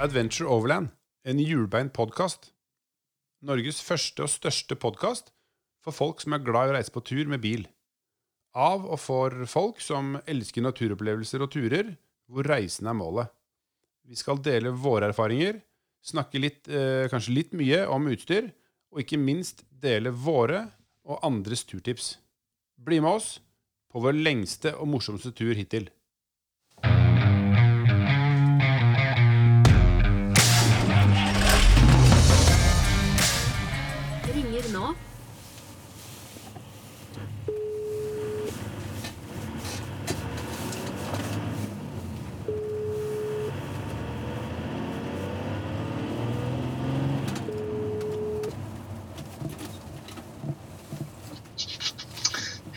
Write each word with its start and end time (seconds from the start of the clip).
Adventure 0.00 0.48
Overland, 0.48 0.88
en 1.28 1.40
hjulbeint 1.44 1.92
podkast. 1.92 2.54
Norges 3.44 3.82
første 3.84 4.24
og 4.24 4.30
største 4.32 4.76
podkast 4.80 5.28
for 5.84 5.92
folk 5.92 6.22
som 6.24 6.32
er 6.32 6.40
glad 6.46 6.70
i 6.70 6.72
å 6.72 6.76
reise 6.78 6.94
på 6.94 7.02
tur 7.04 7.28
med 7.28 7.42
bil. 7.42 7.66
Av 8.56 8.86
og 8.86 8.96
for 8.96 9.44
folk 9.44 9.82
som 9.84 10.14
elsker 10.24 10.64
naturopplevelser 10.64 11.44
og 11.44 11.52
turer, 11.52 11.92
hvor 12.32 12.48
reisen 12.48 12.88
er 12.88 12.96
målet. 12.96 13.28
Vi 14.08 14.16
skal 14.16 14.40
dele 14.40 14.72
våre 14.72 15.10
erfaringer, 15.12 15.60
snakke 16.00 16.40
litt, 16.40 16.64
eh, 16.72 17.04
kanskje 17.12 17.36
litt 17.36 17.52
mye 17.52 17.84
om 17.92 18.08
utstyr, 18.08 18.48
og 18.96 19.04
ikke 19.04 19.20
minst 19.20 19.66
dele 19.68 20.16
våre 20.16 20.64
og 21.04 21.20
andres 21.22 21.66
turtips. 21.68 22.16
Bli 22.80 23.04
med 23.04 23.20
oss 23.20 23.34
på 23.92 24.00
vår 24.00 24.16
lengste 24.16 24.72
og 24.80 24.88
morsomste 24.88 25.36
tur 25.36 25.52
hittil. 25.52 25.90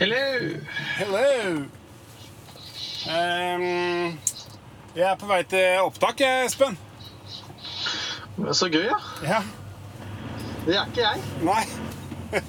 Hello! 0.03 0.59
Hello! 0.97 1.27
Um, 3.07 4.17
jeg 4.97 5.05
er 5.07 5.15
på 5.21 5.29
vei 5.29 5.37
til 5.47 5.77
opptak, 5.79 6.19
Espen. 6.43 6.75
Så 8.51 8.67
gøy, 8.73 8.83
ja. 8.89 8.97
Ja. 9.23 9.39
Det 10.65 10.75
er 10.75 10.91
ikke 10.91 11.05
jeg. 11.05 11.23
Nei. 11.47 11.63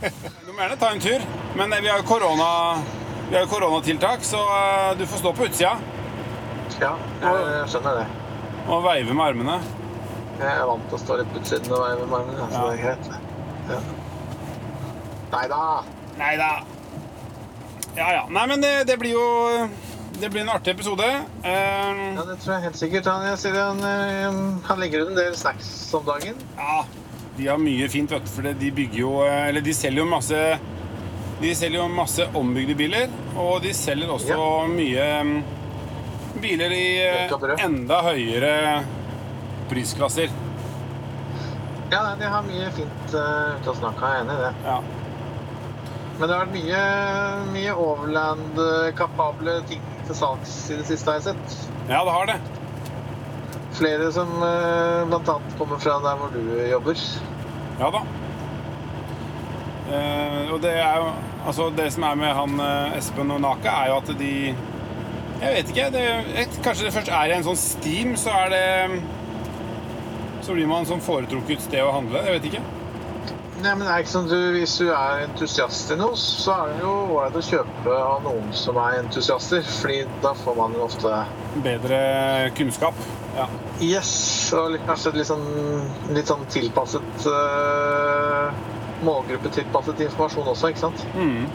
Du 0.49 0.51
må 0.51 0.57
gjerne 0.65 0.81
ta 0.83 0.91
en 0.97 1.05
tur, 1.07 1.23
men 1.55 1.77
vi 1.79 1.93
har 1.93 2.03
jo 2.03 2.09
korona, 2.11 2.51
koronatiltak, 3.55 4.27
så 4.27 4.43
eh, 4.59 4.91
du 4.99 5.07
får 5.07 5.23
stå 5.23 5.33
på 5.39 5.47
utsida 5.47 5.77
Ja, 6.83 6.97
jeg 7.23 7.71
skjønner 7.71 8.01
det. 8.03 8.07
og 8.67 8.83
veive 8.91 9.15
med 9.15 9.29
armene. 9.31 9.61
Jeg 10.43 10.51
er 10.59 10.67
vant 10.75 10.91
til 10.91 10.99
å 10.99 11.05
stå 11.07 11.23
litt 11.23 11.31
på 11.31 11.45
utsiden 11.45 11.71
og 11.79 11.87
veive 11.87 12.11
med 12.11 12.19
armene, 12.19 12.51
så 12.51 12.59
Ja. 12.59 12.67
det 12.67 12.75
er 12.75 12.83
greit. 12.83 13.07
Ja. 13.71 13.83
Nei 15.39 15.47
da. 15.55 15.63
Ja 17.97 18.09
ja. 18.13 18.23
Nei, 18.31 18.47
men 18.51 18.61
det, 18.65 18.73
det 18.91 18.97
blir 18.99 19.15
jo 19.15 19.69
Det 20.21 20.31
blir 20.31 20.43
en 20.45 20.51
artig 20.55 20.75
episode. 20.75 21.07
Um, 21.43 22.03
Ja, 22.17 22.25
det 22.29 22.37
tror 22.43 22.55
jeg 22.55 22.63
helt 22.69 22.79
sikkert. 22.79 23.07
Han, 23.11 23.25
jeg 23.33 23.41
sier 23.43 23.57
han, 23.59 23.81
eh, 23.83 24.37
han 24.69 24.79
legger 24.83 25.03
ut 25.05 25.11
en 25.13 25.19
del 25.19 25.35
snacks 25.39 25.69
om 25.95 26.05
dagen. 26.07 26.39
Ja, 26.59 26.85
de 27.37 27.49
har 27.51 27.59
mye 27.59 27.89
fint, 27.91 28.11
vet 28.15 28.23
du, 28.23 28.31
for 28.31 28.47
de 28.47 28.71
bygger 28.71 29.01
jo 29.01 29.13
eh, 29.27 29.49
Eller 29.49 29.65
de 29.67 29.75
selger 29.75 30.05
jo 30.05 30.07
masse 30.07 30.39
De 31.43 31.51
selger 31.59 31.81
jo 31.81 31.89
masse 31.91 32.29
ombygde 32.39 32.77
biler, 32.79 33.11
og 33.35 33.59
de 33.65 33.73
selger 33.75 34.11
også 34.15 34.37
Ja. 34.39 34.67
mye 34.71 35.09
mm, 35.27 35.35
biler 36.45 36.75
i 36.75 36.87
eh, 37.09 37.35
enda 37.67 37.99
høyere 38.07 38.55
prisklasser. 39.71 40.31
Ja, 41.91 42.01
de 42.19 42.27
har 42.27 42.43
mye 42.47 42.71
fint 42.75 43.15
uh, 43.15 43.55
ute 43.59 43.71
å 43.71 43.75
snakke, 43.79 44.09
jeg 44.09 44.19
er 44.19 44.25
enig 44.25 44.35
i 44.35 44.43
det. 44.45 44.53
Ja. 44.67 44.79
Men 46.19 46.29
det 46.29 46.35
har 46.35 46.45
vært 46.45 46.55
mye, 46.55 46.83
mye 47.55 47.73
overland-kapable 47.85 49.57
ting 49.71 49.83
til 50.07 50.19
salgs 50.19 50.53
i 50.71 50.77
det 50.79 50.87
siste, 50.87 51.11
har 51.11 51.19
jeg 51.19 51.35
sett. 51.35 51.57
ja, 51.89 52.03
det 52.07 52.15
har 52.15 52.29
det. 52.31 52.37
Flere 53.75 54.11
som 54.15 54.31
bl.a. 54.39 55.07
blant 55.11 55.31
annet 55.33 55.57
kommer 55.59 55.81
fra 55.83 55.97
der 56.05 56.21
hvor 56.21 56.31
du 56.31 56.45
jobber. 56.71 57.01
Ja 57.81 57.89
da. 57.91 58.05
Eh, 59.91 60.53
og 60.55 60.63
det 60.63 60.77
er 60.81 60.97
jo 61.03 61.09
Altså, 61.45 61.67
det 61.77 61.91
som 61.93 62.07
er 62.09 62.15
med 62.17 62.31
han 62.33 62.61
eh, 62.61 62.95
Espen 62.97 63.35
og 63.35 63.43
Naka, 63.45 63.69
er 63.83 63.91
jo 63.91 63.97
at 63.99 64.13
de 64.19 64.31
Jeg 65.43 65.51
vet 65.57 65.73
ikke. 65.75 65.91
Det, 65.93 66.05
et, 66.41 66.55
kanskje 66.65 66.87
det 66.87 66.95
først 66.95 67.11
er 67.13 67.33
i 67.33 67.35
en 67.37 67.45
sånn 67.45 67.59
Steam, 67.61 68.15
så 68.17 68.33
er 68.45 68.55
det 68.55 69.03
Så 70.47 70.55
blir 70.57 70.71
man 70.71 70.87
sånn 70.89 71.03
foretrukket 71.05 71.67
sted 71.67 71.83
å 71.85 71.93
handle. 71.93 72.23
Jeg 72.25 72.39
vet 72.39 72.49
ikke. 72.53 72.63
Nei, 73.65 73.73
men 73.79 73.87
det 73.87 73.93
er 73.95 74.03
ikke 74.03 74.13
sånn 74.13 74.27
du, 74.29 74.39
Hvis 74.59 74.75
du 74.77 74.91
er 74.93 75.23
entusiast 75.25 75.93
i 75.95 75.97
noe, 75.97 76.17
så 76.21 76.53
er 76.53 76.73
det 76.75 76.83
jo 76.83 76.93
ålreit 77.15 77.39
å 77.41 77.45
kjøpe 77.47 77.95
av 77.97 78.27
noen 78.27 78.51
som 78.53 78.77
er 78.83 78.99
entusiaster. 78.99 79.65
fordi 79.79 80.03
da 80.25 80.35
får 80.37 80.59
man 80.59 80.77
jo 80.77 80.83
ofte 80.85 81.13
Bedre 81.65 82.01
kunnskap. 82.59 82.99
Ja. 83.39 83.47
Yes! 83.81 84.13
Og 84.53 84.77
kanskje 84.85 85.15
litt 85.17 85.31
sånn, 85.31 85.47
litt 86.13 86.29
sånn 86.29 86.45
tilpasset 86.53 87.29
uh, 87.31 88.53
Målgruppetilpasset 89.05 90.05
informasjon 90.11 90.53
også, 90.53 90.75
ikke 90.75 90.85
sant? 90.85 91.07
Mm. 91.17 91.49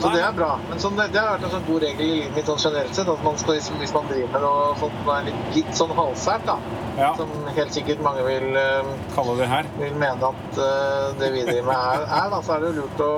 Så 0.00 0.10
det 0.12 0.22
er 0.22 0.34
bra. 0.36 0.50
Men 0.68 0.80
sånn, 0.82 0.98
det, 0.98 1.08
har 1.16 1.36
vært 1.36 1.46
en 1.48 1.52
sånn 1.54 1.66
god 1.66 1.84
regel 1.86 2.04
i 2.04 2.08
livet 2.18 2.34
mitt 2.36 2.50
sånn 2.50 2.60
generelt 2.60 2.98
sett. 2.98 3.10
At 3.12 3.22
man 3.24 3.38
skal, 3.40 3.56
liksom, 3.58 3.78
hvis 3.80 3.94
man 3.96 4.10
driver 4.10 4.32
med 4.34 4.44
noe 4.44 4.66
sånt 4.80 4.98
som 5.00 5.12
er 5.14 5.28
litt, 5.28 5.42
litt 5.56 5.78
sånn 5.80 5.94
halvsært, 5.96 6.44
da, 6.48 6.56
ja. 6.98 7.10
som 7.18 7.32
helt 7.56 7.76
sikkert 7.76 8.02
mange 8.04 8.24
vil 8.26 8.60
eh, 8.60 9.46
her. 9.52 9.70
vil 9.80 9.96
mene 10.00 10.32
at 10.32 10.60
uh, 10.60 11.14
det 11.20 11.32
vi 11.34 11.46
driver 11.48 11.70
med 11.70 11.76
er, 11.76 12.04
er 12.20 12.34
da, 12.34 12.42
så 12.44 12.56
er 12.56 12.64
det 12.64 12.72
jo 12.72 12.82
lurt 12.82 13.04
å, 13.06 13.14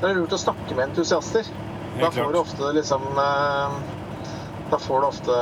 det 0.00 0.10
er 0.10 0.20
lurt 0.20 0.36
å 0.36 0.42
snakke 0.44 0.76
med 0.76 0.90
entusiaster. 0.90 1.50
Da 1.98 2.10
får 2.10 2.32
du 2.34 2.38
ofte 2.40 2.70
liksom 2.74 3.04
Da 3.14 4.78
får 4.82 5.04
du 5.04 5.06
ofte 5.06 5.34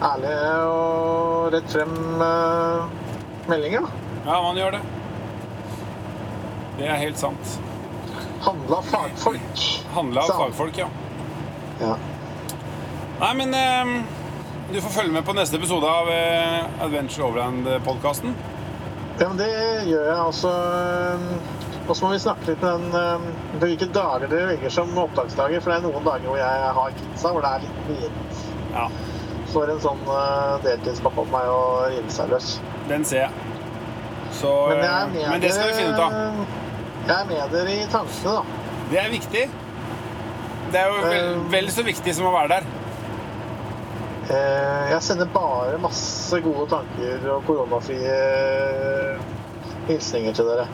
ærlige 0.00 0.54
og 0.72 1.52
rett 1.54 1.72
frem 1.72 2.22
eh, 2.24 2.84
meldinger. 3.50 3.80
da. 3.80 3.88
Ja, 4.26 4.42
man 4.42 4.56
gjør 4.56 4.78
det. 4.78 4.80
Det 6.78 6.88
er 6.88 7.02
helt 7.02 7.20
sant. 7.20 7.58
Handle 8.40 8.76
av 8.76 8.82
fagfolk. 8.88 9.64
Handle 9.94 10.20
av 10.24 10.30
fagfolk, 10.40 10.78
ja. 10.80 10.88
Ja. 11.80 11.94
Nei, 13.20 13.34
men 13.36 13.54
eh, 13.54 13.92
du 14.72 14.80
får 14.80 14.90
følge 14.94 15.12
med 15.12 15.24
på 15.26 15.34
neste 15.36 15.56
episode 15.60 15.88
av 15.88 16.08
eh, 16.12 16.84
Adventure 16.84 17.26
Overland-podkasten. 17.28 18.34
ja, 19.20 19.28
men 19.28 19.36
det 19.36 19.50
gjør 19.90 20.06
jeg 20.08 20.20
også. 20.24 20.50
eh, 20.50 21.58
Og 21.90 21.96
så 21.96 22.04
må 22.06 22.12
vi 22.14 22.18
snakke 22.22 22.46
litt 22.52 22.62
med 22.62 22.80
den 22.80 23.00
eh, 23.02 23.58
hvilke 23.60 23.88
dager 23.92 24.28
dere 24.30 24.46
velger 24.54 24.70
som 24.72 24.92
opptaksdager. 25.04 25.60
For 25.60 25.72
det 25.72 25.78
er 25.80 25.86
noen 25.88 26.04
dager 26.06 26.28
hvor 26.30 26.38
jeg 26.40 26.72
har 26.80 26.96
kidsa, 27.00 27.32
hvor 27.34 27.44
det 27.44 27.50
er 27.50 27.64
litt 27.66 27.80
mye 27.90 28.10
Ja, 28.70 28.86
for 29.50 29.66
en 29.72 29.80
sånn 29.82 30.02
uh, 30.06 30.60
deltidspappa 30.62 31.24
på 31.26 31.32
meg 31.32 31.48
å 31.50 31.62
rive 31.90 32.12
seg 32.14 32.28
løs. 32.30 32.52
den 32.88 33.04
ser 33.04 33.24
jeg. 33.24 33.30
Så, 34.30 34.52
Men 34.70 34.84
jeg 34.84 35.24
eh, 35.24 35.30
men 35.32 35.40
det 35.42 35.50
skal 35.56 35.72
vi 35.72 35.74
finne 35.80 35.96
ut 35.96 36.04
av. 36.04 36.12
dere- 37.10 37.16
Jeg 37.16 37.20
er 37.20 37.28
med 37.30 37.54
dere 37.58 37.76
i 37.76 37.86
tankene, 37.92 38.34
da. 38.38 38.42
Det 38.90 38.98
er 39.04 39.10
viktig. 39.12 39.44
Det 40.70 40.78
er 40.80 40.86
jo 40.86 41.00
vel, 41.02 41.16
Eh, 41.34 41.50
vel 41.50 41.70
så 41.74 41.82
viktig 41.86 42.14
som 42.14 42.26
å 42.30 42.32
være 42.34 42.48
der. 42.56 42.68
Eh, 44.30 44.90
Jeg 44.92 45.02
sender 45.02 45.26
bare 45.34 45.78
masse 45.82 46.38
gode 46.44 46.68
tanker 46.70 47.24
og 47.34 47.44
koronafrie 47.46 48.18
hilsninger 49.88 50.32
til 50.34 50.44
dere. 50.50 50.66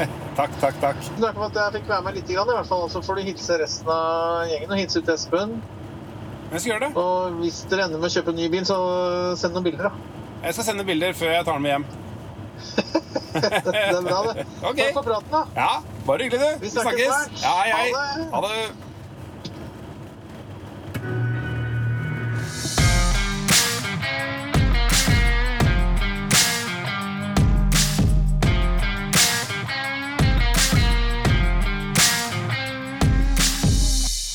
Takk, 0.36 0.52
takk, 0.60 0.76
takk. 0.80 0.96
Takk 1.20 1.34
for 1.36 1.46
at 1.50 1.56
jeg 1.58 1.72
fikk 1.80 1.88
være 1.90 2.02
med 2.06 2.14
litt, 2.16 2.30
i 2.30 2.36
hvert 2.38 2.66
fall. 2.68 2.86
Så 2.88 3.02
får 3.04 3.16
du 3.16 3.22
hilse 3.26 3.56
resten 3.60 3.88
av 3.92 4.46
gjengen 4.48 4.70
og 4.72 4.78
hilse 4.80 4.98
ut 5.02 5.08
Espen. 5.12 5.56
Jeg 6.52 6.60
skal 6.60 6.72
gjøre 6.72 6.84
det. 6.86 6.92
Og 6.96 7.32
hvis 7.42 7.58
dere 7.70 7.84
ender 7.88 7.98
med 8.00 8.08
å 8.08 8.14
kjøpe 8.14 8.32
en 8.32 8.36
ny 8.40 8.48
bil, 8.48 8.64
så 8.64 8.76
send 9.38 9.54
noen 9.54 9.64
bilder, 9.66 9.90
da. 9.90 9.92
Jeg 10.46 10.54
skal 10.56 10.64
sende 10.70 10.86
bilder 10.88 11.12
før 11.12 11.34
jeg 11.34 11.44
tar 11.44 11.58
den 11.58 11.62
med 11.62 11.74
hjem. 11.74 11.86
Det 13.40 13.80
er 13.80 14.02
bra, 14.02 14.20
det. 14.32 14.46
Okay. 14.62 14.84
Takk 14.84 14.94
for 14.98 15.02
praten, 15.02 15.30
da. 15.32 15.42
Ja, 15.56 15.72
bare 16.06 16.28
hyggelig, 16.28 16.40
du. 16.40 16.64
Vi 16.66 16.70
snakkes 16.70 17.06
snart. 17.06 17.42
Ja, 17.42 17.56
hei, 17.62 17.70
hei. 17.72 17.90
Ha 17.92 18.06
det. 18.18 18.30
Ha 18.34 18.46
det. 18.46 18.88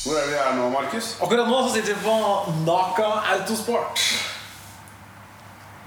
Hvor 0.06 0.14
er 0.14 0.26
vi 0.30 0.36
her 0.38 0.52
nå, 0.54 0.68
Markus? 0.70 1.16
Akkurat 1.20 1.48
nå 1.50 1.62
så 1.66 1.74
sitter 1.74 1.94
vi 1.94 2.00
på 2.04 2.16
Naka 2.62 3.08
Autosport. 3.34 3.98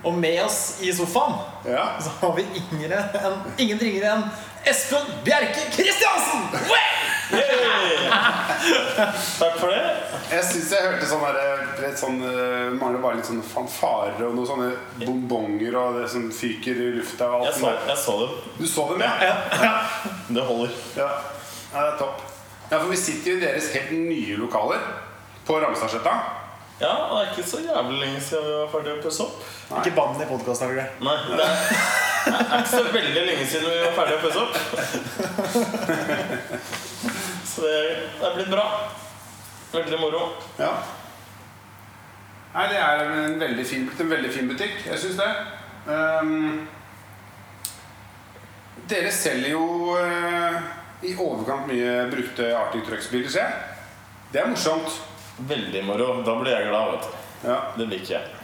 Og 0.03 0.13
med 0.15 0.37
oss 0.45 0.77
i 0.81 0.93
sofaen 0.95 1.33
Ja. 1.67 1.89
så 1.99 2.09
har 2.21 2.35
vi 2.37 2.45
ingen, 2.55 2.91
enn, 2.91 3.41
ingen 3.57 3.79
ringere 3.81 4.13
enn 4.15 4.23
Espen 4.67 5.05
Bjerke 5.25 5.65
Kristiansen! 5.73 6.45
Takk 9.39 9.57
for 9.59 9.67
det. 9.71 9.81
Jeg 10.31 10.43
syns 10.49 10.71
jeg 10.73 10.83
hørte 10.85 11.07
sånn 11.09 11.23
derre 11.25 11.91
sånn, 11.99 12.17
mangler 12.79 13.01
bare 13.03 13.19
litt 13.19 13.27
sånne 13.29 13.45
fanfarer 13.45 14.19
og 14.27 14.35
noen 14.37 14.49
sånne 14.49 14.69
bombonger 15.05 15.77
og 15.79 15.99
det 16.01 16.07
som 16.11 16.27
fyker 16.33 16.79
i 16.79 16.89
lufta. 16.97 17.29
Og 17.37 17.45
Jeg 17.47 17.53
alt 17.53 17.59
så, 17.59 17.69
der. 17.69 17.77
jeg 17.91 18.01
så 18.03 18.17
dem. 18.23 18.33
Du 18.59 18.65
så 18.67 18.87
dem, 18.91 19.05
ja? 19.05 19.73
Det 20.29 20.47
holder. 20.49 20.75
Ja. 20.99 21.09
ja, 21.73 21.77
det 21.85 21.93
er 21.93 21.99
topp. 22.01 22.25
Ja, 22.69 22.77
for 22.77 22.89
vi 22.91 22.99
sitter 23.01 23.31
jo 23.31 23.37
i 23.39 23.45
deres 23.45 23.71
helt 23.73 23.91
nye 23.95 24.35
lokaler 24.37 24.83
på 25.47 25.57
Ramstadsletta. 25.63 26.17
Ja, 26.79 26.93
det 27.11 27.15
er 27.19 27.31
ikke 27.33 27.43
så 27.49 27.59
jævlig 27.59 27.97
lenge 27.99 28.21
siden 28.23 28.45
vi 28.45 28.53
var 28.55 28.69
ferdig 28.71 28.91
å 28.93 29.01
pusse 29.03 29.25
opp. 29.25 29.41
Ikke 29.81 29.91
bann 29.97 30.21
i 30.21 30.27
podkasten, 30.29 30.69
er 30.69 30.77
det? 30.79 30.85
Nei, 31.03 31.17
det 31.27 31.43
er, 31.43 31.55
det 32.23 32.37
er 32.39 32.53
ikke 32.61 32.71
så 32.71 32.83
veldig 32.93 33.23
lenge 33.27 33.47
siden 33.51 33.67
vi 33.73 33.81
var 33.83 33.97
ferdig 33.97 34.15
å 34.15 34.23
pusse 34.23 34.39
opp. 34.45 34.55
Så 37.49 37.65
det, 37.65 37.75
det 38.21 38.25
er 38.29 38.37
blitt 38.37 38.53
bra. 38.53 38.65
Veldig 39.73 39.99
moro. 39.99 40.23
Ja. 40.61 40.71
Nei, 42.53 42.65
det 42.71 42.79
er 42.79 43.03
en 43.03 43.35
veldig 43.43 43.65
fin, 43.67 43.91
en 43.99 44.15
veldig 44.15 44.31
fin 44.33 44.47
butikk. 44.49 44.79
Jeg 44.87 45.03
syns 45.03 45.19
det. 45.19 45.29
Um, 45.89 46.67
dere 48.89 49.11
selger 49.13 49.51
jo 49.51 49.97
uh, 49.99 50.55
i 51.03 51.11
overkant 51.17 51.67
mye 51.67 52.07
brukte 52.09 52.53
Arctic 52.55 52.87
Trucks-biler, 52.87 53.29
ser 53.35 53.45
jeg. 53.45 53.53
Det 54.31 54.41
er 54.41 54.51
morsomt. 54.55 55.08
Veldig 55.47 55.83
moro. 55.87 56.21
Da 56.25 56.35
blir 56.39 56.51
jeg 56.51 56.67
glad, 56.67 56.91
vet 56.91 57.07
du. 57.07 57.49
Ja. 57.49 57.57
Det 57.77 57.87
liker 57.87 58.13
jeg. 58.17 58.39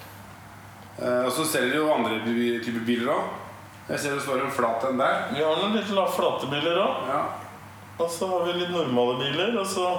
Eh, 1.02 1.26
og 1.26 1.32
så 1.36 1.46
selger 1.48 1.74
de 1.76 1.82
jo 1.82 1.92
andre 1.92 2.20
typer 2.64 2.86
biler 2.88 3.12
òg. 3.16 3.34
Jeg 3.90 4.02
ser 4.02 4.16
det 4.16 4.24
står 4.26 4.46
en 4.46 4.54
flat 4.54 4.86
en 4.88 5.02
der. 5.02 5.18
Vi 5.36 5.44
har 5.44 5.60
noen 5.60 5.76
litt 5.76 5.90
flate 5.92 6.48
biler 6.50 6.80
òg. 6.82 7.10
Ja. 7.12 7.24
Og 8.00 8.12
så 8.12 8.28
har 8.28 8.46
vi 8.48 8.60
litt 8.60 8.72
normale 8.74 9.20
biler, 9.22 9.54
og 9.60 9.68
så 9.68 9.90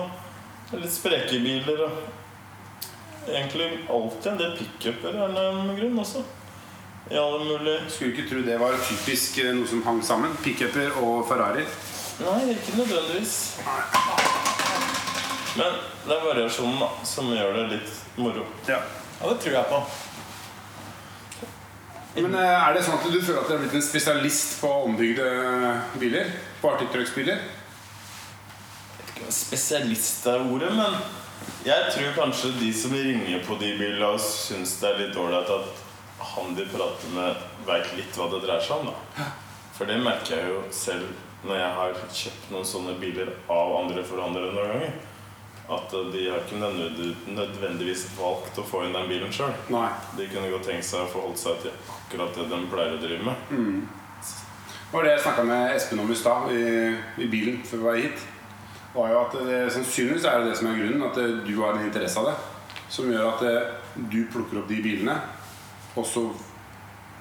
litt 0.76 0.93
spreke 0.93 1.38
biler. 1.44 1.84
Og 1.87 3.31
egentlig 3.31 3.69
alltid 3.90 4.32
en 4.32 4.40
del 4.40 4.56
pickuper 4.58 5.16
er 5.16 5.37
det 5.37 5.46
en 5.52 5.76
grunn 5.78 6.02
også. 6.02 6.25
I 7.06 7.19
alle 7.20 7.44
mulige 7.44 7.90
Skulle 7.90 8.10
ikke 8.16 8.26
tro 8.26 8.40
det 8.42 8.56
var 8.58 8.75
typisk 8.82 9.38
eh, 9.38 9.52
noe 9.54 9.69
som 9.70 9.84
hang 9.87 10.02
sammen. 10.02 10.34
Pickuper 10.42 10.96
og 11.02 11.22
Ferrari. 11.28 11.62
Nei, 12.25 12.40
ikke 12.56 12.81
nødvendigvis. 12.81 13.37
Men 15.56 15.79
det 16.06 16.14
er 16.17 16.26
variasjonen 16.26 16.79
da, 16.82 16.91
som 17.08 17.31
gjør 17.32 17.56
det 17.56 17.67
litt 17.75 17.93
moro. 18.20 18.44
Ja. 18.69 18.81
Ja, 19.20 19.31
det 19.31 19.38
tror 19.41 19.55
jeg 19.56 19.70
på. 19.70 19.82
Men 22.17 22.35
eh, 22.35 22.55
er 22.69 22.75
det 22.76 22.82
sånn 22.85 22.97
at 22.97 23.06
du 23.12 23.20
føler 23.20 23.43
at 23.43 23.49
du 23.50 23.55
er 23.56 23.62
blitt 23.64 23.76
en 23.76 23.85
spesialist 23.85 24.58
på 24.62 24.73
ombygde 24.87 25.26
biler? 26.00 26.32
På 26.62 26.73
artikkerøyksbiler? 26.75 27.41
Vet 28.97 29.11
ikke 29.12 29.26
hva 29.26 29.37
Spesialist 29.37 30.29
er 30.32 30.44
ordet, 30.44 30.73
men 30.76 30.97
jeg 31.67 31.91
tror 31.93 32.14
kanskje 32.17 32.55
de 32.61 32.70
som 32.76 32.94
ringer 32.94 33.43
på 33.44 33.59
de 33.61 33.73
bilene 33.79 34.12
og 34.14 34.23
syns 34.23 34.79
det 34.81 34.88
er 34.88 35.02
litt 35.02 35.19
ålreit 35.20 35.50
at 35.52 35.82
han 36.32 36.56
de 36.56 36.64
prater 36.70 37.12
med, 37.12 37.43
veit 37.69 37.93
litt 37.99 38.17
hva 38.17 38.31
det 38.32 38.41
dreier 38.44 38.64
seg 38.64 38.81
om. 38.81 38.93
da 38.93 39.29
For 39.76 39.88
det 39.88 39.99
merker 40.00 40.38
jeg 40.38 40.52
jo 40.52 40.62
selv 40.73 41.47
når 41.47 41.61
jeg 41.61 41.75
har 41.76 42.00
kjøpt 42.20 42.49
noen 42.52 42.67
sånne 42.67 42.97
biler 43.00 43.29
av 43.52 43.76
andre 43.82 44.05
forhandlere 44.06 44.55
noen 44.55 44.73
ganger. 44.73 44.97
At 45.68 45.92
eh, 45.98 46.08
de 46.12 46.24
har 46.30 46.42
ikke 46.44 46.60
nødvendigvis 47.34 48.04
valgt 48.18 48.58
å 48.58 48.64
få 48.66 48.84
inn 48.86 48.94
den 48.94 49.08
bilen 49.10 49.32
sjøl. 49.34 49.52
De 50.18 50.28
kunne 50.30 50.50
godt 50.52 50.68
tenkt 50.70 50.86
seg 50.86 51.02
å 51.02 51.10
forholde 51.10 51.40
seg 51.40 51.58
til 51.64 51.74
akkurat 51.96 52.36
det 52.38 52.46
de 52.52 52.60
pleier 52.70 52.94
å 52.94 53.02
drive 53.02 53.26
med. 53.26 53.50
Det 54.86 54.94
var 54.94 55.02
det 55.08 55.16
jeg 55.16 55.24
snakka 55.26 55.44
med 55.48 55.74
Espen 55.74 55.98
om 56.04 56.10
i 56.14 56.16
stad, 56.16 56.52
i, 56.54 56.66
i 57.24 57.26
bilen 57.28 57.56
før 57.66 57.80
vi 57.82 57.88
var 57.88 57.96
hit. 57.98 58.26
var 58.94 59.10
jo 59.10 59.18
at 59.24 59.34
det, 59.48 59.56
Sannsynligvis 59.74 60.24
er 60.30 60.38
det 60.44 60.52
det 60.52 60.58
som 60.60 60.68
er 60.70 60.78
grunnen, 60.78 61.02
at 61.10 61.18
eh, 61.20 61.34
du 61.48 61.54
har 61.60 61.74
en 61.74 61.88
interesse 61.88 62.22
av 62.22 62.30
det. 62.30 62.36
Som 62.94 63.10
gjør 63.10 63.26
at 63.32 63.42
eh, 63.42 63.74
du 64.12 64.20
plukker 64.30 64.62
opp 64.62 64.70
de 64.70 64.78
bilene. 64.84 65.18
Og 65.96 66.06
så, 66.06 66.22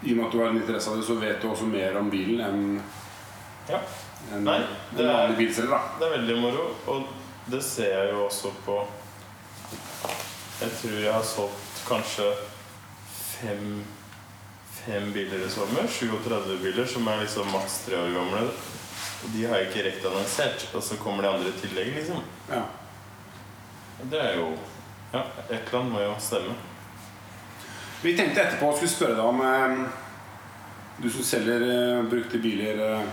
i 0.05 0.13
og 0.13 0.17
med 0.19 0.25
at 0.27 0.35
du 0.35 0.39
har 0.43 0.53
en 0.53 0.61
interesse 0.61 0.91
av 0.93 1.01
det, 1.01 1.07
så 1.09 1.17
vet 1.17 1.41
du 1.41 1.49
også 1.49 1.65
mer 1.71 1.97
om 1.99 2.13
bilen 2.13 2.45
enn 2.45 2.63
Ja. 3.65 3.79
en, 4.35 4.43
Nei, 4.45 4.59
en 4.93 5.07
vanlig 5.09 5.37
bilselger. 5.39 5.87
Det 5.97 6.05
er 6.05 6.17
veldig 6.19 6.35
moro, 6.43 6.67
og 6.93 7.07
det 7.45 7.61
ser 7.61 7.91
jeg 7.93 8.13
jo 8.13 8.25
også 8.25 8.51
på 8.65 8.79
Jeg 10.61 10.71
tror 10.79 10.95
jeg 11.03 11.13
har 11.13 11.25
solgt 11.27 11.81
kanskje 11.85 12.29
fem, 13.11 13.83
fem 14.71 15.11
biler 15.13 15.43
i 15.45 15.49
sommer. 15.51 15.87
37 15.87 16.55
biler 16.63 16.87
som 16.89 17.07
er 17.11 17.21
liksom 17.21 17.51
maks 17.53 17.81
tre 17.85 17.99
år 17.99 18.13
gamle. 18.15 18.45
Og 18.47 19.33
de 19.33 19.43
har 19.45 19.59
jeg 19.59 19.67
ikke 19.69 19.83
rekt 19.89 20.07
annonsert. 20.07 20.65
Og 20.73 20.83
så 20.83 20.97
kommer 21.01 21.25
de 21.25 21.33
andre 21.33 21.51
i 21.51 21.59
tillegg, 21.59 21.91
liksom. 21.97 22.23
Ja. 22.49 22.63
Det 24.03 24.21
er 24.21 24.39
jo 24.39 24.55
Ja, 25.13 25.21
et 25.49 25.67
eller 25.67 25.79
annet 25.79 25.93
må 25.93 25.99
jo 26.01 26.15
stemme. 26.19 26.55
Vi 28.01 28.15
tenkte 28.17 28.41
etterpå 28.41 28.71
å 28.71 28.75
skulle 28.75 28.91
spørre 28.91 29.15
deg 29.15 29.27
om 29.29 29.39
eh, 29.45 29.77
Du 30.99 31.07
som 31.13 31.23
selger 31.23 31.63
eh, 31.63 32.01
brukte 32.09 32.41
biler 32.41 32.81
eh, 32.83 33.05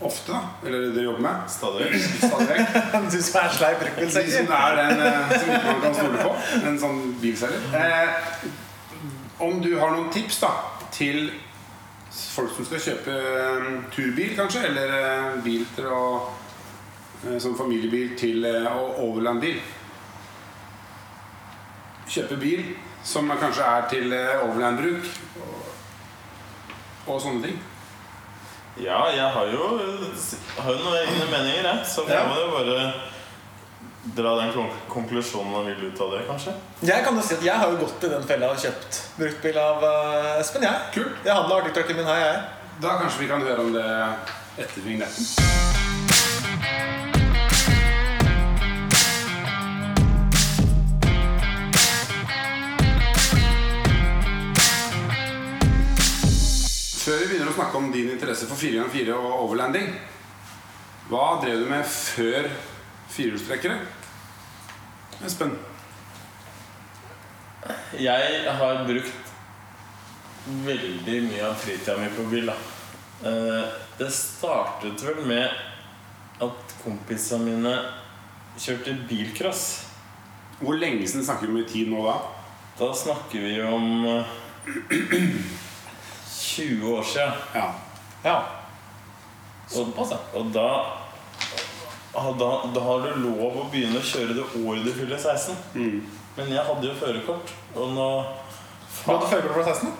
ofte? 0.00 0.38
Eller 0.66 0.88
dere 0.94 1.04
jobber 1.04 1.20
med? 1.20 1.50
Stadig 1.50 1.86
vekk. 1.86 2.74
Du 3.12 3.22
som 3.22 3.40
er 3.42 3.54
sleip 3.54 3.84
De 3.98 4.08
som 4.10 4.52
er 4.56 4.76
den 4.80 5.02
eh, 5.04 5.32
som 5.34 5.52
ikke 5.54 5.66
man 5.66 5.80
kan 5.84 5.94
stole 5.94 6.24
på. 6.24 6.34
En 6.70 6.80
sånn 6.80 7.00
bilselger. 7.20 7.62
Eh, 7.76 8.50
om 9.40 9.62
du 9.62 9.70
har 9.80 9.94
noen 9.94 10.10
tips 10.12 10.40
da 10.42 10.50
til 10.92 11.30
folk 12.10 12.52
som 12.56 12.68
skal 12.68 12.84
kjøpe 12.86 13.16
eh, 13.16 13.72
turbil, 13.94 14.34
kanskje? 14.38 14.64
Eller 14.70 14.94
eh, 14.98 15.40
bil 15.44 15.66
til 15.76 15.90
å 15.90 16.04
eh, 17.26 17.38
Som 17.42 17.58
familiebil 17.58 18.16
til 18.20 18.44
eh, 18.48 18.70
og 18.72 19.02
overlandbil. 19.08 19.60
Kjøpe 22.10 22.40
bil 22.40 22.64
som 23.06 23.30
kanskje 23.40 23.64
er 23.64 23.90
til 23.92 24.12
eh, 24.16 24.38
overlandbruk. 24.44 25.12
Og, 25.40 25.68
og 27.06 27.20
sånne 27.22 27.48
ting. 27.48 27.60
Ja, 28.80 29.00
jeg 29.12 29.28
har 29.34 29.46
jo, 29.52 29.64
har 30.58 30.70
jo 30.72 30.78
noen 30.84 30.98
egne 31.02 31.26
meninger, 31.30 31.66
jeg. 31.68 31.86
Så 31.86 32.04
Ja. 32.08 32.24
må 32.28 32.38
jo 32.40 32.50
bare 32.54 32.92
dra 34.16 34.30
den 34.40 34.52
konklusjonen 34.88 35.52
man 35.52 35.66
vil 35.68 35.90
ut 35.90 36.00
av 36.00 36.14
det, 36.14 36.22
kanskje. 36.28 36.54
Jeg 36.88 37.04
kan 37.04 37.14
jo 37.16 37.22
si 37.22 37.34
at 37.36 37.44
jeg 37.44 37.54
har 37.60 37.68
jo 37.70 37.76
gått 37.82 38.04
i 38.08 38.12
den 38.14 38.24
fella 38.26 38.48
og 38.54 38.56
kjøpt 38.62 39.00
bruktbil 39.18 39.58
av 39.60 39.84
uh, 39.84 40.40
Espen. 40.40 40.62
jeg. 40.62 40.80
Kult. 40.94 41.20
Jeg 41.24 41.34
handla 41.34 41.60
artigtrucken 41.60 41.96
min 42.00 42.06
her, 42.08 42.24
jeg. 42.24 42.40
Da 42.80 42.96
kanskje 43.02 43.20
vi 43.20 43.28
kan 43.28 43.44
høre 43.44 43.60
om 43.60 43.72
det 43.76 43.84
etter 44.64 44.80
vignetten. 44.86 45.69
Før 57.10 57.24
vi 57.24 57.26
begynner 57.26 57.48
å 57.50 57.54
snakke 57.56 57.74
om 57.74 57.88
din 57.90 58.06
interesse 58.12 58.46
for 58.46 58.54
4x4 58.54 59.16
og 59.18 59.32
overlanding, 59.48 59.88
hva 61.10 61.40
drev 61.42 61.64
du 61.64 61.64
med 61.66 61.88
før 61.90 62.44
firehjulstrekkere? 63.10 63.80
Espen? 65.26 65.56
Jeg 67.98 68.52
har 68.60 68.84
brukt 68.86 69.32
veldig 70.68 71.16
mye 71.24 71.48
av 71.48 71.56
fritida 71.58 71.96
mi 71.98 72.12
på 72.14 72.28
bil. 72.30 72.46
da. 72.52 72.54
Eh, 73.26 73.72
Det 73.98 74.12
startet 74.14 75.02
vel 75.02 75.26
med 75.26 75.50
at 76.46 76.74
kompisene 76.84 77.48
mine 77.48 77.72
kjørte 78.54 78.94
bilcross. 79.10 79.64
Hvor 80.60 80.78
lenge 80.78 81.08
siden 81.08 81.26
snakker 81.26 81.50
vi 81.50 81.56
om 81.56 81.58
i 81.58 81.66
tid 81.74 81.90
nå 81.90 82.06
da? 82.06 82.14
Da 82.78 82.92
snakker 82.94 83.42
vi 83.48 83.58
om 83.66 84.06
eh, 84.06 85.66
20 86.60 86.96
år 86.96 87.06
siden. 87.14 87.32
Ja. 87.56 87.66
Ja. 88.24 88.38
Og, 89.76 89.92
og 90.34 90.50
da, 90.54 90.68
da 92.12 92.48
Da 92.74 92.80
har 92.84 93.04
du 93.04 93.10
lov 93.22 93.60
å 93.62 93.66
begynne 93.70 94.00
å 94.00 94.04
kjøre 94.04 94.34
det 94.34 94.46
året 94.60 94.84
du 94.84 94.92
fyller 94.92 95.18
16. 95.18 95.56
Men 96.36 96.52
jeg 96.52 96.62
hadde 96.66 96.86
jo 96.86 96.94
førerkort, 96.98 97.52
og 97.74 97.92
nå 97.96 98.08
Du 99.00 99.12
hadde 99.12 99.28
førerkort 99.30 99.60
fra 99.60 99.74
16? 99.74 99.98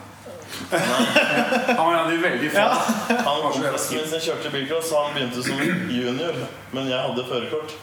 Han 1.77 1.85
var 1.85 2.11
jo 2.11 2.17
veldig 2.21 2.49
få. 2.51 2.65
Han 3.09 3.39
så 3.53 3.63
jævla 3.63 3.77
kompisen 3.77 4.11
min 4.11 4.25
kjørte 4.25 4.51
bilcross, 4.53 4.91
han 4.93 5.15
begynte 5.15 5.43
som 5.45 5.61
junior, 5.89 6.41
men 6.75 6.89
jeg 6.91 6.99
hadde 7.05 7.25
førerkort. 7.29 7.75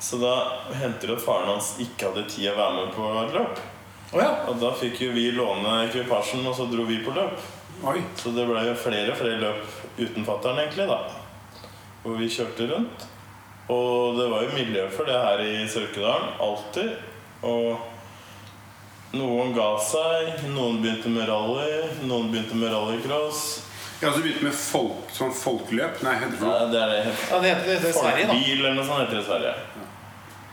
Så 0.00 0.18
da 0.20 0.34
hendte 0.80 1.06
det 1.06 1.18
at 1.18 1.24
faren 1.24 1.52
hans 1.52 1.74
ikke 1.82 2.10
hadde 2.10 2.26
tid 2.32 2.50
å 2.50 2.56
være 2.58 2.76
med 2.78 2.92
på 2.96 3.08
løp. 3.36 3.62
Oh, 4.10 4.18
ja. 4.18 4.30
Og 4.50 4.58
da 4.58 4.72
fikk 4.74 5.04
jo 5.04 5.12
vi 5.14 5.28
låne 5.36 5.84
ekvipasjen, 5.86 6.42
og 6.48 6.56
så 6.56 6.66
dro 6.70 6.86
vi 6.88 6.98
på 7.04 7.14
løp. 7.14 7.38
Oi. 7.84 8.00
Så 8.16 8.32
det 8.36 8.44
ble 8.48 8.64
jo 8.66 8.74
flere 8.76 9.12
og 9.14 9.18
flere 9.20 9.38
løp 9.40 10.00
uten 10.00 10.26
fattern, 10.26 10.58
egentlig, 10.60 10.86
da. 10.90 10.98
Hvor 12.02 12.18
vi 12.20 12.28
kjørte 12.32 12.66
rundt. 12.72 13.06
Og 13.70 14.18
det 14.18 14.26
var 14.32 14.44
jo 14.44 14.52
miljø 14.56 14.84
for 14.92 15.06
det 15.08 15.16
her 15.16 15.40
i 15.44 15.54
Sørkedalen. 15.70 16.32
Alltid. 16.42 16.90
Og 17.46 17.78
noen 19.16 19.54
ga 19.56 19.70
seg. 19.84 20.44
Noen 20.52 20.80
begynte 20.82 21.12
med 21.12 21.28
rally. 21.30 21.72
Noen 22.08 22.30
begynte 22.32 22.58
med 22.58 22.72
rallycross. 22.74 23.44
Ja, 24.00 24.10
så 24.12 24.22
begynte 24.24 24.46
med 24.46 24.56
folk, 24.56 25.10
sånn 25.12 25.32
folkeløp? 25.36 25.98
Nei, 26.06 26.14
heter 26.22 26.38
det 26.40 26.46
Nei, 26.46 26.52
noe? 26.56 26.68
det 26.72 26.78
er 26.80 26.92
det 26.94 27.00
ja 27.04 27.40
det 27.42 27.50
heter 27.50 27.66
det 27.68 27.74
i 27.76 27.92
Sverige, 27.92 28.22
da. 28.24 28.32
Folkbil 28.32 28.62
eller 28.62 28.76
noe 28.78 28.86
sånt 28.88 29.02
heter 29.02 29.18
det 29.18 29.20
i 29.20 29.26
Sverige. 29.26 29.50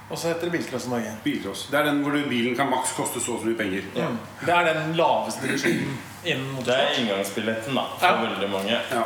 Og 0.10 0.18
så 0.18 0.28
heter 0.30 0.48
det 0.48 0.52
Bilcross 0.54 0.86
i 0.88 0.90
Norge. 0.90 1.12
Bilcross. 1.24 1.66
Det 1.72 1.80
er 1.80 1.84
den 1.90 1.98
hvor 2.04 2.14
du, 2.16 2.22
bilen 2.30 2.56
kan 2.56 2.70
maks 2.72 2.94
koste 2.96 3.20
så 3.20 3.34
og 3.36 3.42
så 3.42 3.50
mye 3.50 3.58
penger. 3.60 3.84
Ja. 3.96 4.08
Det 4.46 4.54
er 4.56 4.70
den 4.74 4.94
laveste 4.96 5.44
divisjonen 5.44 5.98
innen 6.24 6.56
Det 6.64 6.74
er 6.74 6.86
motorsport. 6.86 7.00
inngangsbilletten 7.02 7.76
da, 7.76 7.84
for 8.00 8.08
Ja. 8.08 8.22
veldig 8.24 8.50
mange. 8.54 8.78
Ja. 8.92 9.04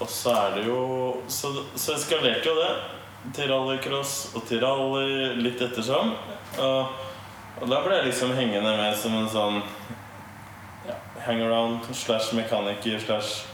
Og 0.00 0.08
så 0.10 0.30
er 0.34 0.54
det 0.56 0.64
jo 0.66 1.16
Så, 1.28 1.52
så 1.76 1.94
eskalerte 1.94 2.44
jo 2.50 2.54
det 2.58 3.32
til 3.34 3.48
rallycross 3.52 4.34
og 4.34 4.42
til 4.48 4.60
rally 4.60 5.34
litt 5.42 5.60
ettersom. 5.62 6.14
Og 6.58 6.86
Og 7.62 7.68
da 7.70 7.78
ble 7.84 7.94
jeg 7.94 8.06
liksom 8.06 8.32
hengende 8.34 8.76
med 8.76 8.96
som 8.98 9.14
en 9.14 9.28
sånn 9.30 9.62
ja, 10.88 10.94
hangaround 11.24 11.86
slash 11.94 12.32
mekaniker 12.34 12.98
slash 12.98 13.44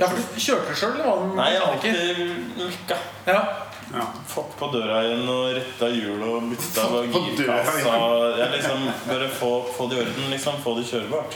Ja, 0.00 0.06
for 0.06 0.16
du 0.16 0.40
kjørte 0.40 0.74
sjøl, 0.74 0.94
eller 0.94 1.04
var 1.04 1.18
du 1.28 1.34
Nei, 1.36 1.50
jeg 1.52 1.60
har 1.60 1.74
mekaniker? 1.74 2.00
alltid 2.00 2.56
mekka. 2.56 2.96
Ja. 3.26 3.42
Ja. 3.92 4.04
Fått 4.26 4.52
på 4.58 4.68
døra 4.70 5.00
igjen 5.02 5.24
og 5.28 5.48
retta 5.56 5.88
hjul 5.90 6.20
og 6.22 6.44
bytta 6.52 6.84
girkassa. 7.10 7.94
Ja, 8.38 8.46
liksom 8.52 8.84
Bare 9.08 9.28
få, 9.34 9.50
få 9.76 9.88
det 9.90 9.96
i 9.98 10.04
orden, 10.04 10.30
liksom. 10.30 10.60
Få 10.62 10.76
det 10.78 10.86
kjørbart. 10.86 11.34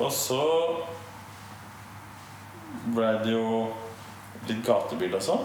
Og 0.00 0.12
så 0.14 0.40
ble 2.96 3.10
det 3.24 3.34
jo 3.34 3.48
litt 4.48 4.62
gatebil 4.64 5.12
og 5.18 5.22
sånn. 5.24 5.44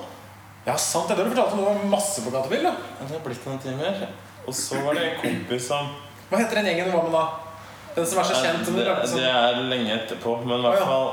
ja, 0.65 0.77
sant. 0.79 1.09
Det 1.11 1.17
har 1.17 1.27
du 1.27 1.33
fortalt 1.35 1.57
om. 1.57 1.63
Det 1.63 1.67
var 1.67 1.91
masse 1.97 2.23
på 2.23 2.31
gatebil. 2.33 2.63
da 2.63 2.75
Det 3.01 3.11
har 3.11 3.25
blitt 3.27 3.45
noen 3.49 3.59
timer. 3.67 4.07
Og 4.45 4.55
så 4.55 4.79
var 4.85 4.95
det 4.95 5.05
en 5.09 5.21
kompis 5.25 5.67
som 5.67 5.91
Hva 6.29 6.39
heter 6.41 6.61
den 6.61 6.71
gjengen 6.71 6.89
du 6.89 6.95
var 6.95 7.03
med 7.09 7.13
da? 7.13 7.25
Den 7.95 8.07
som 8.07 8.19
er 8.19 8.27
så 8.27 8.39
kjent? 8.43 8.65
det, 8.65 8.87
sånn- 9.07 9.19
det 9.19 9.29
er 9.29 9.61
lenge 9.69 9.93
etterpå, 9.93 10.39
men 10.45 10.59
i 10.59 10.63
hvert 10.65 10.79
ja. 10.79 10.87
fall 10.89 11.07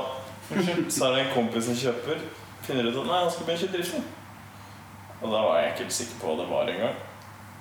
så 0.95 1.05
er 1.07 1.15
det 1.15 1.21
en 1.27 1.33
kompis 1.35 1.67
som 1.69 1.77
kjøper. 1.77 2.19
Finner 2.63 2.89
ut 2.89 2.97
at 3.03 3.07
nei, 3.07 3.21
han 3.23 3.31
skal 3.31 3.51
kjøre 3.51 3.75
drifting. 3.75 4.03
Og 5.21 5.31
da 5.31 5.39
var 5.45 5.59
jeg 5.59 5.71
ikke 5.71 5.83
helt 5.85 5.97
sikker 5.99 6.19
på 6.21 6.29
hva 6.29 6.37
det 6.41 6.49
var 6.51 6.71
engang. 6.73 7.01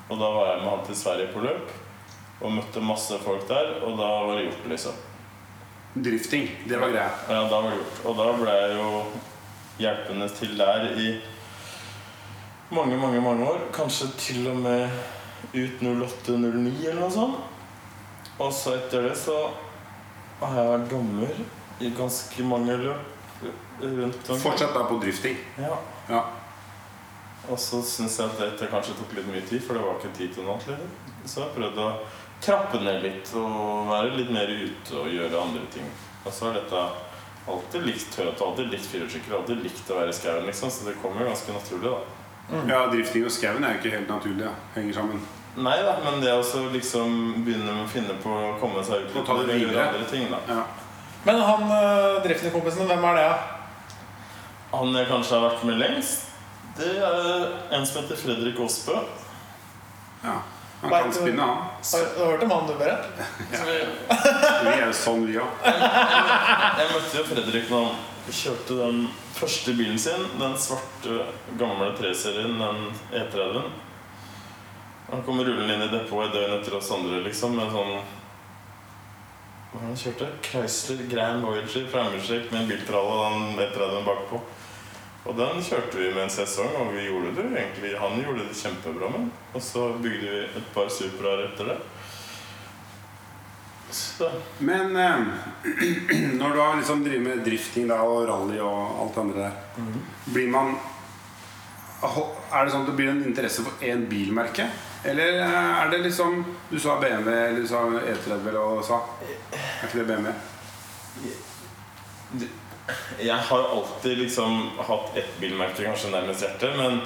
Og 0.09 0.19
da 0.19 0.31
var 0.35 0.51
jeg 0.51 0.61
med 0.63 0.71
han 0.71 0.85
til 0.87 0.99
Sverige 0.99 1.33
på 1.35 1.45
løp 1.45 1.79
og 2.43 2.51
møtte 2.57 2.83
masse 2.83 3.19
folk 3.23 3.45
der, 3.47 3.69
og 3.87 3.99
da 4.01 4.09
var 4.27 4.39
det 4.39 4.49
gjort, 4.49 4.65
liksom. 4.73 4.97
Drifting, 5.95 6.49
det 6.67 6.81
var 6.81 6.91
greia. 6.91 7.11
Ja, 7.29 7.45
da 7.47 7.61
var 7.61 7.71
det 7.71 7.79
gjort. 7.79 8.01
Og 8.09 8.17
da 8.19 8.27
ble 8.41 8.57
jeg 8.57 8.79
jo 8.81 8.89
hjelpende 9.79 10.29
til 10.35 10.57
der 10.59 10.89
i 10.99 11.09
mange, 12.73 12.97
mange, 12.97 13.21
mange 13.21 13.47
år. 13.47 13.67
Kanskje 13.77 14.09
til 14.19 14.49
og 14.51 14.57
med 14.65 14.89
ut 15.53 15.83
08-09 15.85 16.89
eller 16.89 17.01
noe 17.01 17.13
sånt. 17.13 17.37
Og 18.41 18.53
så 18.57 18.77
etter 18.79 19.07
det 19.07 19.17
så 19.21 19.37
har 20.43 20.57
jeg 20.59 20.71
vært 20.73 20.91
dommer 20.91 21.43
i 21.83 21.91
ganske 21.95 22.47
mange 22.47 22.77
løp 22.81 23.43
rundt 23.83 24.17
omkring. 24.17 24.43
Fortsatt 24.43 24.75
da 24.75 24.87
på 24.89 24.99
drifting. 25.03 25.37
Ja. 25.61 25.77
Ja. 26.09 26.23
Og 27.51 27.59
så 27.59 27.81
syns 27.83 28.19
jeg 28.19 28.31
at 28.31 28.39
dette 28.39 28.71
kanskje 28.71 28.95
tok 28.99 29.17
litt 29.17 29.27
mye 29.31 29.43
tid, 29.49 29.63
for 29.65 29.75
det 29.75 29.83
var 29.83 29.99
ikke 29.99 30.15
tid 30.19 30.35
til 30.35 30.47
noe 30.47 30.57
annet. 30.57 30.69
liksom. 30.71 30.93
Så 31.27 31.43
jeg 31.43 31.55
prøvde 31.57 31.87
å 31.87 31.97
trappe 32.43 32.81
ned 32.83 33.03
litt 33.03 33.31
og 33.39 33.91
være 33.91 34.17
litt 34.19 34.31
mer 34.35 34.51
ute 34.51 34.99
og 34.99 35.11
gjøre 35.11 35.43
andre 35.43 35.67
ting. 35.75 35.89
Og 36.23 36.31
så 36.31 36.49
har 36.49 36.59
dette 36.59 36.83
alltid 37.51 37.87
likt 37.87 38.11
Toyota, 38.15 38.47
alltid 38.47 38.71
likt 38.71 38.89
firehjulssykkel, 38.91 39.37
alltid 39.39 39.63
likt 39.67 39.91
å 39.91 39.99
være 39.99 40.15
i 40.15 40.17
skauen, 40.17 40.47
liksom. 40.47 40.71
Så 40.71 40.89
det 40.89 40.99
kommer 41.03 41.25
jo 41.25 41.31
ganske 41.33 41.55
naturlig, 41.57 41.93
da. 41.93 42.65
ja, 42.71 42.83
drifting 42.93 43.27
og 43.27 43.35
skauen 43.35 43.65
er 43.65 43.77
jo 43.77 43.83
ikke 43.83 43.97
helt 43.97 44.11
naturlig. 44.11 44.47
Ja. 44.47 44.55
Henger 44.77 45.01
sammen. 45.01 45.25
Nei 45.53 45.77
da, 45.85 45.99
men 46.01 46.23
det 46.23 46.33
å 46.33 46.69
liksom 46.73 47.43
begynne 47.45 47.75
med 47.75 47.85
å 47.85 47.91
finne 47.91 48.15
på 48.23 48.31
å 48.33 48.55
komme 48.61 48.81
seg 48.87 49.03
ut 49.05 49.19
Og 49.21 49.27
ta 49.29 49.35
det 49.43 49.59
og 49.59 49.65
gjøre 49.67 49.83
andre 49.85 50.07
ting, 50.09 50.31
da. 50.33 50.41
Ja. 50.49 50.63
Men 51.27 51.43
han 51.45 51.67
uh, 51.69 52.23
drifting-kompisen, 52.25 52.89
hvem 52.89 53.05
er 53.11 53.19
det? 53.19 53.27
da? 53.29 53.59
Han 54.73 54.97
jeg 54.97 55.11
kanskje 55.11 55.37
har 55.37 55.51
vært 55.51 55.67
med 55.69 55.77
lengst, 55.83 56.32
det 56.79 56.91
er 57.05 57.45
en 57.77 57.87
som 57.87 58.03
heter 58.03 58.17
Fredrik 58.17 58.61
Aasbø. 58.61 58.99
ja. 60.25 60.39
Han 60.83 60.91
kan 60.91 61.13
spinne, 61.15 61.43
han. 61.43 61.59
Har 61.93 62.07
du 62.19 62.25
hørt 62.25 62.43
om 62.43 62.51
han, 62.51 62.65
du, 62.67 62.73
Berit? 62.75 63.05
Ja. 63.53 63.59
vi- 64.65 64.73
er 64.73 64.87
jo 64.89 64.95
sånn, 64.99 65.27
vi 65.29 65.37
òg. 65.39 65.67
Jeg 65.69 66.89
møtte 66.91 67.21
jo 67.21 67.23
Fredrik 67.29 67.69
når 67.71 67.85
han 67.87 68.35
kjørte 68.35 68.79
den 68.81 68.99
første 69.37 69.75
bilen 69.79 70.01
sin. 70.03 70.25
Den 70.41 70.57
svarte, 70.59 71.21
gamle 71.61 71.93
3-serien, 72.01 72.57
den 72.59 72.83
E30-en. 73.15 73.71
Han 75.13 75.23
kom 75.23 75.39
rullende 75.39 75.77
inn 75.77 75.87
i 75.87 75.93
depotet 75.93 76.33
et 76.33 76.41
døgn 76.41 76.57
etter 76.59 76.77
oss 76.81 76.91
andre, 76.97 77.21
liksom, 77.29 77.55
med 77.61 77.71
sånn 77.77 77.95
Hva 79.73 79.85
han 79.85 79.97
kjørte? 80.03 80.33
Chrysler 80.49 81.07
Grand 81.15 81.47
Voyager 81.47 81.87
framhjulstrekk 81.95 82.51
med 82.51 82.65
en 82.65 82.71
biltralle 82.75 83.15
og 83.21 83.39
den 83.39 83.63
E30-en 83.69 84.09
bakpå. 84.11 84.43
Og 85.23 85.37
den 85.39 85.63
kjørte 85.63 86.01
vi 86.01 86.09
med 86.11 86.25
en 86.25 86.33
sesong, 86.35 86.73
og 86.81 86.95
vi 86.97 87.07
gjorde 87.07 87.35
det 87.37 87.45
egentlig 87.53 87.93
Han 88.01 88.23
gjorde 88.25 88.47
det 88.49 88.59
kjempebra 88.59 89.11
med. 89.13 89.29
Og 89.55 89.63
så 89.63 89.93
bygde 90.03 90.31
vi 90.31 90.41
et 90.45 90.71
par 90.75 90.91
Supraer 90.91 91.47
etter 91.47 91.71
det. 91.71 91.77
Så 93.93 94.31
Men 94.59 94.97
eh, 94.97 95.21
når 96.41 96.55
du 96.55 96.61
har 96.61 96.77
liksom 96.77 97.05
driver 97.05 97.25
med 97.27 97.45
drifting 97.45 97.91
da, 97.91 98.01
og 98.03 98.25
rally 98.29 98.59
og 98.65 99.03
alt 99.05 99.15
det 99.15 99.21
andre 99.21 99.45
der, 99.45 99.53
blir 100.33 100.49
man 100.49 100.75
Er 102.03 102.65
det 102.65 102.73
sånn 102.73 102.83
at 102.83 102.89
det 102.89 102.97
blir 102.99 103.13
en 103.13 103.23
interesse 103.29 103.63
for 103.63 103.85
én 103.85 104.07
bilmerke? 104.11 104.67
Eller 105.05 105.39
eh, 105.45 105.83
er 105.83 105.93
det 105.93 106.01
liksom 106.09 106.41
Du 106.71 106.79
sa 106.81 106.97
BMW, 107.01 107.31
eller 107.37 107.61
du 107.61 107.69
sa 107.69 107.85
E30 107.85 108.33
eller 108.33 108.59
hva 108.59 108.81
du 108.81 108.89
sa? 108.89 108.99
Er 109.53 109.87
ikke 109.87 110.01
det 110.01 110.09
BMW? 110.09 110.35
Jeg 113.23 113.39
har 113.49 113.59
jo 113.59 113.67
alltid 113.79 114.19
liksom 114.19 114.71
hatt 114.89 115.17
ett 115.17 115.35
bilmerke 115.41 115.85
kanskje 115.85 116.11
nærmest 116.11 116.43
hjertet, 116.43 116.77
men 116.77 116.99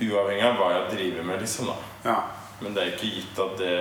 uavhengig 0.00 0.46
av 0.48 0.56
hva 0.58 0.70
jeg 0.72 0.92
driver 0.94 1.26
med, 1.28 1.42
liksom, 1.44 1.68
da. 1.68 1.76
Ja. 2.08 2.16
Men 2.62 2.76
det 2.76 2.82
er 2.82 2.94
ikke 2.94 3.10
gitt 3.18 3.42
at 3.44 3.58
det 3.60 3.74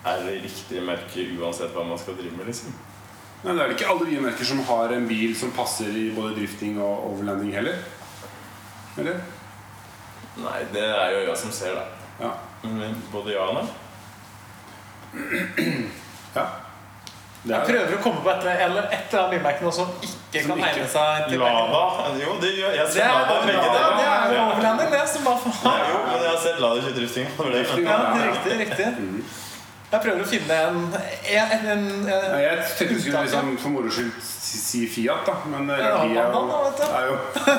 er 0.00 0.22
det 0.24 0.38
riktige 0.46 0.84
merket 0.86 1.34
uansett 1.36 1.74
hva 1.76 1.84
man 1.84 2.00
skal 2.00 2.16
drive 2.16 2.32
med, 2.38 2.48
liksom. 2.48 2.72
Men 3.42 3.56
det 3.56 3.62
er 3.62 3.68
vel 3.70 3.76
ikke 3.76 3.90
alle 3.92 4.08
bilmerker 4.08 4.48
som 4.48 4.60
har 4.68 4.92
en 4.92 5.06
bil 5.08 5.36
som 5.36 5.52
passer 5.56 5.92
i 5.96 6.10
både 6.16 6.34
drifting 6.36 6.80
og 6.80 7.06
overlanding 7.12 7.52
heller? 7.56 7.78
Eller? 9.00 9.20
Nei, 10.40 10.58
det 10.72 10.84
er 10.84 11.14
jo 11.14 11.22
jeg 11.24 11.38
som 11.40 11.52
ser, 11.52 11.76
da. 11.76 11.84
Ja. 12.20 12.32
Men 12.68 12.98
både 13.12 13.32
ja 13.32 13.46
og 13.48 13.56
nei. 13.56 13.66
ja. 16.36 16.44
Er, 17.48 17.62
prøver 17.64 17.94
å 17.96 18.02
komme 18.04 18.20
på 18.20 18.28
et 18.34 18.42
eller 18.44 18.84
et 18.92 19.08
eller 19.08 19.16
annet 19.22 19.32
bilmerke 19.32 19.64
som 19.72 19.88
ikke 20.04 20.42
Som 20.44 20.50
kan 20.50 20.58
ikke- 20.58 20.70
egne 20.74 20.88
seg 20.92 21.24
til 21.30 21.38
Lada 21.40 22.12
Jo, 22.20 22.30
det 22.42 22.50
gjør 22.58 22.72
jeg. 22.76 22.84
Ser 22.92 23.00
er, 23.00 23.04
Lada 23.14 23.34
det, 23.40 23.46
begge 23.48 23.60
er, 23.60 23.62
deler. 23.72 23.92
det 23.96 24.04
er 24.10 24.14
jo 24.34 24.40
overlanding, 24.50 24.88
det. 24.92 25.04
Som 25.08 25.20
bare 25.24 25.38
faen. 25.44 25.80
jo, 25.88 25.96
men 26.04 26.12
jeg 26.20 26.30
har 26.30 26.36
sett 26.44 26.58
Lada 26.60 26.76
kjøre 26.84 26.96
drifting. 27.00 27.26
Ja, 27.86 27.98
riktig, 28.28 28.52
riktig. 28.60 28.88
Jeg 29.90 29.98
prøver 30.04 30.20
å 30.22 30.26
finne 30.30 30.54
en, 30.54 30.94
en, 30.94 31.50
en, 31.50 31.66
en, 32.06 32.38
jeg 32.38 32.62
tenkte 32.78 32.94
du 32.94 33.00
skulle 33.00 33.22
liksom, 33.24 33.56
for 33.58 33.68
moro 33.74 33.90
skyld 33.90 34.12
si 34.22 34.54
si 34.60 34.84
Fiat, 34.86 35.24
da. 35.26 35.32
Men 35.50 35.66
Ja, 35.72 35.96
rally 35.96 36.14
er 36.14 36.30
du. 36.30 36.38
er 36.86 37.04
jo 37.08 37.16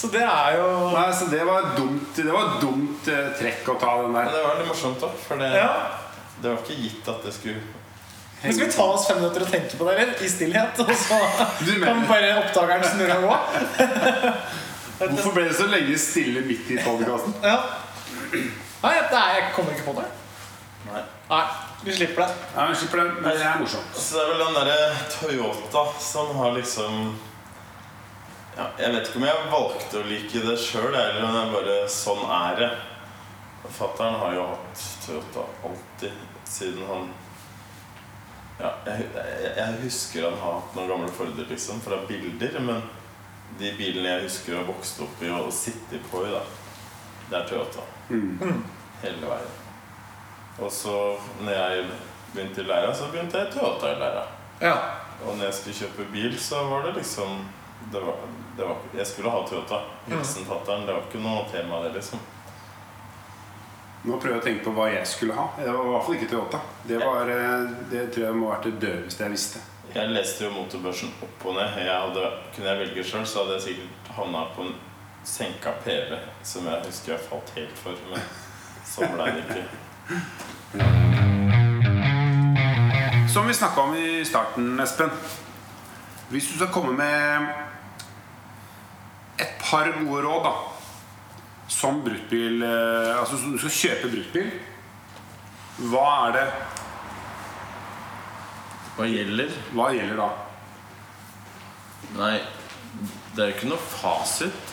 Så 0.00 0.06
det 0.08 0.22
er 0.24 0.54
jo 0.56 0.66
Nei, 0.94 1.10
så 1.14 1.26
det 1.30 1.42
var 1.46 1.58
et 1.68 1.76
dumt, 1.76 2.16
det 2.16 2.32
var 2.32 2.44
et 2.54 2.60
dumt 2.64 3.08
eh, 3.12 3.26
trekk 3.38 3.68
å 3.68 3.74
ta 3.80 3.96
den 4.02 4.12
Men 4.14 4.24
der. 4.24 4.32
det 4.34 4.42
var 4.46 4.54
litt 4.60 4.70
morsomt, 4.72 5.00
da. 5.02 5.08
For 5.28 5.36
det, 5.40 5.50
Ja. 5.60 5.70
Det 6.40 6.48
var 6.48 6.64
ikke 6.64 6.80
gitt 6.80 7.08
at 7.12 7.24
det 7.26 7.34
skulle 7.36 7.60
Men 8.40 8.54
Skal 8.56 8.66
vi 8.66 8.72
ta 8.72 8.86
oss 8.88 9.06
fem 9.08 9.18
minutter 9.20 9.44
og 9.44 9.52
tenke 9.52 9.76
på 9.76 9.88
det, 9.88 9.94
eller? 9.96 10.14
I 10.24 10.28
stillhet? 10.32 10.80
Og 10.80 10.92
så 10.96 11.18
kan 11.84 12.04
bare 12.08 12.30
oppdageren 12.40 12.86
snurre 12.88 13.18
og 13.20 13.26
gå? 13.28 13.38
Hvorfor 15.10 15.32
ble 15.36 15.46
det 15.48 15.56
så 15.56 15.66
lenge 15.68 15.96
stille 16.00 16.42
midt 16.44 16.72
i 16.72 16.78
podkasten? 16.84 17.36
Ja. 17.44 17.56
Nei, 18.32 18.94
det 19.10 19.16
er, 19.16 19.30
jeg 19.36 19.46
kommer 19.56 19.76
ikke 19.76 19.86
på 19.90 19.96
det. 20.00 20.06
Nei. 20.90 21.02
Nei, 21.30 21.42
vi 21.84 21.94
slipper 21.96 22.26
det. 22.26 22.46
Ja, 22.56 22.66
vi 22.68 22.76
slipper 22.80 23.02
det. 23.02 23.16
Men 23.20 23.36
det 23.36 23.46
er 23.48 23.58
morsomt. 23.60 23.96
Så 23.96 24.16
det 24.16 24.22
er 24.24 24.30
vel 24.32 24.44
den 24.44 24.56
derre 24.58 24.78
Toyota 25.14 25.84
som 26.02 26.32
har 26.40 26.56
liksom 26.56 26.96
ja, 28.56 28.66
Jeg 28.80 28.92
vet 28.92 29.08
ikke 29.08 29.20
om 29.20 29.26
jeg 29.28 29.50
valgte 29.52 30.00
å 30.00 30.08
like 30.08 30.44
det 30.48 30.56
sjøl, 30.60 30.90
eller 30.90 31.22
om 31.28 31.36
jeg 31.38 31.52
bare 31.54 31.76
Sånn 31.92 32.24
er 32.40 32.60
det. 32.60 32.70
Fattern 33.70 34.14
har 34.20 34.34
jo 34.34 34.46
hatt 34.52 34.84
Toyota 35.06 35.44
alltid 35.64 36.12
siden 36.44 36.86
han 36.88 37.10
Ja, 38.60 38.70
jeg, 38.86 39.06
jeg, 39.14 39.52
jeg 39.56 39.76
husker 39.84 40.26
han 40.28 40.40
har 40.42 40.58
hatt 40.58 40.74
noen 40.76 40.90
gamle 40.90 41.12
Forder, 41.16 41.46
liksom, 41.48 41.80
fra 41.80 42.02
bilder, 42.08 42.58
men 42.60 42.82
de 43.58 43.70
bilene 43.78 44.12
jeg 44.12 44.26
husker 44.26 44.56
å 44.56 44.60
ha 44.60 44.66
vokst 44.68 45.00
opp 45.04 45.22
i 45.24 45.30
og 45.32 45.48
sitte 45.54 46.00
på 46.10 46.26
i, 46.26 46.34
da, 46.34 46.42
det 47.30 47.38
er 47.38 47.48
Toyota. 47.48 47.86
Mm. 48.10 48.60
Hele 49.00 49.30
veien. 49.30 49.56
Og 50.60 50.72
så 50.72 50.96
når 51.40 51.56
jeg 51.56 51.86
begynte 52.34 52.60
i 52.60 52.68
læra, 52.68 52.92
så 52.94 53.08
begynte 53.12 53.40
jeg 53.40 53.52
Toyota 53.54 53.94
i 53.94 54.00
læra. 54.02 54.26
Ja. 54.60 54.74
Og 55.24 55.36
når 55.36 55.48
jeg 55.48 55.56
skulle 55.56 55.78
kjøpe 55.80 56.10
bil, 56.12 56.36
så 56.40 56.64
var 56.68 56.84
det 56.86 56.98
liksom 57.00 57.40
det 57.92 58.00
var, 58.04 58.14
det 58.56 58.66
var, 58.68 58.76
Jeg 58.96 59.06
skulle 59.06 59.30
ha 59.30 59.40
Toyota. 59.48 59.80
Hilsen 60.06 60.44
fatter'n. 60.44 60.84
Det 60.86 60.94
var 60.94 61.06
ikke 61.08 61.22
noe 61.24 61.46
tema, 61.52 61.80
det, 61.84 61.94
liksom. 61.96 62.20
Nå 64.02 64.16
prøver 64.16 64.38
jeg 64.38 64.40
å 64.40 64.44
tenke 64.44 64.64
på 64.64 64.72
hva 64.72 64.86
jeg 64.88 65.04
skulle 65.08 65.34
ha. 65.36 65.50
Det 65.58 65.68
var 65.68 65.84
i 65.84 65.90
hvert 65.92 66.06
fall 66.06 66.14
ikke 66.16 66.28
Toyota. 66.30 66.60
Det, 66.88 66.98
var, 67.02 67.28
eh, 67.28 67.66
det 67.90 68.06
tror 68.14 68.24
jeg 68.24 68.36
må 68.38 68.46
ha 68.48 68.54
vært 68.54 68.68
det 68.70 68.78
døveste 68.86 69.26
jeg 69.26 69.34
visste. 69.34 69.58
Jeg 69.92 70.14
leste 70.14 70.46
jo 70.46 70.50
motorbørsen 70.54 71.10
opp 71.26 71.44
og 71.50 71.58
ned. 71.58 71.68
Jeg 71.82 71.92
hadde, 71.92 72.22
kunne 72.54 72.68
jeg 72.70 72.80
velge 72.80 73.04
sjøl, 73.10 73.26
så 73.28 73.42
hadde 73.42 73.58
jeg 73.58 73.64
sikkert 73.66 74.12
havna 74.16 74.40
på 74.54 74.64
en 74.64 74.74
senka 75.28 75.70
PV, 75.84 76.16
som 76.46 76.64
jeg 76.70 76.84
husker 76.86 77.12
jeg 77.12 77.26
falt 77.26 77.52
helt 77.58 77.76
for. 77.82 77.94
Men 78.08 78.20
sånn 78.88 79.12
ble 79.18 79.24
det 79.36 79.42
ikke. 79.44 79.64
Som 83.30 83.44
vi 83.50 83.54
snakka 83.60 83.84
om 83.84 83.92
i 84.00 84.24
starten, 84.24 84.80
Espen. 84.80 85.12
Hvis 86.30 86.48
du 86.48 86.56
skal 86.56 86.72
komme 86.72 86.96
med 86.96 87.52
et 89.42 89.52
par 89.60 89.92
gode 90.00 90.24
råd, 90.24 90.40
da, 90.48 90.69
som 91.70 92.02
bruktbil 92.04 92.62
eh, 92.66 93.14
Altså 93.14 93.38
du 93.38 93.58
skal 93.60 93.76
kjøpe 93.76 94.10
bruktbil, 94.10 94.50
hva 95.90 96.06
er 96.26 96.34
det 96.36 96.46
Hva 98.96 99.06
gjelder? 99.08 99.52
Hva 99.72 99.86
gjelder 99.94 100.18
da? 100.18 100.30
Nei, 102.18 102.34
det 103.36 103.42
er 103.42 103.48
jo 103.48 103.54
ikke 103.54 103.70
noe 103.70 103.84
fasit 103.92 104.72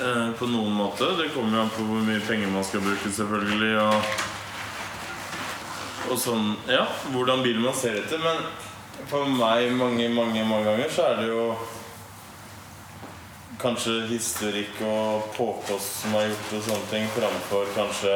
eh, 0.00 0.30
på 0.38 0.48
noen 0.48 0.72
måte. 0.72 1.10
Det 1.18 1.28
kommer 1.34 1.58
jo 1.58 1.64
an 1.66 1.74
på 1.74 1.84
hvor 1.86 2.00
mye 2.06 2.22
penger 2.24 2.48
man 2.50 2.64
skal 2.66 2.82
bruke, 2.82 3.12
selvfølgelig. 3.12 3.74
Og, 3.84 3.96
og 6.08 6.16
sånn 6.22 6.46
Ja, 6.72 6.86
hvordan 7.12 7.44
bilen 7.44 7.66
man 7.68 7.76
ser 7.76 8.00
etter. 8.00 8.18
Men 8.24 8.40
for 9.12 9.28
meg 9.30 9.76
mange, 9.76 10.08
mange, 10.16 10.42
mange 10.48 10.64
ganger 10.72 10.90
så 10.96 11.10
er 11.12 11.20
det 11.20 11.28
jo 11.28 11.44
kanskje 13.58 14.06
historikk 14.12 14.80
og 14.86 15.28
påkost 15.36 16.02
som 16.02 16.14
har 16.16 16.28
gjort 16.28 16.54
og 16.58 16.64
sånne 16.68 16.90
ting, 16.92 17.08
framfor 17.16 17.70
kanskje 17.74 18.14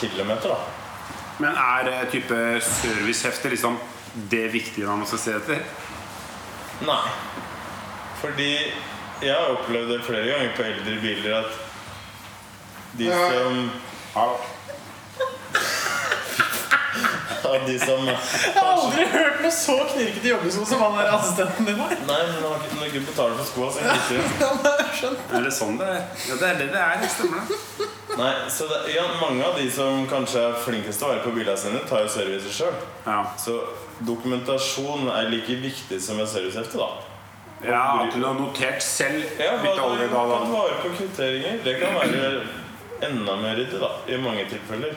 kilometer, 0.00 0.54
da. 0.54 0.58
Men 1.38 1.58
er 1.60 1.90
eh, 1.92 2.04
type 2.10 2.38
servicehefte 2.64 3.52
liksom 3.52 3.76
det 4.32 4.46
viktige 4.54 4.88
man 4.88 5.08
skal 5.08 5.20
se 5.20 5.34
etter? 5.36 5.64
Nei. 6.88 7.02
Fordi 8.22 8.52
jeg 9.22 9.32
har 9.32 9.52
opplevd 9.52 9.92
det 9.92 10.04
flere 10.04 10.28
ganger 10.30 10.54
på 10.56 10.64
eldre 10.64 10.96
biler 11.04 11.38
at 11.42 11.58
de 12.96 13.10
som 13.12 13.60
At 17.46 17.66
de 17.68 17.76
som 17.80 18.06
Jeg 18.06 18.54
har 18.56 18.70
aldri 18.72 19.06
hørt 19.12 19.40
noe 19.44 19.52
så 19.54 19.76
knirkete 19.92 20.30
joggesko 20.32 20.66
som 20.68 20.82
han 20.84 20.96
der 20.98 21.10
assistenten 21.16 21.68
din 21.70 21.78
har. 21.80 21.94
Nei, 22.08 22.20
men 22.32 22.40
når 22.42 22.66
man 22.76 22.86
ikke 22.88 23.02
betaler 23.08 23.38
for 23.40 23.50
skoa, 23.50 23.70
så 23.72 23.84
gidder 23.84 24.66
de 24.66 24.74
Skjønt. 24.96 25.24
Er 25.36 25.46
det 25.46 25.52
sånn 25.54 25.78
det 25.80 25.88
er? 25.92 26.02
Ja, 26.30 26.38
det 26.40 26.50
er 26.50 26.60
det 26.62 26.68
det 26.74 26.82
er. 26.82 27.06
Stemmer 27.16 27.46
det? 27.50 27.58
Nei, 28.16 28.30
så 28.50 28.68
det, 28.70 28.78
ja, 28.94 29.02
Mange 29.20 29.44
av 29.44 29.58
de 29.60 29.66
som 29.70 30.06
kanskje 30.10 30.40
er 30.50 30.60
flinkest 30.64 31.02
til 31.02 31.08
å 31.08 31.10
være 31.14 31.24
på 31.26 31.34
bilene 31.36 31.58
sine, 31.60 31.82
tar 31.88 32.04
jo 32.06 32.12
servicer 32.14 32.54
sjøl. 32.60 32.78
Ja. 33.06 33.18
Så 33.40 33.58
dokumentasjon 34.08 35.08
er 35.12 35.28
like 35.32 35.58
viktig 35.62 35.98
som 36.02 36.20
et 36.22 36.30
servicehefte, 36.32 36.80
da. 36.80 36.88
ja, 37.66 37.82
At 38.04 38.14
du 38.14 38.22
har 38.24 38.36
notert 38.38 38.82
selv 38.84 39.24
Ja, 39.40 39.56
hva 39.62 39.74
olje 39.88 40.06
du 40.08 40.14
da, 40.14 40.22
kan 40.32 40.52
vare 40.54 40.78
på 40.84 40.94
kvitteringer. 40.98 41.60
Det 41.64 41.76
kan 41.80 41.96
være 41.96 42.22
enda 43.04 43.36
mer 43.40 43.56
ryddig, 43.58 43.80
da, 43.82 43.90
i 44.08 44.18
mange 44.20 44.46
tilfeller. 44.50 44.96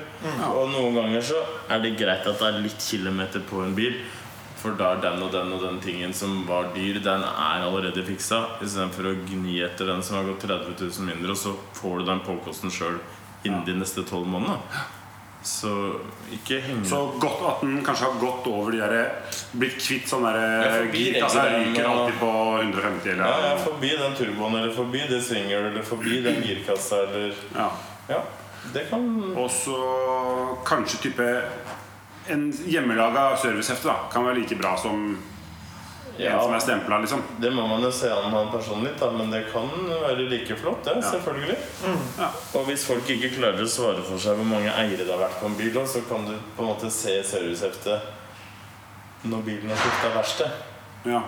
Og 0.52 0.70
noen 0.72 0.98
ganger 1.00 1.26
så 1.32 1.42
er 1.70 1.84
det 1.84 1.98
greit 2.00 2.28
at 2.28 2.40
det 2.40 2.48
er 2.50 2.64
litt 2.64 2.84
kilometer 2.84 3.44
på 3.50 3.64
en 3.66 3.76
bil. 3.78 4.00
For 4.60 4.76
da 4.76 4.92
er 4.92 5.04
den 5.06 5.22
og 5.24 5.32
den 5.32 5.54
og 5.56 5.62
den 5.64 5.80
tingen 5.84 6.14
som 6.16 6.42
var 6.48 6.74
dyr, 6.76 7.00
den 7.04 7.24
er 7.24 7.64
allerede 7.64 8.04
fiksa. 8.04 8.42
Istedenfor 8.60 9.08
å 9.08 9.18
gni 9.24 9.62
etter 9.64 9.88
den 9.88 10.04
som 10.04 10.20
har 10.20 10.28
gått 10.28 10.44
30 10.48 10.76
000 10.82 11.08
mindre, 11.08 11.32
og 11.32 11.40
så 11.40 11.56
får 11.80 12.02
du 12.02 12.10
den 12.12 12.24
påkosten 12.28 12.74
sjøl 12.74 13.00
innen 13.48 13.64
de 13.68 13.78
neste 13.80 14.04
tolv 14.08 14.28
månedene. 14.28 14.60
Så 15.44 15.70
ikke 16.36 16.58
henge 16.60 16.84
Så 16.90 16.98
godt 17.20 17.44
at 17.48 17.62
den 17.64 17.78
kanskje 17.86 18.10
har 18.10 18.18
gått 18.20 18.48
over 18.52 18.76
de 18.76 18.82
der 18.82 19.06
Blitt 19.56 19.78
kvitt 19.80 20.10
sånn 20.10 20.26
derre 20.28 20.90
gir, 20.92 21.16
altså, 21.24 21.46
reguleren 21.46 21.70
Ryker 21.70 21.88
alltid 21.88 22.20
på 22.20 22.32
150 22.60 23.14
eller 23.14 23.24
Ja, 23.24 23.38
ja, 23.46 23.54
forbi 23.64 23.94
den 24.02 24.18
turboen, 24.20 24.58
eller 24.60 24.76
forbi 24.76 25.06
det 25.08 25.22
svinger 25.24 25.70
eller 25.72 25.86
forbi 25.88 26.20
den 26.26 26.42
girkassa, 26.44 27.06
eller 27.08 27.34
Ja. 27.56 27.70
Ja, 28.10 28.22
det 28.74 28.90
kan 28.90 29.08
Og 29.36 29.48
så 29.54 29.80
kanskje 30.68 31.04
type 31.08 31.30
En 32.30 32.50
hjemmelaga 32.68 33.32
servicehefte 33.40 33.88
da 33.90 33.96
kan 34.12 34.28
være 34.28 34.42
like 34.42 34.60
bra 34.60 34.76
som 34.78 35.14
en 36.28 36.42
som 36.44 36.54
er 36.54 36.60
stempla, 36.60 36.98
liksom. 37.00 37.22
Det 37.40 37.52
må 37.56 37.68
man 37.68 37.84
jo 37.84 37.92
se 37.96 38.10
an 38.12 38.34
han 38.34 38.52
personlig, 38.52 38.92
da, 39.00 39.12
men 39.16 39.32
det 39.32 39.46
kan 39.54 39.70
være 39.88 40.26
like 40.32 40.56
flott, 40.60 40.84
det. 40.86 40.98
Selvfølgelig. 41.06 41.58
Ja. 42.20 42.30
Og 42.60 42.66
hvis 42.68 42.84
folk 42.90 43.10
ikke 43.16 43.32
klarer 43.38 43.64
å 43.64 43.68
svare 43.72 44.04
for 44.04 44.20
seg 44.22 44.40
hvor 44.40 44.50
mange 44.50 44.74
eiere 44.74 45.06
det 45.06 45.14
har 45.14 45.22
vært 45.22 45.40
på 45.40 45.50
en 45.50 45.60
bil, 45.60 45.78
så 45.88 46.02
kan 46.10 46.26
du 46.28 46.34
på 46.58 46.66
en 46.66 46.72
måte 46.74 46.92
se 46.94 47.14
serviceheftet 47.24 49.28
når 49.30 49.46
bilen 49.48 49.72
har 49.72 49.80
skifta 49.80 50.10
verksted. 50.16 50.50
Ja. 51.08 51.22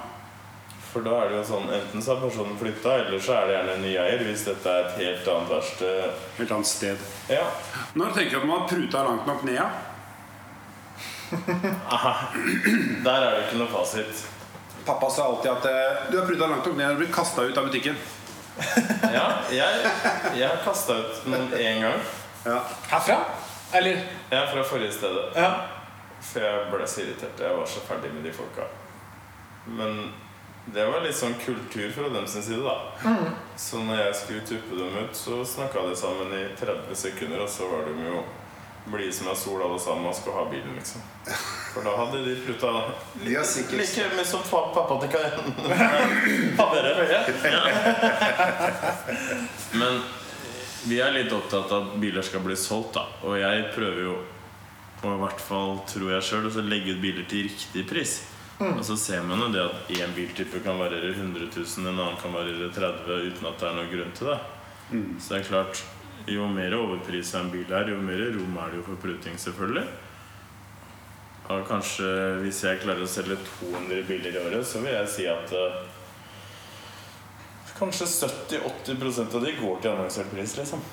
For 0.92 1.06
da 1.06 1.14
er 1.22 1.30
det 1.32 1.38
jo 1.38 1.44
sånn 1.48 1.70
enten 1.72 2.04
så 2.04 2.16
har 2.16 2.26
personen 2.26 2.60
flytta, 2.60 2.98
eller 3.06 3.20
så 3.24 3.38
er 3.38 3.48
det 3.48 3.56
gjerne 3.56 3.74
en 3.78 3.86
ny 3.86 3.94
eier 3.96 4.26
hvis 4.28 4.44
dette 4.50 4.74
er 4.74 4.90
et 4.90 4.98
helt 5.00 5.26
annet 5.34 5.54
verksted. 5.54 5.96
Helt 6.40 6.54
annet 6.58 6.72
sted. 6.72 6.98
Ja. 7.32 7.46
Når 7.96 8.08
tenker 8.18 8.34
du 8.36 8.40
at 8.42 8.50
man 8.50 8.60
har 8.60 8.68
pruta 8.74 8.98
langt 9.08 9.26
nok 9.30 9.42
ned? 9.48 9.62
da? 9.62 9.70
Aha. 11.96 12.14
Der 13.06 13.24
er 13.24 13.32
det 13.38 13.44
ikke 13.46 13.62
noe 13.62 13.72
fasit. 13.72 14.16
Pappa 14.92 15.10
sa 15.10 15.26
alltid 15.26 15.52
at 15.52 15.66
eh, 15.66 16.12
du 16.12 16.18
har 16.20 16.26
pruta 16.28 16.48
langt 16.48 16.66
nok 16.68 16.76
ned 16.76 16.90
og 16.92 16.98
blitt 17.00 17.14
kasta 17.16 17.46
ut 17.48 17.58
av 17.58 17.70
butikken. 17.70 17.96
Ja, 19.16 19.28
jeg, 19.52 19.86
jeg 20.36 20.48
har 20.48 20.60
kasta 20.66 20.98
ut 21.00 21.22
noen 21.32 21.54
én 21.56 21.80
gang. 21.80 22.02
Ja. 22.44 22.58
Herfra? 22.92 23.16
Eller? 23.80 24.02
Ja, 24.30 24.42
fra 24.52 24.66
forrige 24.68 24.92
stedet. 24.98 25.30
Ja. 25.40 25.54
For 26.22 26.44
jeg 26.44 26.68
ble 26.74 26.90
så 26.92 27.06
irritert. 27.06 27.40
Jeg 27.40 27.56
var 27.56 27.72
så 27.72 27.84
ferdig 27.88 28.12
med 28.18 28.28
de 28.28 28.34
folka. 28.36 28.68
Men 29.80 30.12
det 30.76 30.84
var 30.92 31.08
litt 31.08 31.16
sånn 31.18 31.38
kultur 31.40 31.88
fra 31.96 32.12
dem 32.12 32.28
sin 32.28 32.44
side, 32.44 32.62
da. 32.68 33.16
Så 33.56 33.80
når 33.88 34.04
jeg 34.04 34.20
skulle 34.20 34.46
tuppe 34.52 34.78
dem 34.78 35.00
ut, 35.06 35.16
så 35.18 35.40
snakka 35.56 35.88
de 35.88 35.96
sammen 35.98 36.36
i 36.36 36.44
30 36.60 37.00
sekunder, 37.00 37.46
og 37.48 37.50
så 37.50 37.72
var 37.72 37.88
de 37.88 37.96
jo 38.12 38.26
blide 38.92 39.14
som 39.16 39.30
ei 39.32 39.36
sol 39.40 39.62
alle 39.64 39.80
sammen 39.80 40.10
og 40.10 40.16
skulle 40.16 40.38
ha 40.38 40.46
bilen, 40.52 40.76
liksom. 40.78 41.04
For 41.74 41.88
da 41.88 41.94
hadde 41.96 42.24
de 42.26 42.36
slutta 42.42 42.72
sikkert 43.48 43.80
like 43.80 44.08
mye 44.16 44.26
som 44.28 44.44
pappa 44.50 44.98
til 45.02 45.12
Karin. 45.14 45.54
Pappa 46.60 46.82
høye. 47.00 47.22
Men 49.80 50.02
vi 50.84 51.00
er 51.00 51.14
litt 51.16 51.32
opptatt 51.36 51.72
av 51.72 51.88
at 51.88 51.96
biler 52.02 52.26
skal 52.26 52.44
bli 52.44 52.58
solgt, 52.60 52.98
da. 52.98 53.06
Og 53.28 53.38
jeg 53.40 53.70
prøver 53.76 54.04
jo, 54.08 54.18
og 55.02 55.08
i 55.14 55.22
hvert 55.24 55.42
fall 55.42 55.80
tror 55.90 56.12
jeg 56.16 56.28
sjøl, 56.28 56.50
å 56.50 56.66
legge 56.68 56.98
ut 56.98 57.04
biler 57.04 57.26
til 57.30 57.48
riktig 57.48 57.88
pris. 57.90 58.20
Og 58.62 58.84
så 58.86 58.96
ser 59.00 59.24
man 59.26 59.42
jo 59.42 59.48
det 59.54 59.62
at 59.64 59.88
én 59.96 60.12
biltype 60.14 60.60
kan 60.62 60.78
variere 60.78 61.16
100 61.16 61.48
000, 61.56 61.88
en 61.88 61.96
annen 61.96 62.20
kan 62.22 62.34
variere 62.36 62.70
30 62.76 63.32
uten 63.32 63.48
at 63.50 63.58
det 63.58 63.70
er 63.70 63.78
noen 63.78 63.90
grunn 63.90 64.14
til 64.18 64.30
det. 64.30 64.38
Så 65.18 65.34
det 65.34 65.40
er 65.40 65.48
klart, 65.48 65.82
jo 66.28 66.48
mer 66.52 66.76
overprisa 66.78 67.40
en 67.42 67.52
bil 67.54 67.72
er, 67.74 67.90
jo 67.90 68.02
mer 68.04 68.22
rom 68.36 68.58
er 68.62 68.72
det 68.72 68.82
jo 68.82 68.88
for 68.90 69.02
pruting, 69.02 69.38
selvfølgelig. 69.40 69.88
Og 71.52 71.66
kanskje 71.68 72.08
hvis 72.44 72.62
jeg 72.64 72.82
klarer 72.84 73.04
å 73.04 73.10
selge 73.10 73.40
200 73.60 74.06
biler 74.08 74.36
i 74.38 74.44
året, 74.44 74.68
så 74.68 74.84
vil 74.84 74.94
jeg 74.94 75.10
si 75.16 75.28
at 75.32 75.56
uh, 75.58 75.82
Kanskje 77.82 78.06
70-80% 78.06 79.36
av 79.36 79.42
de 79.42 79.52
går 79.58 79.80
til 79.82 79.90
annonsert 79.90 80.28
pris, 80.30 80.52
liksom. 80.54 80.84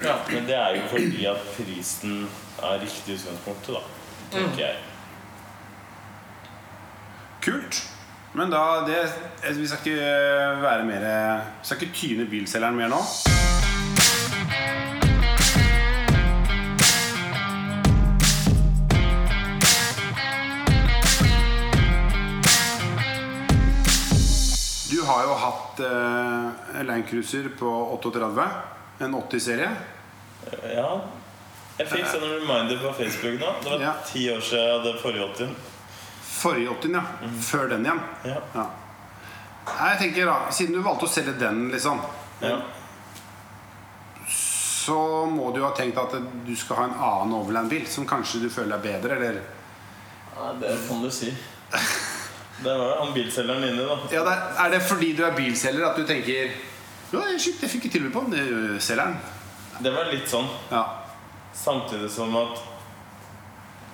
Ja, 0.00 0.14
Men 0.30 0.46
det 0.48 0.56
er 0.56 0.76
jo 0.78 0.86
fordi 0.88 1.26
at 1.28 1.42
prisen 1.52 2.22
er 2.64 2.80
riktig 2.80 3.12
i 3.12 3.18
utgangspunktet, 3.18 3.76
da. 3.76 3.82
Tenker 4.32 4.62
jeg. 4.62 4.80
Kult. 7.44 7.82
Men 8.38 8.50
da 8.50 8.80
det, 8.86 9.08
Vi 9.56 9.66
skal 9.66 9.78
ikke 9.82 10.02
være 10.62 10.84
mer 10.86 11.04
Vi 11.58 11.66
skal 11.66 11.80
ikke 11.82 11.94
tyne 11.94 12.26
bilselgeren 12.30 12.76
mer 12.78 12.92
nå. 12.92 12.98
Du 24.88 25.02
har 25.08 25.24
jo 25.26 25.34
hatt 25.42 25.80
eh, 25.82 26.84
Land 26.86 27.08
Cruiser 27.08 27.48
på 27.58 27.72
38, 27.96 28.44
en 29.02 29.16
80-serie. 29.18 29.72
Ja. 30.76 30.92
Jeg 31.80 31.90
fikk 31.90 32.06
sånn 32.12 32.28
reminder 32.36 32.78
på 32.84 32.94
Facebook 33.00 33.42
nå. 33.42 33.50
Det 33.66 33.74
var 33.74 34.06
ti 34.06 34.28
år 34.30 34.46
siden 34.46 34.62
jeg 34.62 34.78
hadde 34.78 34.94
forrige 35.02 35.28
80. 35.32 35.58
Forrige 36.38 36.70
80, 36.70 36.94
ja. 36.94 37.30
Før 37.42 37.68
den 37.72 37.86
igjen. 37.86 38.00
Ja. 38.30 38.40
Ja. 38.54 38.66
Jeg 39.68 39.98
tenker 40.00 40.28
da, 40.30 40.36
Siden 40.54 40.78
du 40.78 40.82
valgte 40.84 41.04
å 41.08 41.10
selge 41.12 41.34
den, 41.40 41.66
liksom 41.74 41.98
ja. 42.40 42.54
så 44.32 45.26
må 45.28 45.50
du 45.52 45.58
jo 45.60 45.66
ha 45.66 45.74
tenkt 45.76 45.98
at 46.00 46.14
du 46.46 46.52
skal 46.56 46.78
ha 46.78 46.84
en 46.88 46.94
annen 46.96 47.34
Overland-bil 47.40 47.84
som 47.90 48.06
kanskje 48.08 48.40
du 48.46 48.48
føler 48.52 48.78
er 48.78 48.84
bedre, 48.84 49.18
eller 49.18 49.40
Nei, 50.38 50.52
det 50.62 50.70
kan 50.86 51.02
du 51.02 51.10
si. 51.10 51.32
Det 52.62 52.74
var 52.78 53.00
han 53.02 53.10
bilselgeren 53.14 53.64
inne, 53.68 53.84
da. 53.90 53.96
ja, 54.14 54.22
det 54.24 54.32
er, 54.36 54.44
er 54.64 54.72
det 54.76 54.80
fordi 54.86 55.12
du 55.18 55.24
er 55.26 55.34
bilselger 55.36 55.88
at 55.90 55.98
du 55.98 56.06
tenker 56.06 56.54
Ja, 57.12 57.24
shit, 57.38 57.58
jeg 57.62 57.70
fikk 57.74 57.88
ikke 57.88 57.98
tilbud 57.98 58.14
på 58.14 58.22
den. 58.28 58.38
er 58.38 58.80
Selgeren. 58.82 59.18
Det 59.82 59.92
var 59.94 60.08
litt 60.12 60.26
sånn. 60.30 60.48
Ja. 60.70 60.82
Samtidig 61.54 62.10
som 62.12 62.34
at 62.38 62.58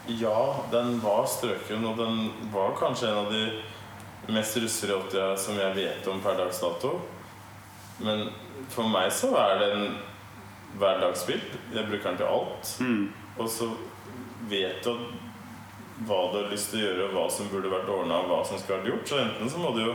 Ja, 0.06 0.56
den 0.70 1.00
var 1.00 1.24
strøken, 1.26 1.84
og 1.88 1.96
den 1.96 2.32
var 2.52 2.74
kanskje 2.78 3.08
en 3.08 3.18
av 3.24 3.32
de 3.32 4.32
mest 4.32 4.56
russere 4.56 5.36
som 5.40 5.56
jeg 5.58 5.76
vet 5.76 6.08
om 6.08 6.20
per 6.20 6.36
dags 6.36 6.60
dato. 6.60 6.98
Men 8.04 8.28
for 8.72 8.88
meg 8.88 9.12
så 9.12 9.30
er 9.38 9.58
det 9.60 9.70
en 9.72 9.86
hverdagsspill. 10.80 11.40
Jeg 11.72 11.88
bruker 11.88 12.10
den 12.10 12.20
til 12.20 12.26
alt. 12.26 12.74
Og 13.38 13.48
så 13.50 13.70
vet 14.50 14.84
du 14.84 14.92
hva 16.04 16.20
du 16.32 16.40
har 16.40 16.50
lyst 16.50 16.72
til 16.72 16.82
å 16.82 16.86
gjøre, 16.88 17.10
hva 17.14 17.24
som 17.30 17.48
burde 17.52 17.70
vært 17.70 17.88
ordna, 17.88 18.20
hva 18.28 18.42
som 18.44 18.58
skulle 18.58 18.80
vært 18.82 18.90
gjort. 18.92 19.08
Så 19.08 19.20
enten 19.22 19.50
så 19.50 19.62
må 19.62 19.72
du 19.76 19.84
jo 19.86 19.94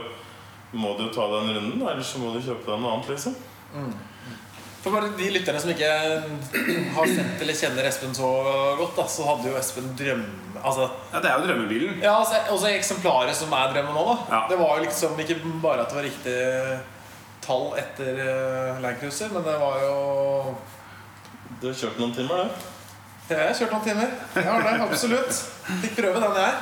må 0.72 0.94
du 0.98 1.08
ta 1.10 1.26
den 1.26 1.50
runden, 1.54 1.82
eller 1.82 2.02
så 2.02 2.18
må 2.22 2.30
du 2.34 2.40
kjøpe 2.42 2.62
deg 2.66 2.78
noe 2.80 2.92
annet, 2.94 3.08
liksom. 3.10 3.34
For 4.80 4.94
bare 4.94 5.10
de 5.18 5.26
lytterne 5.34 5.60
som 5.60 5.70
ikke 5.74 5.88
har 6.96 7.10
sett 7.10 7.42
eller 7.44 7.56
kjenner 7.58 7.88
Espen 7.88 8.14
så 8.16 8.30
godt, 8.78 8.94
da, 8.96 9.04
så 9.12 9.26
hadde 9.28 9.50
jo 9.50 9.58
Espen 9.60 9.90
drøm... 9.98 10.22
Altså, 10.60 10.86
Ja, 11.12 11.20
det 11.20 11.28
er 11.30 11.36
jo 11.40 11.46
drømmebilen. 11.50 12.00
ja, 12.02 12.14
altså, 12.20 12.40
også 12.54 12.70
eksemplaret 12.72 13.36
som 13.36 13.52
er 13.56 13.74
drømmen 13.74 13.94
nå, 13.96 14.06
da. 14.08 14.16
Ja. 14.32 14.40
Det 14.50 14.58
var 14.60 14.78
jo 14.78 14.86
liksom 14.86 15.20
ikke 15.20 15.36
bare 15.62 15.84
at 15.84 15.92
det 15.92 16.00
var 16.00 16.08
riktig 16.08 16.34
tall 17.44 17.70
etter 17.80 18.18
uh, 18.24 18.80
Land 18.82 18.98
Cruiser, 19.00 19.30
men 19.32 19.44
det 19.46 19.54
var 19.60 19.78
jo 19.84 19.94
Du 21.60 21.68
har 21.70 21.78
kjørt 21.80 22.00
noen 22.00 22.12
timer, 22.16 22.44
du? 22.44 22.68
Jeg 23.30 23.38
har 23.46 23.54
kjørt 23.56 23.72
noen 23.76 23.84
timer. 23.86 24.12
Jeg 24.34 24.44
har 24.48 24.64
det, 24.66 24.76
absolutt. 24.88 25.40
Fikk 25.84 25.96
prøve 26.00 26.20
den, 26.24 26.38
jeg. 26.40 26.54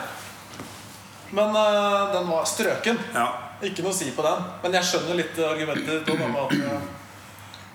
Men 1.38 1.54
uh, 1.57 2.11
den 2.12 2.26
var 2.28 2.46
strøken. 2.50 2.98
Ja. 3.14 3.26
Ikke 3.64 3.83
noe 3.87 3.94
å 3.94 3.96
si 3.98 4.11
på 4.14 4.24
den. 4.26 4.42
Men 4.62 4.76
jeg 4.78 4.87
skjønner 4.90 5.18
litt 5.18 5.38
argumentet 5.42 6.04
ditt 6.07 6.11
om 6.14 6.37
at 6.44 6.52
eh, 6.59 6.88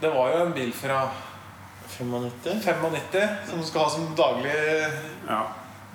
det 0.03 0.11
var 0.13 0.31
jo 0.33 0.45
en 0.45 0.53
bil 0.55 0.71
fra 0.75 1.01
95? 1.93 2.61
95 2.63 3.49
som 3.49 3.59
du 3.59 3.65
skal 3.67 3.85
ha 3.85 3.89
som 3.93 4.07
daglig, 4.17 4.53
ja. 5.27 5.41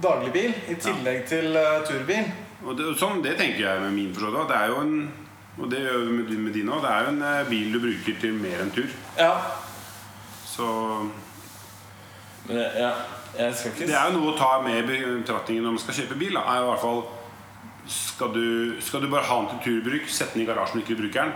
dagligbil, 0.02 0.54
i 0.70 0.76
tillegg 0.80 1.24
til 1.30 1.56
uh, 1.56 1.80
turbil. 1.88 2.28
Og 2.64 2.76
det, 2.78 2.92
sånn, 2.98 3.22
det 3.22 3.36
tenker 3.38 3.64
jeg 3.64 3.82
med 3.82 3.94
min 3.94 4.14
forståelse. 4.14 4.46
Det 4.50 4.60
er 4.60 4.72
jo 4.72 4.84
en 4.84 5.00
og 5.58 5.70
det 5.70 5.80
gjør 5.82 5.98
vi 5.98 6.36
med, 6.38 6.52
din- 6.54 6.68
òg. 6.70 6.82
Det 6.82 6.90
er 6.90 7.00
jo 7.02 7.08
en 7.08 7.22
eh, 7.22 7.48
bil 7.48 7.72
du 7.74 7.80
bruker 7.82 8.20
til 8.20 8.34
mer 8.34 8.60
enn 8.62 8.70
tur. 8.70 8.90
Ja, 9.18 9.32
Så 10.46 10.66
Men 12.48 12.56
jeg, 12.56 12.70
ja, 12.78 12.90
jeg 13.38 13.54
skal 13.54 13.72
ikke 13.72 13.86
det 13.86 13.94
er 13.94 14.06
jo 14.08 14.18
noe 14.18 14.32
å 14.32 14.38
ta 14.38 14.60
med 14.62 14.78
i 14.78 14.86
betraktningen 14.86 15.66
når 15.66 15.74
man 15.76 15.82
skal 15.82 15.98
kjøpe 15.98 16.16
bil. 16.18 16.38
Da. 16.38 16.44
Er 16.48 16.62
i 16.62 16.68
hvert 16.70 16.80
fall 16.80 17.02
skal 17.88 18.32
du, 18.32 18.80
skal 18.80 19.02
du 19.02 19.10
bare 19.10 19.26
ha 19.28 19.36
den 19.42 19.50
til 19.50 19.82
turbruk, 19.82 20.08
sette 20.08 20.34
den 20.34 20.46
i 20.46 20.48
garasjen 20.48 20.80
og 20.80 20.86
ikke 20.86 21.00
bruke 21.02 21.26
den? 21.26 21.34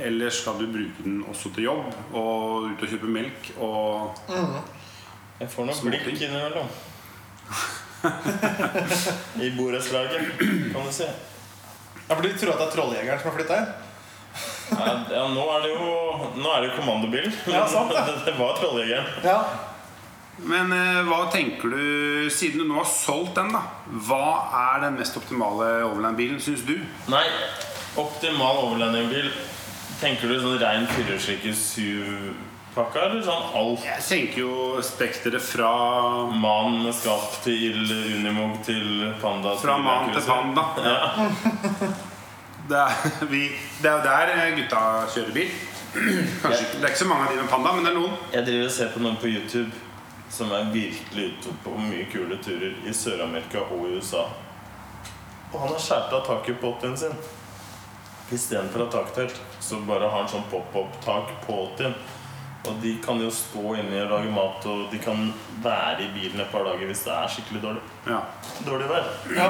Eller 0.00 0.30
skal 0.32 0.58
du 0.60 0.66
bruke 0.72 1.04
den 1.04 1.20
også 1.28 1.52
til 1.54 1.66
jobb 1.68 1.90
og 2.16 2.70
ut 2.70 2.84
og 2.84 2.88
kjøpe 2.94 3.10
melk 3.10 3.50
og 3.60 4.20
Jeg 5.40 5.48
får 5.52 5.68
noen 5.68 5.90
blikk 5.90 6.08
innimellom. 6.24 6.70
I 9.40 9.50
borettslaget, 9.56 10.30
kan 10.40 10.86
du 10.86 10.92
si. 10.92 11.04
ja 12.08 12.14
for 12.16 12.24
du 12.24 12.32
tror 12.32 12.54
at 12.54 12.62
det 12.62 12.66
er 12.66 12.74
Trolljegeren 12.74 13.20
som 13.20 13.30
har 13.30 13.36
flytta 13.38 13.58
inn? 13.60 13.72
Ja, 14.70 14.92
ja, 15.10 15.24
nå 15.34 15.44
er 15.50 15.64
det 15.64 15.72
jo 15.72 15.88
Nå 16.38 16.52
er 16.54 16.62
det 16.62 16.70
jo 16.70 16.76
kommandobil. 16.78 17.26
Ja, 17.50 17.64
sant 17.68 17.90
det. 17.92 18.04
det 18.28 18.36
var 18.38 18.56
Trolljegeren. 18.56 19.10
Ja. 19.26 19.38
Men 20.40 20.72
eh, 20.72 21.02
hva 21.04 21.26
tenker 21.32 21.74
du, 21.74 22.30
siden 22.32 22.62
du 22.62 22.68
nå 22.70 22.78
har 22.78 22.88
solgt 22.88 23.36
den, 23.36 23.50
da 23.52 23.60
Hva 24.06 24.24
er 24.62 24.84
den 24.86 24.96
mest 25.00 25.18
optimale 25.20 25.82
Overland-bilen, 25.90 26.40
syns 26.40 26.62
du? 26.64 26.78
Nei, 27.12 27.26
optimal 28.00 28.62
overlandingbil. 28.64 29.28
Tenker 30.00 30.30
du 30.32 30.38
sånn 30.40 30.56
rein 30.62 30.86
firehjulstrekker 30.88 31.52
SUV-pakka, 31.52 33.02
eller 33.04 33.24
sånn 33.26 33.50
alt? 33.60 33.82
Jeg 33.84 34.04
tenker 34.06 34.40
jo 34.46 34.54
spekteret 34.84 35.44
fra 35.44 35.72
Man 36.32 36.78
med 36.86 36.96
skap 36.96 37.36
til 37.44 37.82
Unimog 38.16 38.62
til 38.64 39.10
Panda 39.20 39.52
Fra 39.60 39.76
mann 39.76 40.08
man 40.08 40.16
til 40.16 40.24
panda. 40.24 40.64
Ja. 40.86 41.90
Det 42.70 42.78
er, 42.78 43.24
vi, 43.26 43.40
det 43.82 43.88
er 43.90 43.96
jo 43.96 44.02
der 44.04 44.28
eh, 44.30 44.52
gutta 44.54 44.80
kjører 45.10 45.32
bil. 45.34 45.48
Kanskje, 45.90 46.66
det 46.76 46.84
er 46.84 46.92
ikke 46.92 47.00
så 47.00 47.08
mange 47.10 47.24
av 47.24 47.32
de 47.32 47.40
med 47.40 47.48
panda, 47.50 47.72
men 47.74 47.82
det 47.82 47.90
er 47.90 47.96
noen. 47.96 48.12
Jeg 48.30 48.46
driver 48.46 48.68
og 48.68 48.74
ser 48.76 48.92
på 48.94 49.02
noen 49.02 49.16
på 49.18 49.30
YouTube 49.32 49.72
som 50.30 50.52
er 50.54 50.70
virkelig 50.70 51.24
ute 51.32 51.54
på 51.64 51.74
mye 51.74 52.04
kule 52.12 52.38
turer 52.44 52.76
i 52.86 52.94
Sør-Amerika 52.94 53.64
og 53.66 53.88
i 53.88 53.96
USA. 53.98 54.22
Og 55.50 55.56
han 55.64 55.72
har 55.74 55.82
skåret 55.82 56.14
av 56.14 56.22
taket 56.28 56.60
på 56.62 56.70
80-en 56.76 57.00
sin. 57.02 57.16
Istedenfor 58.30 58.84
å 58.84 58.86
ha 58.86 58.94
taktelt, 59.00 59.40
så 59.60 59.80
bare 59.86 60.08
har 60.10 60.22
en 60.24 60.28
sånn 60.32 60.46
pop-opp-tak 60.50 61.34
på 61.46 61.58
80-en. 61.76 61.94
Og 62.68 62.74
de 62.82 62.94
kan 63.00 63.20
jo 63.22 63.30
stå 63.32 63.62
inni 63.80 64.00
og 64.02 64.10
lage 64.10 64.30
mat, 64.36 64.66
og 64.68 64.90
de 64.92 64.98
kan 65.00 65.32
være 65.64 66.02
i 66.04 66.08
bilen 66.12 66.40
et 66.42 66.50
par 66.52 66.64
dager 66.68 66.86
hvis 66.90 67.04
det 67.06 67.12
er 67.14 67.28
skikkelig 67.32 67.62
dårlig, 67.62 67.80
Ja. 68.06 68.18
dårlig 68.66 68.88
vær. 68.90 69.06
ja. 69.36 69.46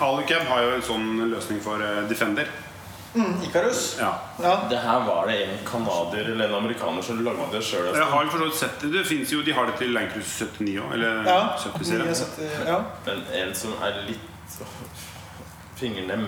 Alucab 0.00 0.46
har 0.48 0.62
jo 0.62 0.70
en 0.78 0.82
sånn 0.82 1.30
løsning 1.30 1.60
for 1.60 1.82
eh, 1.84 2.08
Defender. 2.08 2.48
Mm, 3.14 3.36
Icarus. 3.46 3.96
Ja. 4.00 4.08
Ja. 4.42 4.54
Det 4.70 4.78
her 4.82 5.04
var 5.06 5.26
det 5.28 5.36
en 5.44 5.58
canadier 5.68 6.32
eller 6.32 6.48
en 6.48 6.54
amerikaner 6.64 7.02
som 7.02 7.20
lagde 7.24 7.44
det 7.52 7.60
sjøl. 7.62 7.92
Jeg 7.94 8.08
har 8.10 8.24
forstått 8.32 8.54
sett 8.58 8.80
det. 8.80 8.90
Det 8.96 9.04
finnes 9.06 9.30
jo, 9.30 9.42
De 9.46 9.52
har 9.52 9.66
det 9.66 9.76
til 9.78 9.92
Land 9.94 10.08
79 10.16 10.80
òg. 10.82 10.94
Eller 10.94 11.22
Ja. 11.28 11.56
70-serien. 11.58 12.08
79, 12.10 12.66
ja. 12.66 12.80
Men 13.06 13.22
en 13.42 13.54
som 13.54 13.72
er 13.82 14.00
litt 14.08 14.58
fingernem, 15.80 16.26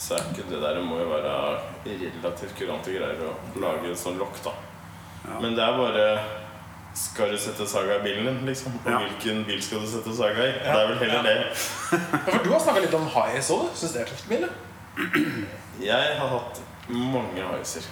så 0.00 0.16
er 0.16 0.28
ikke 0.30 0.46
det 0.48 0.60
der 0.62 0.78
Det 0.78 0.84
må 0.86 0.96
jo 0.98 1.08
være 1.12 1.32
relativt 1.84 2.54
kurante 2.56 2.92
greier 2.94 3.20
å 3.26 3.34
lage 3.60 3.90
en 3.90 3.98
sånn 4.00 4.16
lokk, 4.20 4.38
da. 4.46 4.54
Men 5.42 5.52
det 5.58 5.60
er 5.66 5.76
bare 5.76 6.06
Skal 6.96 7.30
du 7.34 7.38
sette 7.38 7.66
saga 7.68 7.98
i 8.00 8.02
bilen 8.02 8.26
din, 8.26 8.40
liksom? 8.48 8.72
Og 8.80 8.88
Ja. 8.90 8.98
hvilken 9.04 9.44
bil 9.46 9.60
skal 9.62 9.84
du 9.84 9.86
sette 9.86 10.14
saga 10.16 10.42
i? 10.48 10.52
Det 10.58 10.72
er 10.74 10.88
vel 10.88 10.98
heller 11.04 11.22
det. 11.22 11.36
For 11.54 12.42
du 12.44 12.50
har 12.50 12.60
snakka 12.64 12.80
litt 12.82 12.94
om 12.98 13.06
Highas 13.06 13.50
òg. 13.54 13.68
Syns 13.78 13.92
det 13.94 14.00
er 14.02 14.10
tøft 14.10 14.28
bil? 14.28 14.48
du? 14.48 15.46
Jeg 15.84 16.16
har 16.18 16.28
hatt 16.32 16.58
mange 16.88 17.36
Hiacer. 17.46 17.86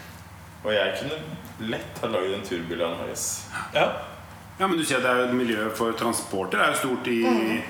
Og 0.64 0.72
jeg 0.74 0.96
kunne 0.98 1.70
lett 1.70 2.00
ha 2.02 2.08
laget 2.10 2.34
en 2.40 2.42
turbil 2.48 2.82
av 2.82 2.96
en 2.96 3.04
Hiace. 3.06 3.44
Ja. 3.74 3.84
Ja, 4.58 4.66
men 4.66 4.76
du 4.76 4.82
sier 4.84 4.98
at 4.98 5.04
det 5.06 5.10
er 5.12 5.20
miljøet 5.22 5.28
et 5.30 5.38
miljø 5.38 5.68
for 5.78 5.92
transporter 5.92 6.58
er 6.58 6.72
jo 6.72 6.80
stort 6.80 7.06
i, 7.06 7.62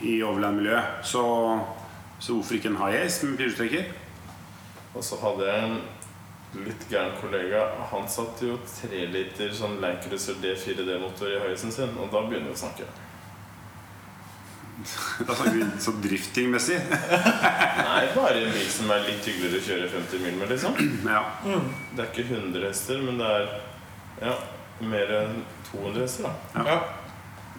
i 0.00 0.14
overland-miljøet. 0.24 1.04
Så, 1.04 1.20
så 2.20 2.36
hvorfor 2.36 2.58
ikke 2.58 2.68
en 2.68 2.80
high 2.80 3.00
ace 3.00 3.26
med 3.26 3.38
firehjulstrekker? 3.40 3.92
Og 4.94 5.04
så 5.06 5.16
hadde 5.22 5.46
jeg 5.48 5.68
en 5.68 5.78
litt 6.66 6.82
gæren 6.90 7.14
kollega. 7.20 7.62
Han 7.92 8.08
satte 8.10 8.48
jo 8.48 8.58
3 8.66 9.06
liter 9.14 9.52
sånn 9.54 9.78
Lancruiser 9.82 10.40
D4D-motor 10.42 11.30
i 11.30 11.38
Hiacen 11.44 11.72
sin, 11.72 11.94
og 11.96 12.10
da 12.12 12.24
begynner 12.26 12.50
vi 12.50 12.58
å 12.58 12.60
snakke. 12.64 12.88
Da 15.28 15.34
snakker 15.36 15.58
vi 15.58 15.66
så 15.84 15.92
driftingmessig. 16.00 16.78
Nei, 17.88 18.04
bare 18.14 18.44
en 18.44 18.54
bil 18.54 18.70
som 18.72 18.92
er 18.94 19.04
litt 19.08 19.26
hyggeligere 19.28 19.60
å 19.60 19.66
kjøre 19.66 19.90
50 19.96 20.24
mil 20.24 20.38
med, 20.40 20.54
liksom. 20.54 20.80
Ja. 21.16 21.24
Det 21.44 22.04
er 22.04 22.08
ikke 22.08 22.26
100 22.30 22.64
hester, 22.68 23.04
men 23.04 23.20
det 23.20 23.28
er 23.36 23.52
ja, 24.24 24.38
mer 24.92 25.14
enn 25.20 25.38
200 25.70 26.02
hester, 26.04 26.28
da. 26.28 26.64
Ja. 26.64 26.80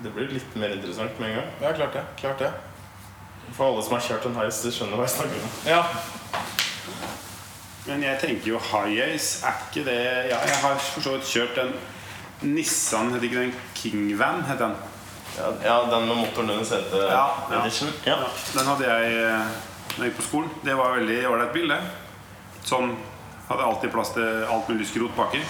Det 0.01 0.09
blir 0.15 0.33
litt 0.33 0.57
mer 0.57 0.73
interessant 0.73 1.19
med 1.21 1.29
en 1.29 1.39
gang. 1.39 1.49
ja, 1.61 1.73
klart 1.77 1.97
det. 1.97 2.05
Klart 2.17 2.41
det. 2.41 2.51
For 3.55 3.67
alle 3.67 3.83
som 3.83 3.97
har 3.97 4.03
kjørt 4.05 4.27
en 4.29 4.37
heis, 4.39 4.61
de 4.63 4.71
skjønner 4.73 4.99
hva 4.99 5.07
jeg 5.07 5.15
snakker 5.15 5.41
om. 5.43 5.55
Ja. 5.67 5.81
Men 7.87 8.05
jeg 8.05 8.19
tenker 8.21 8.51
jo 8.53 8.59
high 8.71 9.01
ace 9.07 9.41
er 9.47 9.57
ikke 9.57 9.81
det 9.87 9.97
ja, 10.29 10.37
Jeg 10.37 10.57
har 10.61 10.77
for 10.85 11.01
så 11.01 11.15
vidt 11.15 11.25
kjørt 11.31 11.57
en 11.63 11.73
Nissan, 12.41 13.11
heter 13.13 13.25
ikke 13.27 13.41
den 13.41 13.53
Kingvan? 13.77 14.43
heter 14.47 14.67
den. 14.67 14.75
Ja, 15.37 15.49
ja 15.65 15.75
den 15.91 16.07
med 16.07 16.15
motoren 16.23 16.49
under 16.49 16.65
setet. 16.65 17.03
Ja, 17.09 17.25
ja. 17.51 17.59
Edition. 17.61 17.89
Ja. 18.05 18.17
Den 18.53 18.71
hadde 18.71 18.87
jeg 18.89 19.13
eh, 19.19 19.51
da 19.97 20.05
jeg 20.05 20.11
gikk 20.11 20.17
på 20.21 20.27
skolen. 20.29 20.49
Det 20.65 20.77
var 20.77 20.97
veldig 20.97 21.19
ålreit 21.29 21.53
bil, 21.53 21.69
det. 21.69 21.79
Sånn 22.65 22.95
hadde 23.51 23.67
alltid 23.67 23.93
plass 23.93 24.15
til 24.15 24.43
alt 24.47 24.71
mulig 24.71 24.89
skrot 24.89 25.15
baki. 25.17 25.43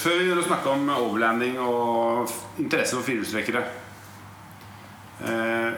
Før 0.00 0.16
vi 0.16 0.24
begynner 0.24 0.42
å 0.42 0.48
snakke 0.48 0.74
om 0.74 0.92
overlanding 0.96 1.58
og 1.62 2.30
interesse 2.60 2.96
for 2.96 3.06
firehjulstrekkere 3.06 3.62
eh, 5.28 5.74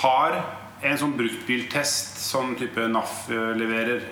Har 0.00 0.38
en 0.86 1.00
sånn 1.00 1.16
bruktbiltest 1.18 2.20
som 2.20 2.54
type 2.56 2.84
NAF 2.88 3.26
leverer, 3.56 4.04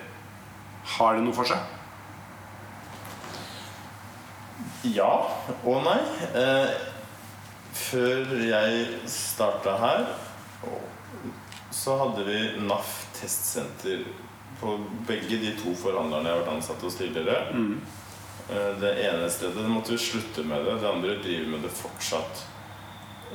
har 0.96 1.16
det 1.16 1.24
noe 1.24 1.36
for 1.36 1.48
seg? 1.48 1.60
Ja 4.92 5.12
og 5.64 5.84
nei. 5.86 6.00
Eh, 6.36 6.74
før 7.74 8.34
jeg 8.44 8.84
starta 9.10 9.76
her, 9.80 10.04
så 11.74 11.96
hadde 12.00 12.24
vi 12.28 12.38
NAF 12.68 12.92
testsenter 13.16 14.04
på 14.60 14.76
begge 15.08 15.40
de 15.40 15.54
to 15.58 15.74
forhandlerne 15.78 16.28
jeg 16.28 16.36
har 16.36 16.42
vært 16.44 16.56
ansatt 16.58 16.84
hos 16.84 16.98
tidligere. 17.00 17.48
Eh, 17.50 18.02
Det 18.80 18.90
ene 19.00 19.30
stedet 19.32 19.70
måtte 19.72 19.94
vi 19.94 19.98
slutte 19.98 20.42
med 20.44 20.66
det, 20.66 20.74
det 20.82 20.88
andre 20.90 21.14
driver 21.22 21.46
med 21.54 21.62
det 21.64 21.70
fortsatt. 21.72 22.42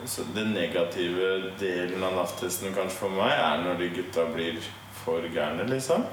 Så 0.05 0.21
Den 0.35 0.53
negative 0.53 1.51
delen 1.59 2.03
av 2.03 2.13
NAF-testen 2.13 2.75
kanskje 2.75 2.99
for 3.01 3.15
meg 3.17 3.33
er 3.33 3.63
når 3.63 3.81
de 3.81 3.89
gutta 3.97 4.27
blir 4.29 4.61
for 5.01 5.25
gærne, 5.33 5.65
liksom. 5.71 6.05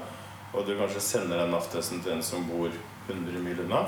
Og 0.53 0.65
du 0.65 0.73
kanskje 0.79 1.03
sender 1.03 1.43
den 1.43 1.53
NAF-testen 1.53 2.01
til 2.03 2.17
en 2.17 2.25
som 2.25 2.49
bor 2.49 2.73
100 3.07 3.43
mil 3.45 3.61
unna. 3.67 3.85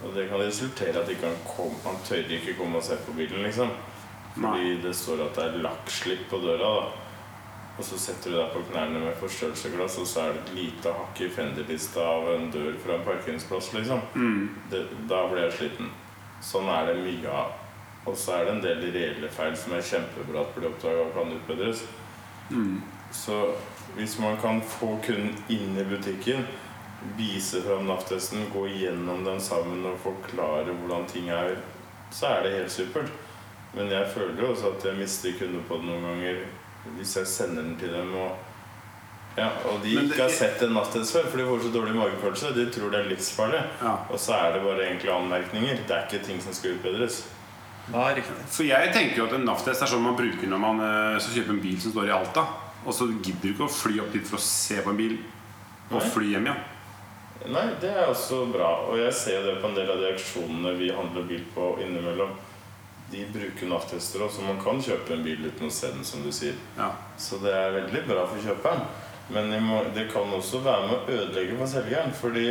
Og 0.00 0.14
det 0.14 0.28
kan 0.30 0.40
resultere 0.40 0.94
i 0.94 1.02
at 1.02 1.10
ikke 1.12 1.26
han, 1.26 1.42
kom, 1.44 1.74
han 1.84 2.00
tør 2.06 2.30
ikke 2.38 2.56
komme 2.56 2.78
og 2.78 2.86
se 2.86 2.96
på 3.04 3.18
bilen, 3.18 3.42
liksom. 3.44 3.74
Fordi 4.38 4.76
det 4.84 4.94
står 4.96 5.26
at 5.26 5.36
det 5.36 5.46
er 5.48 5.62
lakkslipp 5.66 6.28
på 6.30 6.38
døra. 6.40 6.74
da 6.78 7.09
Og 7.80 7.84
så 7.88 7.96
setter 7.96 8.34
du 8.34 8.36
deg 8.36 8.50
på 8.52 8.60
knærne 8.68 9.00
med 9.00 9.14
forstørrelsesglass, 9.16 9.94
og 10.02 10.08
så 10.08 10.26
er 10.26 10.34
det 10.36 10.40
et 10.42 10.50
lite 10.58 10.90
hakk 10.92 11.20
i 11.24 11.30
fenderlista 11.32 12.04
av 12.04 12.26
en 12.34 12.50
dør 12.52 12.74
fra 12.82 12.98
en 12.98 13.06
parkeringsplass, 13.06 13.70
liksom. 13.72 14.02
Det, 14.68 14.82
da 15.08 15.22
blir 15.30 15.46
jeg 15.46 15.54
sliten. 15.56 15.88
Sånn 16.44 16.68
er 16.68 16.90
det 16.90 16.98
mye 17.00 17.32
av. 17.32 17.54
Og 18.04 18.18
så 18.20 18.36
er 18.36 18.44
det 18.44 18.52
en 18.52 18.62
del 18.64 18.84
reelle 18.92 19.32
feil 19.32 19.56
som 19.56 19.72
er 19.76 19.86
kjempebra 19.94 20.44
at 20.44 20.52
blir 20.58 20.68
oppdaga 20.68 21.06
og 21.06 21.16
kan 21.16 21.32
utbedres. 21.38 21.82
Så 23.16 23.40
hvis 23.96 24.18
man 24.20 24.36
kan 24.44 24.60
få 24.60 24.98
kunden 25.04 25.34
inn 25.48 25.72
i 25.80 25.88
butikken, 25.88 26.44
vise 27.16 27.64
fram 27.64 27.88
NAF-testen, 27.88 28.50
gå 28.52 28.66
gjennom 28.76 29.24
den 29.24 29.40
sammen 29.40 29.86
og 29.88 30.00
forklare 30.04 30.68
hvordan 30.68 31.08
ting 31.08 31.32
er, 31.32 31.56
så 32.12 32.34
er 32.34 32.42
det 32.44 32.56
helt 32.58 32.72
supert. 32.76 33.12
Men 33.72 33.88
jeg 33.88 34.08
føler 34.12 34.42
jo 34.42 34.52
også 34.52 34.74
at 34.76 34.84
jeg 34.84 35.00
mister 35.00 35.38
kunder 35.38 35.64
på 35.68 35.80
det 35.80 35.88
noen 35.88 36.10
ganger 36.10 36.42
hvis 36.96 37.16
jeg 37.16 37.26
sender 37.26 37.62
den 37.62 37.76
til 37.80 37.92
dem 37.92 38.14
og 38.16 38.36
ja, 39.38 39.46
og 39.70 39.82
de 39.84 39.92
det- 39.94 40.04
ikke 40.10 40.22
har 40.26 40.32
sett 40.34 40.62
en 40.62 40.72
NAF-test 40.74 41.12
før, 41.14 41.26
for 41.30 41.38
de 41.38 41.44
får 41.46 41.60
så 41.62 41.72
dårlig 41.72 41.94
magefølelse. 41.94 42.54
De 42.54 42.64
tror 42.74 42.90
det 42.90 43.00
er 43.00 43.08
livsfarlig. 43.12 43.60
Ja. 43.80 43.92
Og 44.10 44.18
så 44.18 44.32
er 44.34 44.52
det 44.56 44.62
bare 44.64 44.82
egentlig 44.88 45.10
anmerkninger. 45.14 45.76
Det 45.86 45.94
er 45.96 46.06
ikke 46.08 46.24
ting 46.26 46.40
som 46.42 46.52
skal 46.52 46.74
utbedres. 46.74 47.20
Riktig. 47.90 48.34
For 48.50 48.62
jeg 48.66 48.90
tenker 48.92 49.16
jo 49.16 49.26
at 49.26 49.32
en 49.38 49.44
NAF-test 49.46 49.82
er 49.82 49.86
sånn 49.86 50.02
man 50.02 50.16
bruker 50.18 50.46
når 50.50 50.58
man 50.62 50.80
eh, 50.80 51.18
skal 51.22 51.38
kjøpe 51.42 51.54
en 51.54 51.62
bil 51.62 51.78
som 51.80 51.92
står 51.94 52.10
i 52.10 52.16
Alta. 52.18 52.44
Og 52.86 52.92
så 52.94 53.06
gidder 53.22 53.40
du 53.42 53.48
ikke 53.54 53.68
å 53.68 53.72
fly 53.72 54.00
opp 54.00 54.12
dit 54.12 54.26
for 54.26 54.36
å 54.36 54.44
se 54.44 54.80
på 54.82 54.90
en 54.90 54.96
bil 55.00 55.16
og 55.90 55.98
Nei. 56.00 56.10
fly 56.10 56.28
hjem 56.34 56.46
igjen. 56.50 56.60
Nei, 57.54 57.64
det 57.80 57.90
er 57.96 58.06
også 58.10 58.52
bra. 58.52 58.70
Og 58.90 58.98
jeg 58.98 59.12
ser 59.16 59.38
jo 59.40 59.46
det 59.46 59.60
på 59.62 59.68
en 59.70 59.74
del 59.78 59.90
av 59.90 59.98
de 60.02 60.10
aksjonene 60.12 60.74
vi 60.76 60.90
handler 60.92 61.22
bil 61.30 61.42
på 61.54 61.70
innimellom. 61.80 62.34
De 63.10 63.24
bruker 63.34 63.66
NAF-tester 63.66 64.22
også, 64.22 64.36
så 64.40 64.46
man 64.46 64.60
kan 64.62 64.78
kjøpe 64.82 65.12
en 65.16 65.24
bil 65.24 65.46
uten 65.48 65.66
å 65.66 65.70
se 65.74 65.88
den, 65.90 66.04
som 66.06 66.22
du 66.22 66.30
sier. 66.32 66.54
Ja. 66.76 66.92
Så 67.18 67.38
det 67.42 67.50
er 67.52 67.72
veldig 67.80 68.04
bra 68.06 68.26
for 68.30 68.38
kjøperen. 68.44 68.84
Men 69.30 69.50
det 69.94 70.08
kan 70.12 70.30
også 70.34 70.60
være 70.64 70.86
med 70.88 70.94
å 70.96 71.16
ødelegge 71.16 71.56
for 71.58 71.66
selgeren, 71.70 72.12
fordi 72.14 72.46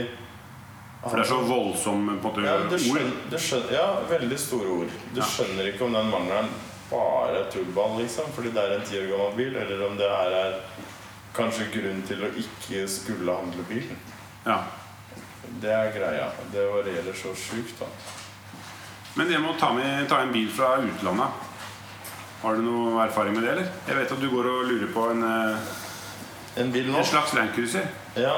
For 1.04 1.16
det 1.16 1.26
er 1.26 1.30
så 1.30 1.40
voldsomme 1.48 2.18
på 2.20 2.28
en 2.28 2.44
måte, 2.44 2.44
ja, 2.44 2.58
ord. 2.60 2.74
skjønner, 2.80 3.14
du 3.32 3.38
skjønner, 3.40 3.72
ja, 3.72 3.88
veldig 4.10 4.40
store 4.40 4.68
ord. 4.82 4.90
Du 5.14 5.20
Ja. 5.22 5.26
skjønner 5.26 5.68
ikke 5.72 5.86
om 5.86 5.94
den 5.94 6.10
mangelen 6.12 6.50
bare 6.92 7.38
er 7.40 7.52
tullball, 7.52 7.98
liksom, 8.02 8.26
fordi 8.36 8.52
det 8.52 8.64
er 8.64 8.74
en 8.76 8.82
ti 8.88 8.98
år 9.00 9.08
gammel 9.14 9.36
bil, 9.38 9.56
eller 9.56 9.86
om 9.88 9.96
det 9.98 10.10
her 10.10 10.32
er 10.32 10.60
kanskje 11.34 11.70
grunn 11.72 12.02
til 12.08 12.18
å 12.26 12.32
ikke 12.36 12.88
skulle 12.90 13.36
handle 13.36 13.64
bilen. 13.70 13.98
Ja. 14.46 14.64
Det 15.62 15.70
er 15.72 15.92
greia. 15.96 16.28
Det 16.52 16.66
varierer 16.74 17.14
så 17.16 17.32
sjukt, 17.36 17.80
da. 17.80 17.86
Men 19.20 19.28
det 19.28 19.40
med 19.44 19.52
å 19.52 19.58
ta, 19.60 19.74
med, 19.76 20.06
ta 20.10 20.22
en 20.24 20.32
bil 20.32 20.48
fra 20.56 20.78
utlandet 20.80 21.48
Har 22.42 22.56
du 22.56 22.64
noe 22.64 23.02
erfaring 23.04 23.36
med 23.36 23.44
det, 23.44 23.52
eller? 23.58 23.70
Jeg 23.90 23.98
vet 24.00 24.14
at 24.16 24.22
du 24.24 24.30
går 24.32 24.48
og 24.48 24.70
lurer 24.70 24.92
på 24.96 25.06
en, 25.12 25.24
eh, 25.28 26.62
En 26.64 26.72
bil 26.72 26.88
nå? 26.88 26.98
en 27.02 27.06
slags 27.06 27.34
landcruiser. 27.36 27.86
Ja. 28.20 28.38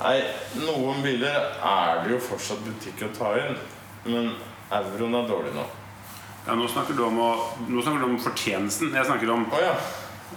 Nei, 0.00 0.20
noen 0.62 1.02
biler 1.04 1.50
er 1.66 1.98
det 2.04 2.14
jo 2.14 2.20
fortsatt 2.30 2.62
butikk 2.64 3.02
å 3.04 3.10
ta 3.18 3.32
inn, 3.42 3.58
men 4.06 4.30
euroen 4.72 5.18
er 5.18 5.26
dårlig 5.28 5.52
nå. 5.58 5.66
Ja, 6.46 6.54
nå 6.56 6.64
snakker 6.72 6.96
du 6.96 7.02
om, 7.04 7.18
å, 7.20 7.30
nå 7.68 7.82
snakker 7.84 8.00
du 8.00 8.06
om 8.08 8.16
fortjenesten. 8.24 8.94
Jeg 8.96 9.06
snakker 9.10 9.30
om 9.34 9.44
Å 9.52 9.60
ja. 9.60 9.74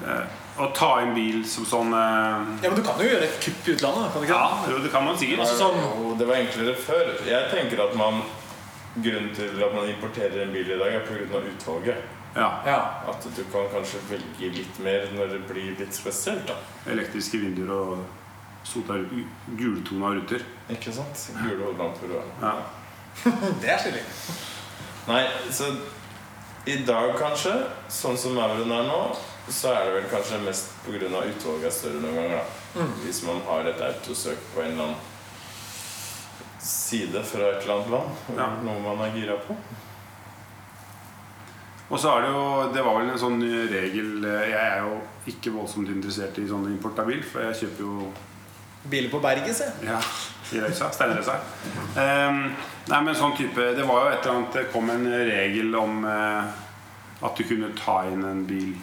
eh, 0.03 0.35
å 0.61 0.67
ta 0.75 0.89
inn 1.05 1.13
bil 1.15 1.39
som 1.49 1.65
sånn 1.69 1.93
eh, 1.95 2.43
Ja, 2.65 2.69
Men 2.73 2.75
du 2.81 2.83
kan 2.85 2.99
jo 2.99 3.07
gjøre 3.07 3.29
et 3.29 3.37
kupp 3.45 3.69
i 3.69 3.77
utlandet. 3.77 4.11
kan 4.11 4.21
du 4.21 4.27
ikke? 4.27 4.41
Ja, 4.73 4.79
det 4.83 4.91
kan 4.97 5.07
man 5.07 5.17
sikkert. 5.21 5.45
Altså 5.45 5.61
sånn- 5.61 6.17
Det 6.19 6.27
var 6.27 6.41
enklere 6.41 6.75
før. 6.75 7.13
Jeg 7.29 7.49
tenker 7.53 7.85
at 7.87 7.95
man 7.95 8.19
Grunnen 8.95 9.31
til 9.35 9.63
at 9.63 9.73
man 9.73 9.89
importerer 9.89 10.43
en 10.43 10.51
bil 10.53 10.69
i 10.69 10.77
dag, 10.77 10.93
er 10.93 11.05
pga. 11.07 11.39
utvalget. 11.49 12.03
Ja. 12.35 12.49
Ja. 12.65 12.79
At 13.09 13.23
du 13.37 13.43
kan 13.53 13.69
kanskje 13.73 14.01
velge 14.09 14.49
litt 14.57 14.79
mer 14.79 15.07
når 15.13 15.33
det 15.33 15.41
blir 15.49 15.75
litt 15.79 15.93
spesielt. 15.93 16.47
da 16.47 16.55
Elektriske 16.91 17.37
vinduer 17.41 17.73
og 17.73 18.05
sota 18.63 18.97
gultona 19.59 20.13
ruter. 20.17 20.45
Ikke 20.69 20.93
sant? 20.93 21.27
Gule 21.41 21.65
hodelamper 21.65 22.15
og 22.17 22.41
Ja. 22.41 22.55
Det 23.61 23.69
er 23.69 23.77
stilig. 23.77 24.01
Nei, 25.07 25.21
så 25.51 25.67
i 26.65 26.77
dag 26.87 27.13
kanskje, 27.19 27.53
sånn 27.91 28.17
som 28.17 28.37
Mauren 28.37 28.71
er 28.71 28.85
nå, 28.87 28.99
så 29.51 29.73
er 29.75 29.85
det 29.89 29.95
vel 29.97 30.05
kanskje 30.11 30.39
mest 30.45 30.71
pga. 30.85 31.09
utvalget 31.11 31.65
er 31.67 31.75
større 31.75 32.01
noen 32.01 32.15
ganger. 32.15 32.45
da 32.73 32.85
Hvis 33.03 33.23
man 33.27 33.41
har 33.47 33.67
et 33.67 33.81
autosøk 33.81 34.39
på 34.55 34.61
en 34.61 34.71
eller 34.71 34.83
annen 34.83 34.95
side 36.63 37.23
fra 37.27 37.49
et 37.53 37.63
eller 37.63 37.73
annet 37.75 37.91
land, 37.91 38.37
Ja. 38.37 38.47
noe 38.63 38.79
man 38.83 39.01
er 39.07 39.15
gira 39.17 39.35
på. 39.47 39.55
Og 41.89 41.99
så 41.99 42.09
er 42.15 42.21
det 42.23 42.29
jo 42.31 42.73
Det 42.73 42.83
var 42.85 42.95
vel 42.97 43.09
en 43.11 43.19
sånn 43.19 43.41
regel 43.69 44.23
eh, 44.25 44.45
Jeg 44.49 44.59
er 44.59 44.85
jo 44.85 44.93
ikke 45.29 45.51
voldsomt 45.53 45.91
interessert 45.91 46.37
i 46.41 46.47
sånn 46.49 46.65
import 46.71 46.97
av 46.99 47.07
bil, 47.11 47.21
for 47.23 47.43
jeg 47.45 47.59
kjøper 47.63 47.83
jo 47.85 48.07
Biler 48.89 49.07
på 49.11 49.19
berget, 49.23 49.55
se. 49.55 49.67
Ja, 49.85 49.95
i 50.51 50.59
Røysa. 50.59 50.89
Steinrøysa. 50.91 51.37
Um, 51.95 52.39
nei, 52.91 52.97
men 53.05 53.15
sånn 53.15 53.35
type 53.37 53.69
Det 53.77 53.85
var 53.87 54.01
jo 54.01 54.09
et 54.11 54.25
eller 54.25 54.39
annet 54.39 54.57
Det 54.57 54.65
kom 54.73 54.89
en 54.91 55.05
regel 55.07 55.75
om 55.79 56.01
uh, 56.03 56.49
at 57.23 57.37
du 57.39 57.45
kunne 57.47 57.69
ta 57.79 58.01
inn 58.11 58.25
en 58.27 58.41
bil 58.49 58.73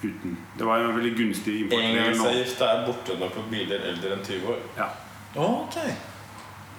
uten 0.00 0.38
Det 0.56 0.64
var 0.64 0.80
en 0.80 0.96
veldig 0.96 1.12
gunstig 1.18 1.58
importregel 1.66 2.14
nå. 2.16 2.24
Engangsavgift 2.24 2.62
er 2.64 2.86
borte 2.86 3.18
nå 3.20 3.28
på 3.34 3.44
biler 3.50 3.84
eldre 3.90 4.14
enn 4.16 4.24
20 4.24 4.48
år. 4.54 4.62
Ja. 4.78 4.88
Ok. 5.36 5.76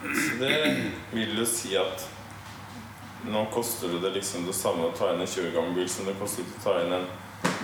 Så 0.02 0.38
det 0.40 0.92
vil 1.14 1.38
jo 1.38 1.46
si 1.46 1.76
at 1.78 2.08
nå 3.30 3.44
koster 3.54 4.00
det 4.02 4.10
liksom 4.16 4.48
det 4.48 4.56
samme 4.58 4.88
å 4.88 4.94
ta 4.98 5.12
inn 5.14 5.22
en 5.22 5.28
20 5.30 5.48
år 5.52 5.56
gammel 5.60 5.76
bil 5.78 5.90
som 5.90 6.08
det 6.10 6.16
kostet 6.20 6.48
å 6.58 6.64
ta 6.64 6.78
inn 6.82 6.94
en 6.98 7.06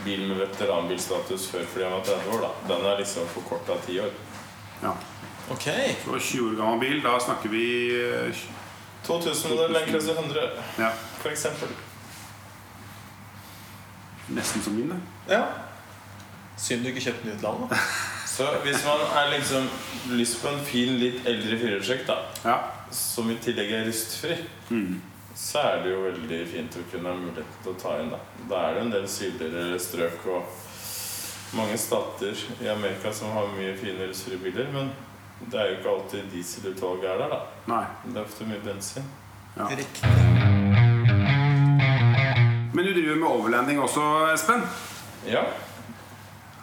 bil 0.06 0.22
med 0.30 0.38
veteranbilstatus 0.44 1.48
før 1.52 1.66
fordi 1.72 1.88
han 1.88 1.96
var 1.98 2.06
30 2.06 2.36
år. 2.36 2.46
da 2.46 2.76
Den 2.76 2.86
er 2.86 3.00
liksom 3.02 3.28
forkorta 3.34 3.80
10 3.88 4.00
år. 4.06 4.12
ja. 4.84 4.94
Ok. 5.50 5.64
Så 6.04 6.20
20 6.20 6.50
år 6.52 6.56
gammel 6.60 6.80
bil, 6.80 6.98
da 7.04 7.14
snakker 7.24 7.50
vi 7.50 7.66
eh, 7.96 8.42
2000-modell 9.08 9.72
Land 9.72 9.88
Cruiser 9.88 10.18
100, 10.20 10.42
ja, 10.78 10.90
for 11.22 11.30
eksempel. 11.32 11.70
nesten 14.28 14.62
som 14.62 14.76
min. 14.76 14.90
det. 14.90 15.00
Ja. 15.34 15.46
Synd 16.58 16.84
du 16.84 16.90
ikke 16.92 17.02
kjøpte 17.06 17.24
den 17.24 17.32
i 17.32 17.38
utlandet. 17.38 17.80
Så 18.38 18.46
hvis 18.64 18.84
man 18.86 19.00
har 19.14 19.30
liksom 19.34 19.70
lyst 20.14 20.42
på 20.44 20.48
en 20.52 20.60
fin, 20.66 20.98
litt 21.02 21.26
eldre 21.26 21.58
firehjulstrekk, 21.58 22.10
Ja. 22.46 22.58
som 22.92 23.32
i 23.32 23.36
tillegg 23.42 23.72
er 23.74 23.86
rustfri, 23.88 24.38
Mm. 24.70 25.02
så 25.36 25.60
er 25.60 25.84
det 25.84 25.92
jo 25.92 26.02
veldig 26.04 26.48
fint 26.52 26.76
å 26.78 26.84
kunne 26.92 27.10
ha 27.10 27.16
muligheten 27.16 27.64
til 27.64 27.72
å 27.74 27.80
ta 27.82 27.98
inn. 28.00 28.10
Da 28.12 28.18
Da 28.50 28.56
er 28.70 28.74
det 28.76 28.82
en 28.84 28.90
del 28.92 29.08
sydligere 29.08 29.80
strøk 29.80 30.26
og 30.28 30.46
mange 31.54 31.78
stater 31.78 32.36
i 32.62 32.68
Amerika 32.68 33.12
som 33.14 33.32
har 33.32 33.48
mye 33.58 33.76
fine 33.78 34.08
rustfrie 34.08 34.38
biler, 34.38 34.68
men 34.72 34.92
det 35.50 35.60
er 35.60 35.66
jo 35.70 35.78
ikke 35.78 35.90
alltid 35.96 36.32
dieselutvalget 36.32 37.10
er 37.10 37.18
der, 37.18 37.30
da. 37.30 37.40
Nei. 37.68 37.86
Det 38.06 38.18
er 38.18 38.24
ofte 38.26 38.46
mye 38.46 38.60
bensin. 38.64 39.04
Ja. 39.58 39.64
Riktig. 39.68 40.04
Men 42.74 42.86
du 42.86 42.94
driver 42.94 43.16
med 43.16 43.28
overlanding 43.28 43.80
også, 43.82 44.34
Espen. 44.34 44.62
Ja. 45.26 45.44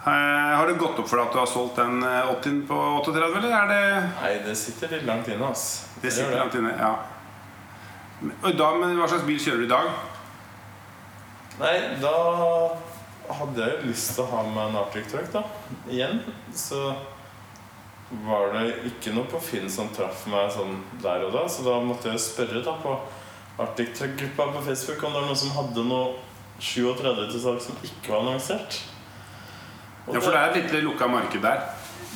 Eh, 0.06 0.56
har 0.56 0.66
det 0.66 0.74
gått 0.74 0.98
opp 1.00 1.08
for 1.08 1.16
deg 1.16 1.30
at 1.30 1.32
du 1.32 1.38
har 1.40 1.48
solgt 1.48 1.78
den 1.80 2.02
eh, 2.04 2.32
80 2.34 2.58
på 2.68 2.76
38, 3.00 3.22
eller 3.24 3.54
er 3.56 3.70
det 3.70 3.84
Nei, 4.20 4.32
det 4.44 4.56
sitter 4.60 4.92
litt 4.92 5.06
langt 5.08 5.30
inne, 5.32 5.48
ass. 5.48 5.86
Det 5.94 6.10
det 6.10 6.12
sitter 6.18 6.36
langt 6.36 6.56
inne, 6.58 6.74
ja. 6.76 6.90
Og 8.34 8.50
da, 8.58 8.68
men 8.76 8.98
hva 8.98 9.08
slags 9.08 9.24
bil 9.24 9.40
kjører 9.40 9.64
du 9.64 9.64
i 9.64 9.72
dag? 9.72 9.88
Nei, 11.62 11.72
da 12.04 12.12
hadde 13.32 13.64
jeg 13.64 13.78
jo 13.78 13.88
lyst 13.94 14.12
til 14.12 14.26
å 14.26 14.30
ha 14.34 14.44
med 14.50 14.62
en 14.66 14.78
Arctic 14.82 15.08
Truck, 15.08 15.32
da. 15.32 15.46
Igjen. 15.88 16.20
Så 16.52 16.84
var 18.28 18.52
det 18.52 18.68
ikke 18.92 19.16
noe 19.16 19.24
på 19.30 19.40
Finn 19.40 19.70
som 19.72 19.88
traff 19.96 20.26
meg 20.28 20.52
sånn 20.52 20.82
der 21.02 21.24
og 21.24 21.32
da, 21.32 21.48
så 21.48 21.64
da 21.64 21.80
måtte 21.80 22.12
jeg 22.12 22.20
spørre 22.28 22.60
da 22.66 22.76
på 22.84 22.98
Arctic 23.64 23.96
Truck-gruppa 23.96 24.52
på 24.52 24.66
Facebook 24.68 25.00
om 25.00 25.16
det 25.16 25.22
var 25.22 25.30
noen 25.32 25.46
som 25.46 25.56
hadde 25.56 25.88
noe 25.88 26.18
37 26.60 27.30
til 27.32 27.40
salg 27.40 27.64
som 27.64 27.86
ikke 27.88 28.12
var 28.12 28.26
annonsert. 28.26 28.84
Ja, 30.12 30.20
For 30.20 30.30
det 30.34 30.40
er 30.40 30.50
et 30.52 30.72
litt 30.72 30.84
lukka 30.84 31.08
marked 31.08 31.40
der. 31.42 31.62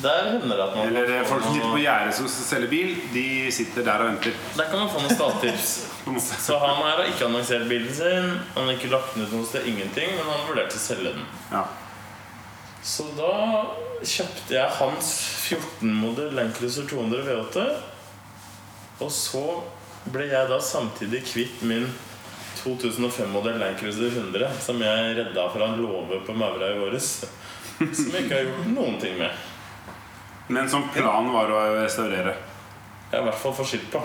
der 0.03 0.27
hender 0.35 0.57
det 0.57 0.65
at 0.65 0.75
man 0.77 0.87
Eller 0.91 1.13
eh, 1.17 1.25
folk 1.27 1.43
som 1.43 1.55
sitter 1.55 1.73
på 1.73 1.81
gjerdet 1.83 2.15
som 2.15 2.29
selger 2.29 2.71
bil, 2.71 2.91
de 3.15 3.25
sitter 3.53 3.87
der 3.87 4.05
og 4.05 4.11
venter. 4.13 4.37
Der 4.59 4.69
kan 4.71 4.83
man 4.83 4.91
få 4.93 5.01
noen 5.03 5.19
måte. 5.19 5.55
Så 6.39 6.59
han 6.63 6.77
her 6.85 7.01
har 7.01 7.09
ikke 7.09 7.27
annonsert 7.27 7.67
bilen 7.69 7.95
sin. 7.95 8.29
Han 8.55 8.69
har 8.69 8.77
ikke 8.77 8.93
lagt 8.93 9.15
den 9.17 9.27
ut 9.27 9.33
noe 9.35 9.49
sted, 9.49 9.67
ingenting, 9.69 10.15
men 10.17 10.29
han 10.29 10.47
vurderte 10.49 10.79
å 10.79 10.81
selge 10.81 11.15
den. 11.17 11.27
Ja. 11.53 11.65
Så 12.89 13.09
da 13.19 13.33
kjøpte 14.07 14.55
jeg 14.55 14.77
hans 14.79 15.09
14-modell 15.49 16.37
Land 16.39 16.55
Cruiser 16.57 16.87
200 16.89 17.25
V8. 17.27 17.65
Og 19.05 19.11
så 19.13 19.43
ble 20.13 20.29
jeg 20.31 20.49
da 20.51 20.61
samtidig 20.65 21.25
kvitt 21.29 21.61
min 21.69 21.89
2005-modell 22.63 23.59
Land 23.61 23.77
Cruiser 23.81 24.09
100, 24.15 24.49
som 24.65 24.81
jeg 24.83 25.19
redda 25.19 25.45
fra 25.53 25.69
en 25.73 25.83
låve 25.83 26.23
på 26.27 26.35
Maura 26.39 26.73
i 26.73 26.79
våres. 26.81 27.11
Som 27.79 28.11
jeg 28.15 28.25
ikke 28.27 28.35
har 28.35 28.47
gjort 28.49 28.71
noen 28.75 28.97
ting 29.01 29.19
med. 29.19 29.31
Men 30.49 30.69
som 30.71 30.89
planen 30.95 31.33
var 31.35 31.51
å 31.53 31.59
restaurere. 31.83 32.33
Er 33.13 33.21
i 33.21 33.25
hvert 33.27 33.39
fall 33.39 33.55
få 33.55 33.65
skilt 33.69 33.91
på. 33.93 34.01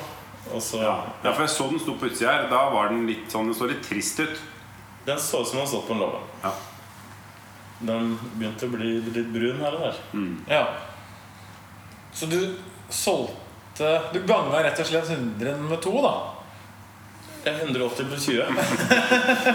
Også, 0.54 0.82
Ja. 0.84 0.98
ja, 1.24 1.32
for 1.32 1.46
jeg 1.46 1.54
så 1.54 1.70
den 1.72 1.80
sto 1.80 1.94
på 1.98 2.10
utsida 2.10 2.34
her. 2.36 2.50
Da 2.52 2.66
var 2.74 2.90
den 2.92 3.06
litt 3.08 3.32
sånn, 3.32 3.48
den 3.50 3.56
så 3.58 3.68
litt 3.70 3.82
trist 3.88 4.20
ut. 4.20 4.42
Den 5.08 5.18
så 5.20 5.42
ut 5.42 5.48
som 5.48 5.58
den 5.58 5.64
hadde 5.66 5.72
stått 5.74 5.88
på 5.88 5.96
en 5.96 6.04
låve. 6.04 6.20
Ja. 6.44 6.52
Den 7.84 8.12
begynte 8.36 8.68
å 8.68 8.74
bli 8.76 8.92
litt 9.08 9.32
brun 9.34 9.64
her 9.64 9.76
og 9.80 9.88
der. 9.88 9.98
Ja. 10.52 10.66
Så 12.14 12.28
du 12.30 12.38
solgte 12.94 13.90
Du 14.14 14.20
ganga 14.30 14.60
rett 14.64 14.78
og 14.80 14.86
slett 14.86 15.10
100 15.10 15.58
med 15.66 15.82
to, 15.82 15.96
da? 16.04 16.12
Jeg 17.44 17.54
er 17.54 17.60
180 17.66 18.08
pluss 18.08 18.26
20. 18.26 18.44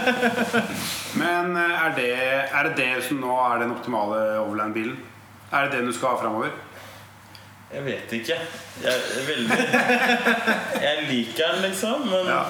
Men 1.22 1.56
eh, 1.56 1.84
er 1.86 1.94
det, 1.96 2.08
er 2.52 2.68
det 2.68 2.74
det 2.76 2.88
som 3.06 3.20
nå 3.22 3.32
er 3.46 3.62
den 3.62 3.72
optimale 3.72 4.18
Overland-bilen? 4.42 4.98
Er 5.52 5.64
det 5.64 5.78
den 5.78 5.88
du 5.88 5.94
skal 5.96 6.12
ha 6.12 6.20
framover? 6.20 6.52
Jeg 7.72 7.84
vet 7.84 8.12
ikke. 8.18 8.36
Jeg 8.82 9.24
veldig 9.28 9.58
Jeg 10.86 11.04
liker 11.08 11.54
den, 11.54 11.62
liksom, 11.68 12.04
men 12.12 12.28
Ja. 12.32 12.42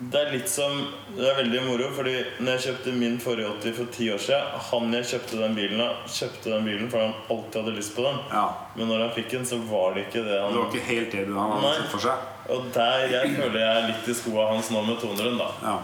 Det 0.00 0.16
er 0.16 0.30
litt 0.32 0.48
som 0.48 0.78
Det 1.12 1.26
er 1.28 1.34
veldig 1.36 1.60
moro, 1.66 1.90
fordi 1.92 2.14
når 2.40 2.54
jeg 2.54 2.62
kjøpte 2.66 2.92
min 2.96 3.18
forrige 3.20 3.50
80 3.60 3.74
for 3.76 3.90
ti 3.92 4.06
år 4.08 4.22
siden 4.24 4.62
Han 4.70 4.94
jeg 4.96 5.08
kjøpte 5.10 5.40
den 5.42 5.56
bilen 5.58 5.82
av, 5.84 5.98
kjøpte 6.08 6.54
den 6.54 6.64
bilen 6.64 6.88
fordi 6.88 7.04
han 7.04 7.34
alltid 7.34 7.58
hadde 7.60 7.74
lyst 7.76 7.92
på 7.96 8.06
den. 8.06 8.20
ja. 8.32 8.46
Men 8.78 8.88
når 8.88 9.02
han 9.04 9.12
fikk 9.18 9.30
den, 9.34 9.44
så 9.50 9.58
var 9.68 9.94
det 9.94 10.06
ikke 10.06 10.22
det 10.24 10.38
han 10.40 10.54
Det 10.54 10.62
var 10.62 10.70
ikke 10.72 10.86
helt 10.88 11.12
det 11.12 11.26
han 11.26 11.52
hadde 11.52 11.66
Nei. 11.66 11.74
sett 11.82 11.92
for 11.92 12.06
seg? 12.06 12.28
Og 12.50 12.70
der 12.74 13.04
jeg 13.12 13.34
føler 13.36 13.58
jeg 13.60 13.82
er 13.82 13.88
litt 13.90 14.08
i 14.08 14.14
skoa 14.22 14.46
hans 14.54 14.70
nå 14.72 14.84
med 14.88 14.96
200-en, 15.04 15.36
da. 15.38 15.50
Ja. 15.68 15.76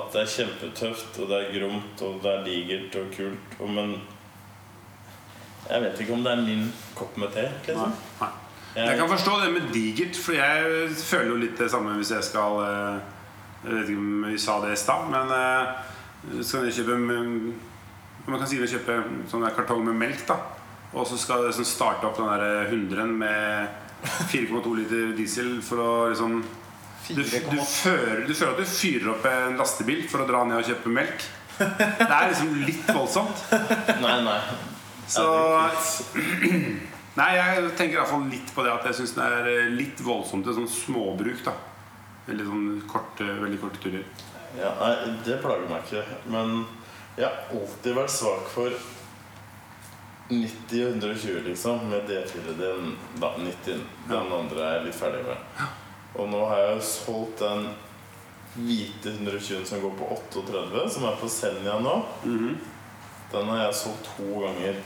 At 0.00 0.10
det 0.14 0.20
er 0.24 0.34
kjempetøft, 0.34 1.20
og 1.22 1.30
det 1.30 1.38
er 1.38 1.54
gromt, 1.54 2.02
og 2.06 2.18
det 2.24 2.32
er 2.34 2.44
digert 2.46 2.98
og 3.00 3.14
kult. 3.14 3.54
Og 3.60 3.70
men 3.78 3.94
jeg 5.70 5.82
vet 5.86 6.02
ikke 6.02 6.12
om 6.18 6.26
det 6.26 6.34
er 6.34 6.42
min 6.42 6.66
kopp 6.98 7.16
med 7.22 7.32
te. 7.34 7.46
Nei. 7.46 7.62
Liksom. 7.70 7.94
Nei. 8.20 8.30
Jeg 8.74 8.98
kan 8.98 9.08
forstå 9.10 9.38
det 9.44 9.48
med 9.54 9.72
digert, 9.74 10.18
for 10.18 10.36
jeg 10.36 10.92
føler 10.94 11.32
jo 11.32 11.40
litt 11.42 11.56
det 11.58 11.70
samme 11.72 11.96
hvis 11.98 12.12
jeg 12.14 12.26
skal 12.26 12.60
eh, 12.66 13.16
Jeg 13.60 13.74
vet 13.74 13.90
ikke 13.90 14.00
om 14.00 14.22
vi 14.24 14.38
sa 14.40 14.56
det 14.62 14.72
i 14.72 14.78
stad, 14.80 15.10
men 15.12 15.32
uh, 15.34 16.40
skal 16.40 16.64
dere 16.64 16.72
kjøpe 16.74 16.96
mm, 16.96 17.34
Man 18.26 18.40
kan 18.40 18.48
si 18.48 18.60
vi 18.60 18.68
kjøper 18.70 19.04
sånn 19.28 19.44
der 19.44 19.54
kartong 19.56 19.82
med 19.84 19.98
melk, 20.00 20.24
da. 20.28 20.38
Og 20.90 21.06
så 21.08 21.18
skal 21.20 21.46
det 21.46 21.54
sånn 21.56 21.68
starte 21.68 22.08
opp 22.08 22.18
den 22.18 22.30
der 22.30 22.70
hundren 22.70 23.12
med 23.20 23.68
4,2 24.32 24.72
liter 24.78 25.12
diesel 25.16 25.58
for 25.64 25.82
å 25.82 25.92
liksom 26.10 26.40
du, 27.10 27.20
du, 27.20 27.24
4,2. 27.26 27.64
føler, 27.64 28.20
du 28.26 28.34
føler 28.34 28.52
at 28.54 28.60
du 28.60 28.70
fyrer 28.70 29.08
opp 29.12 29.24
en 29.28 29.56
lastebil 29.58 30.04
for 30.10 30.22
å 30.22 30.28
dra 30.28 30.44
ned 30.46 30.60
og 30.60 30.68
kjøpe 30.68 30.92
melk. 30.94 31.24
Det 31.58 32.06
er 32.06 32.30
liksom 32.30 32.52
litt 32.64 32.92
voldsomt. 32.94 33.42
Nei, 34.00 34.14
nei. 34.24 34.38
Så. 35.10 35.26
Nei, 37.18 37.32
jeg 37.34 37.72
tenker 37.74 37.96
i 37.96 37.98
hvert 37.98 38.12
fall 38.12 38.28
litt 38.30 38.52
på 38.54 38.62
det 38.62 38.70
at 38.70 38.84
jeg 38.86 39.00
syns 39.00 39.16
det 39.16 39.24
er 39.26 39.48
eh, 39.50 39.72
litt 39.74 39.98
voldsomt 40.06 40.46
til 40.46 40.54
sånn 40.56 40.68
småbruk. 40.70 41.42
da 41.44 41.56
Veldig 42.28 42.46
sånn 42.46 42.68
korte, 42.90 43.26
veldig 43.40 43.60
korte 43.62 43.82
turer. 43.82 44.04
Ja, 44.58 44.72
nei, 44.80 44.94
det 45.26 45.38
plager 45.42 45.68
meg 45.70 45.84
ikke. 45.86 46.02
Men 46.30 46.64
jeg 47.16 47.26
har 47.26 47.52
alltid 47.54 47.96
vært 47.96 48.14
svak 48.14 48.48
for 48.52 48.74
90-120, 50.30 51.42
liksom. 51.48 51.86
Med 51.90 52.08
D4. 52.10 52.56
Den, 52.58 52.96
da, 53.22 53.32
90. 53.38 53.84
Den 54.08 54.34
andre 54.40 54.66
er 54.66 54.76
jeg 54.78 54.88
litt 54.88 54.98
ferdig 54.98 55.22
med. 55.26 55.62
Og 56.18 56.28
nå 56.30 56.42
har 56.50 56.64
jeg 56.64 56.76
jo 56.76 56.84
solgt 56.90 57.42
den 57.44 57.68
hvite 58.56 59.12
120-en 59.14 59.66
som 59.66 59.82
går 59.82 59.92
på 59.98 60.08
38, 60.34 60.86
som 60.90 61.06
er 61.06 61.18
på 61.20 61.28
Senja 61.30 61.76
nå. 61.82 61.96
Den 63.30 63.50
har 63.52 63.64
jeg 63.68 63.78
solgt 63.78 64.08
to 64.16 64.42
ganger. 64.42 64.80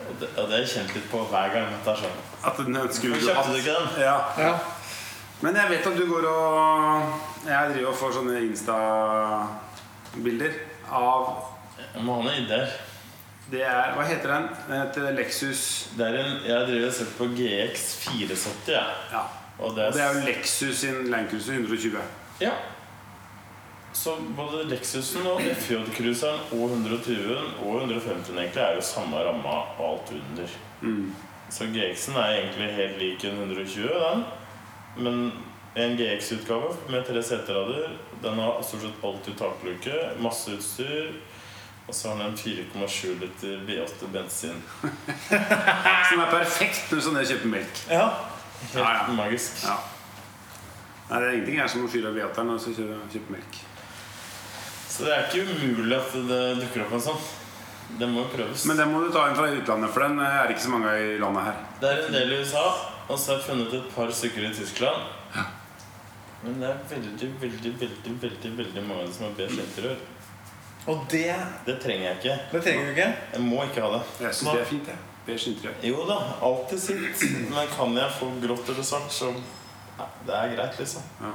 Og 0.00 0.14
det, 0.20 0.28
ja, 0.32 0.44
det 0.48 0.54
har 0.54 0.62
jeg 0.62 0.70
kjent 0.74 0.94
litt 0.96 1.08
på 1.12 1.20
hver 1.28 1.50
gang. 1.52 1.66
Dette 1.74 1.92
er 1.92 2.04
sånn. 2.06 2.20
At 2.48 2.60
den 2.60 2.78
ønsker 2.80 3.12
du 3.12 3.18
kjøpte 3.20 3.50
du 3.52 3.58
ikke 3.60 3.74
den? 3.76 3.90
Ja. 4.00 4.14
Ja. 4.40 4.52
Men 5.40 5.56
jeg 5.56 5.70
vet 5.70 5.86
at 5.88 5.96
du 5.96 6.04
går 6.10 6.24
og 6.28 7.48
Jeg 7.48 7.70
driver 7.72 7.90
og 7.90 7.96
får 7.96 8.12
sånne 8.18 8.40
Insta-bilder 8.44 10.52
av 10.92 11.30
Jeg 11.80 12.02
må 12.04 12.12
ha 12.18 12.22
noen 12.26 12.42
ideer. 12.44 12.68
Det 13.50 13.62
er 13.66 13.94
Hva 13.96 14.02
heter 14.06 14.28
den? 14.34 14.44
Den 14.68 14.76
heter 14.82 15.02
Lexus 15.16 15.62
Det 15.96 16.04
er 16.06 16.14
en, 16.20 16.32
jeg 16.46 16.66
driver 16.68 16.86
og 16.90 16.94
ser 16.98 17.08
på 17.18 17.24
GX 17.38 17.74
470. 18.04 18.74
Ja. 18.74 18.84
Ja. 19.14 19.22
Og 19.60 19.68
det 19.76 19.82
er, 19.86 19.90
Det 19.96 20.02
er 20.04 20.10
jo 20.14 20.20
Lexus 20.28 20.76
sin 20.84 20.98
Landcruiser 21.12 21.52
120. 21.56 21.98
Ja. 22.40 22.52
Så 23.92 24.10
både 24.36 24.64
Lexusen 24.70 25.26
og 25.26 25.40
FJ-cruiseren 25.42 26.40
og 26.54 26.70
120-en 26.76 27.48
og 27.64 27.70
150-en 27.82 28.38
egentlig 28.38 28.62
er 28.62 28.74
jo 28.78 28.82
samme 28.86 29.16
ramma 29.26 29.54
og 29.76 29.82
alt 29.88 30.08
under. 30.16 30.48
Så 31.50 31.62
GX-en 31.74 32.16
er 32.16 32.28
egentlig 32.38 32.68
helt 32.76 32.96
lik 33.02 33.24
en 33.26 33.36
120, 33.42 33.88
den. 33.90 34.20
Men 34.96 35.32
en 35.78 35.96
GX-utgave 35.96 36.72
med 36.90 37.04
tre 37.06 37.22
seterader, 37.22 37.92
den 38.22 38.38
har 38.42 38.62
stort 38.66 38.82
sett 38.88 39.04
alt 39.06 39.28
takluke, 39.38 40.00
masse 40.18 40.50
utstyr. 40.56 41.12
Og 41.90 41.94
så 41.96 42.08
har 42.12 42.18
den 42.20 42.26
en 42.30 42.36
4,7 42.38 43.16
liter 43.20 43.62
V8 43.66 44.10
bensin. 44.14 44.58
Som 46.10 46.20
er 46.22 46.28
perfekt 46.30 46.90
når 46.92 47.00
sånn 47.06 47.16
jeg 47.22 47.32
kjøper 47.34 47.54
melk. 47.56 47.80
ja. 47.90 48.04
Helt 48.60 48.76
Ja, 48.76 48.90
ja. 48.92 49.12
magisk. 49.16 49.62
Ja. 49.64 49.78
Nei, 51.10 51.18
det 51.20 51.26
er 51.26 51.32
ingenting 51.38 51.56
her 51.62 51.68
som 51.72 51.86
å 51.86 51.88
fyre 51.90 52.10
av 52.10 52.18
V8-eren 52.18 52.50
og 52.52 52.58
så 52.60 52.74
kjøpe, 52.76 52.98
kjøpe 53.14 53.32
melk. 53.34 53.56
Så 54.90 55.06
det 55.06 55.14
er 55.16 55.24
ikke 55.30 55.54
umulig 55.64 55.96
at 55.96 56.12
det 56.28 56.40
dukker 56.60 56.84
opp 56.84 56.92
en 56.98 57.02
sånn. 57.06 57.22
Det 57.98 58.06
må 58.12 58.20
jo 58.26 58.28
prøves. 58.34 58.66
Men 58.68 58.78
den 58.78 58.92
må 58.92 59.00
du 59.02 59.08
ta 59.14 59.24
inn 59.30 59.38
fra 59.38 59.48
utlandet, 59.50 59.90
for 59.94 60.04
den 60.04 60.20
er 60.22 60.52
ikke 60.52 60.62
så 60.66 60.74
mange 60.74 60.92
i 61.00 61.16
landet 61.18 61.48
her. 61.48 61.56
Det 61.80 61.88
er 61.90 62.02
en 62.04 62.14
del 62.18 62.34
i 62.36 62.38
USA, 62.44 62.66
og 63.10 63.18
så 63.18 63.32
har 63.32 63.40
jeg 63.40 63.46
funnet 63.48 63.74
et 63.74 63.90
par 63.94 64.10
stykker 64.14 64.46
i 64.46 64.54
Tyskland. 64.54 65.02
Men 66.42 66.60
det 66.62 66.68
er 66.70 66.78
veldig, 66.88 67.28
veldig, 67.40 67.72
veldig 67.80 68.14
veldig, 68.22 68.50
veldig 68.58 68.82
mange 68.86 69.10
som 69.12 69.26
har 69.26 69.34
beige 69.36 69.60
interiør. 69.60 69.98
Og 70.88 71.02
det, 71.12 71.26
Det 71.66 71.74
trenger 71.82 72.06
jeg 72.06 72.16
ikke. 72.16 72.36
det 72.52 72.62
trenger 72.64 72.84
du 72.86 72.90
ikke. 72.94 73.08
Jeg 73.34 73.42
må 73.44 73.62
ikke 73.66 73.82
ha 73.84 73.90
det. 73.98 74.02
Jeg 74.20 74.34
syns 74.34 74.52
det 74.54 74.60
er 74.60 74.70
fint, 74.70 74.88
jeg. 74.88 74.96
Beige 75.26 75.50
interiør. 75.50 75.74
Jo 75.90 76.06
da, 76.08 76.16
alltid 76.48 76.80
sitt. 76.80 77.26
Men 77.50 77.68
kan 77.76 77.96
jeg 78.00 78.14
få 78.18 78.30
grått 78.46 78.72
eller 78.72 78.82
svart, 78.88 79.12
så 79.12 79.28
ja, 79.98 80.06
Det 80.26 80.34
er 80.38 80.54
greit, 80.56 80.78
liksom. 80.80 81.02
Ja. 81.20 81.34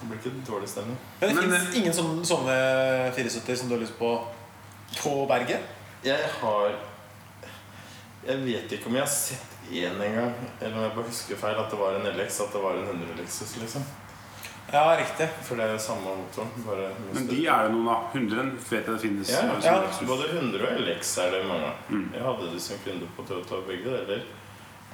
Det 0.00 0.08
blir 0.08 0.18
ikke 0.22 0.46
dårlig 0.48 0.68
stemning. 0.68 0.96
Men 1.20 1.36
det 1.36 1.44
Men, 1.48 1.60
fins 1.60 1.76
ingen 1.76 1.92
sånne, 1.96 2.24
sånne 2.28 2.56
74 3.16 3.56
som 3.60 3.68
du 3.68 3.74
har 3.76 3.82
lyst 3.84 3.98
på 3.98 4.14
på 5.02 5.12
berget? 5.28 5.60
Jeg 6.04 6.28
har 6.40 6.74
Jeg 8.26 8.38
vet 8.44 8.72
ikke 8.72 8.86
om 8.86 8.94
jeg 8.94 9.02
har 9.02 9.10
sett 9.12 9.55
én 9.72 10.00
en 10.02 10.18
gang, 10.20 10.34
eller 10.60 10.76
om 10.76 10.82
jeg 10.82 10.96
bare 10.96 11.12
husker 11.12 11.38
feil 11.40 11.60
at 11.60 11.70
det 11.70 11.78
var 11.80 11.98
en 11.98 12.10
LX, 12.12 12.40
at 12.44 12.52
det 12.52 12.62
var 12.62 12.78
en 12.80 12.90
100 12.90 13.16
Lexus, 13.20 13.56
liksom. 13.60 13.86
Ja, 14.72 14.96
riktig. 14.98 15.28
For 15.46 15.58
det 15.58 15.66
er 15.66 15.76
jo 15.76 15.82
samme 15.82 16.14
motoren. 16.18 16.50
Bare 16.66 16.88
Men 17.12 17.28
de 17.28 17.38
er 17.46 17.68
det 17.68 17.74
noen 17.74 17.90
av. 17.92 18.08
100 18.14 18.48
vet 18.66 18.80
jeg 18.80 18.88
det 18.88 19.02
finnes. 19.02 19.30
Ja, 19.30 19.44
som 19.46 19.62
ja. 19.62 20.08
Både 20.08 20.26
100 20.32 20.66
og 20.66 20.80
LX 20.82 21.12
er 21.22 21.36
det 21.36 21.44
mange 21.46 21.70
av. 21.70 21.84
Mm. 21.88 22.08
Jeg 22.14 22.24
hadde 22.26 22.50
de 22.50 22.62
som 22.64 22.82
kunde 22.84 23.10
på 23.16 23.26
Toyota 23.28 23.62
begge 23.68 23.94
deler. 23.94 24.26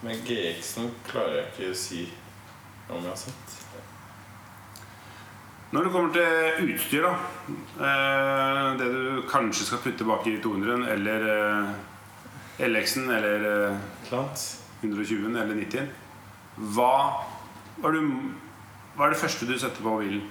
Men 0.02 0.20
GX-en 0.26 0.90
klarer 1.08 1.38
jeg 1.38 1.48
ikke 1.52 1.72
å 1.72 1.78
si 1.78 2.02
om 2.90 3.00
jeg 3.00 3.08
har 3.08 3.20
sett. 3.22 3.58
Når 5.72 5.86
det 5.86 5.92
kommer 5.94 6.10
til 6.12 6.72
utstyr, 6.74 7.06
da 7.06 7.12
eh, 7.80 8.66
Det 8.76 8.88
du 8.92 9.22
kanskje 9.30 9.70
skal 9.70 9.80
putte 9.80 10.04
bak 10.04 10.26
i 10.28 10.34
200-en, 10.44 10.84
eller 10.84 11.24
eh, 11.32 12.66
LX-en, 12.68 13.08
eller 13.08 13.46
eh, 13.48 13.78
Klant. 14.10 14.44
120-en, 14.82 15.36
eller 15.36 15.58
90-en 15.62 15.90
hva, 16.56 17.24
hva, 17.78 17.88
er 17.88 17.94
du, 17.96 18.00
hva 18.96 19.06
er 19.06 19.14
det 19.14 19.20
første 19.22 19.48
du 19.48 19.54
setter 19.56 19.80
på 19.84 19.96
bilen? 20.02 20.26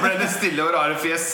ble 0.00 0.14
det 0.16 0.30
stille 0.32 0.64
og 0.64 0.72
rare 0.74 0.96
fjes. 1.00 1.26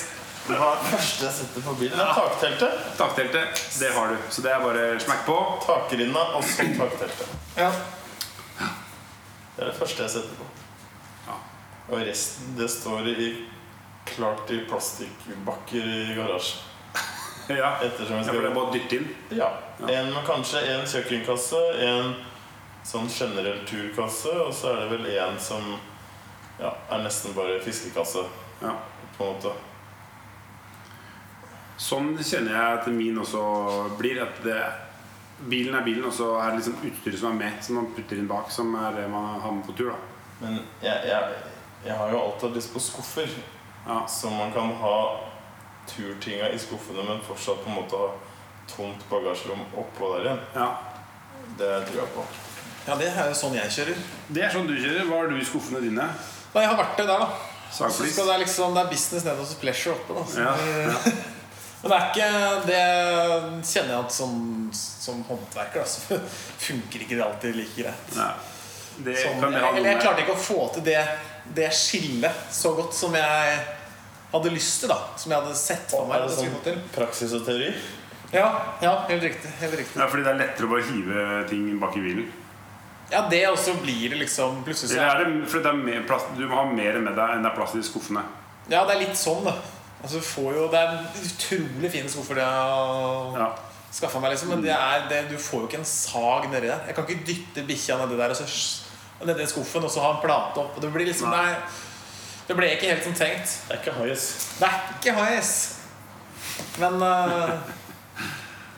Det 0.42 0.56
var 0.58 0.80
det 0.80 0.90
første 0.90 1.26
jeg 1.28 1.34
setter 1.36 1.62
på 1.62 1.74
bilen. 1.78 1.94
Det 1.94 2.04
er 2.04 2.16
takteltet. 2.18 2.80
Takteltet, 2.98 3.62
det 3.78 3.92
har 3.94 4.10
du. 4.10 4.16
Så 4.34 4.42
det 4.42 4.50
er 4.50 4.64
bare 4.64 4.88
smekk 5.04 5.22
på. 5.28 5.36
Takrinna 5.66 6.24
og 6.38 6.42
så 6.48 6.66
takteltet. 6.80 7.36
Ja. 7.56 7.70
Det 8.58 9.62
er 9.62 9.70
det 9.70 9.78
første 9.78 10.02
jeg 10.02 10.14
setter 10.16 10.40
på. 10.40 10.48
Ja. 11.28 11.38
Og 11.92 12.02
resten 12.08 12.58
det 12.58 12.70
står 12.74 13.12
i 13.12 13.30
klart 14.10 14.50
i 14.50 14.64
plastikkbakker 14.66 15.86
i 15.86 16.14
garasjen. 16.18 16.71
Ja, 17.62 17.72
Ettersom 17.82 18.16
jeg 18.20 18.26
ja 18.26 18.32
for 18.32 18.42
det 18.44 18.50
er 18.50 18.54
bare 18.54 18.68
å 18.70 18.72
dytte 18.74 18.96
inn. 19.00 19.08
Ja. 19.34 19.48
En 19.90 20.12
kanskje 20.26 20.60
en 20.76 20.86
kjøkkenkasse, 20.86 21.60
en 21.88 22.12
sånn 22.86 23.08
generell 23.10 23.64
turkasse, 23.66 24.30
og 24.46 24.52
så 24.54 24.72
er 24.72 24.80
det 24.84 24.90
vel 24.96 25.08
en 25.16 25.38
som 25.42 25.66
ja, 26.60 26.70
er 26.90 27.02
nesten 27.02 27.34
bare 27.34 27.58
fiskekasse, 27.64 28.24
Ja. 28.62 28.76
på 29.18 29.26
en 29.26 29.34
måte. 29.36 29.52
Sånn 31.82 32.12
kjenner 32.22 32.52
jeg 32.54 32.78
at 32.78 32.86
min 32.94 33.18
også 33.18 33.42
blir. 33.98 34.20
At 34.22 34.38
det, 34.44 34.58
bilen 35.50 35.74
er 35.74 35.82
bilen, 35.86 36.04
og 36.06 36.14
så 36.14 36.28
er 36.38 36.52
det 36.52 36.60
liksom 36.60 36.76
utstyret 36.86 37.18
som 37.18 37.32
er 37.32 37.40
med, 37.40 37.58
som 37.64 37.80
man 37.80 37.88
putter 37.96 38.20
inn 38.20 38.28
bak, 38.30 38.50
som 38.54 38.70
er 38.78 39.00
det 39.00 39.08
man 39.10 39.40
har 39.42 39.56
med 39.56 39.66
på 39.66 39.74
tur. 39.80 39.90
da 39.90 40.44
Men 40.44 40.60
jeg, 40.82 41.08
jeg, 41.10 41.40
jeg 41.88 41.96
har 41.98 42.12
jo 42.12 42.20
alltid 42.22 42.54
lyst 42.60 42.72
på 42.74 42.80
skuffer, 42.80 43.28
Ja. 43.86 44.06
som 44.06 44.36
man 44.38 44.52
kan 44.54 44.70
ha 44.78 44.96
turtinga 45.90 46.50
i 46.52 46.58
skuffene, 46.60 47.04
men 47.08 47.22
fortsatt 47.26 47.64
på 47.64 47.70
en 47.72 47.78
måte 47.80 47.98
ha 47.98 48.10
tomt 48.70 49.02
bagasjerom 49.10 49.64
oppå 49.82 50.14
der 50.16 50.26
igjen. 50.28 50.42
ja. 50.54 50.70
Det 51.58 51.68
tror 51.88 51.98
jeg 51.98 52.08
på. 52.14 52.22
ja, 52.86 52.94
det 52.96 53.08
er 53.10 53.26
jo 53.28 53.34
sånn 53.36 53.56
jeg 53.58 53.72
kjører. 53.74 53.98
Det 54.32 54.42
er 54.46 54.52
sånn 54.54 54.68
du 54.70 54.72
kjører. 54.78 55.02
Hva 55.08 55.18
har 55.20 55.26
du 55.28 55.34
i 55.36 55.44
skuffene 55.44 55.82
dine? 55.82 56.06
Nei, 56.54 56.62
jeg 56.62 56.70
har 56.70 56.78
vært 56.78 56.96
det 56.96 57.06
der, 57.10 57.24
da. 57.26 57.50
Så 57.72 57.88
skal 57.92 58.30
det, 58.30 58.38
liksom, 58.44 58.74
det 58.76 58.82
er 58.84 58.88
business 58.92 59.26
nede 59.26 59.44
så 59.48 59.58
pleasure 59.60 59.94
oppe. 59.98 60.16
Da. 60.16 60.24
Så 60.28 60.46
Ja, 60.46 60.96
Men 61.82 61.90
det 61.90 61.96
er 61.98 62.08
ikke 62.12 62.26
Det 62.68 62.82
kjenner 63.66 63.90
jeg 63.96 64.04
at 64.04 64.14
som, 64.14 64.34
som 64.72 65.22
håndverker 65.26 65.82
da, 65.82 65.86
så 65.90 66.18
funker 66.68 67.04
ikke 67.04 67.18
det 67.18 67.24
alltid 67.26 67.58
like 67.58 67.76
greit. 67.82 68.16
Ja. 68.16 68.30
Det 69.02 69.16
Sånn, 69.18 69.44
eller 69.48 69.88
jeg 69.88 70.00
klarte 70.04 70.22
ikke 70.22 70.36
å 70.36 70.42
få 70.46 70.66
til 70.76 70.84
det, 70.86 71.00
det 71.56 71.70
skillet 71.74 72.44
så 72.54 72.74
godt 72.76 72.94
som 72.94 73.16
jeg 73.18 73.56
hadde 74.32 74.52
lyst 74.54 74.80
til. 74.80 74.88
da 74.92 74.98
Som 75.16 75.32
jeg 75.32 75.40
hadde 75.42 75.56
sett 75.58 75.90
for 75.92 76.08
meg. 76.08 76.22
Er 76.22 76.28
det 76.28 76.36
sånn 76.38 76.84
praksis 76.94 77.34
og 77.38 77.44
teori? 77.46 77.72
Ja, 78.32 78.46
ja 78.80 78.92
helt 79.08 79.26
riktig. 79.26 79.50
Helt 79.60 79.76
riktig. 79.76 79.98
Ja, 80.00 80.06
fordi 80.08 80.24
det 80.24 80.32
er 80.32 80.40
lettere 80.40 80.68
å 80.68 80.72
bare 80.72 80.86
hive 80.88 81.26
ting 81.50 81.66
bak 81.80 81.98
i 82.00 82.04
bilen. 82.04 82.30
Ja, 83.12 83.26
det 83.28 83.42
også 83.50 83.74
blir 83.82 84.08
det 84.08 84.22
liksom 84.22 84.62
plutselig 84.64 84.94
så 84.94 85.02
er 85.04 85.20
det, 85.20 85.48
for 85.52 85.60
det 85.60 85.68
er 85.68 85.80
mer 85.84 86.04
plass, 86.08 86.24
du 86.32 86.46
må 86.48 86.56
ha 86.56 86.64
mer 86.64 86.96
med 87.04 87.12
deg 87.18 87.34
enn 87.34 87.44
det 87.44 87.50
er 87.50 87.56
plass 87.58 87.74
i 87.76 87.82
skuffene. 87.84 88.22
Ja, 88.72 88.86
det 88.88 88.94
er 88.94 89.02
litt 89.02 89.18
sånn, 89.20 89.44
da. 89.44 89.52
Altså, 90.02 90.22
får 90.24 90.56
jo, 90.56 90.62
det 90.72 90.80
er 90.80 90.94
utrolig 91.20 91.90
fine 91.92 92.08
skuffer 92.10 92.40
det 92.40 92.46
har 92.46 93.36
Ja. 93.38 93.50
skaffa 93.92 94.18
meg, 94.22 94.32
liksom. 94.32 94.48
Men 94.54 94.62
det 94.64 94.72
er, 94.72 95.04
det, 95.10 95.20
du 95.28 95.36
får 95.36 95.60
jo 95.60 95.68
ikke 95.68 95.82
en 95.82 95.84
sag 95.92 96.48
nedi 96.50 96.70
der. 96.72 96.86
Jeg 96.88 96.96
kan 96.96 97.04
ikke 97.06 97.26
dytte 97.28 97.66
bikkja 97.68 97.98
nedi 98.00 98.16
der 98.16 98.32
og 98.32 98.36
så 98.40 98.48
nedi 99.28 99.46
skuffen 99.46 99.84
og 99.84 99.92
så 99.92 100.00
ha 100.02 100.14
en 100.16 100.22
plate 100.24 100.64
opp. 100.64 100.76
Og 100.76 100.82
det 100.82 100.90
blir 100.94 101.06
liksom 101.06 101.30
Nei. 101.30 101.44
Nei. 101.52 101.58
Det 102.52 102.58
ble 102.58 102.66
ikke 102.74 102.90
helt 102.90 103.06
som 103.06 103.14
tenkt. 103.16 103.54
Det 103.64 103.72
er 103.72 103.78
ikke 103.80 103.92
hais. 103.96 104.24
Det 104.58 104.66
er 104.68 104.82
ikke 104.98 105.12
HS. 105.16 105.52
Men 106.82 106.98
uh, 107.00 107.54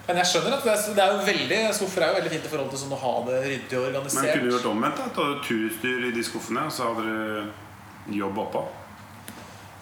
Men 0.06 0.20
jeg 0.20 0.30
skjønner 0.30 0.54
at 0.54 0.62
det 0.62 0.70
er, 0.76 0.84
det 0.94 1.02
er 1.02 1.10
jo 1.10 1.24
veldig 1.26 1.58
skuffer 1.74 2.04
er 2.04 2.12
jo 2.12 2.18
veldig 2.20 2.30
fint 2.36 2.46
i 2.46 2.52
forhold 2.52 2.70
til 2.70 2.80
sånn 2.84 2.94
å 2.94 3.00
ha 3.00 3.12
det 3.26 3.40
ryddig 3.48 3.78
og 3.80 3.88
organisert. 3.88 4.20
Men 4.20 4.30
kunne 4.36 4.46
du 4.46 4.54
gjort 4.54 4.70
omvendt? 4.70 5.02
da? 5.02 5.10
Ta 5.16 5.26
turutstyr 5.48 6.06
i 6.06 6.14
de 6.14 6.24
skuffene, 6.28 6.66
og 6.68 6.76
så 6.76 6.92
hadde 6.92 7.04
du 7.08 8.14
jobb 8.20 8.38
oppå? 8.44 8.62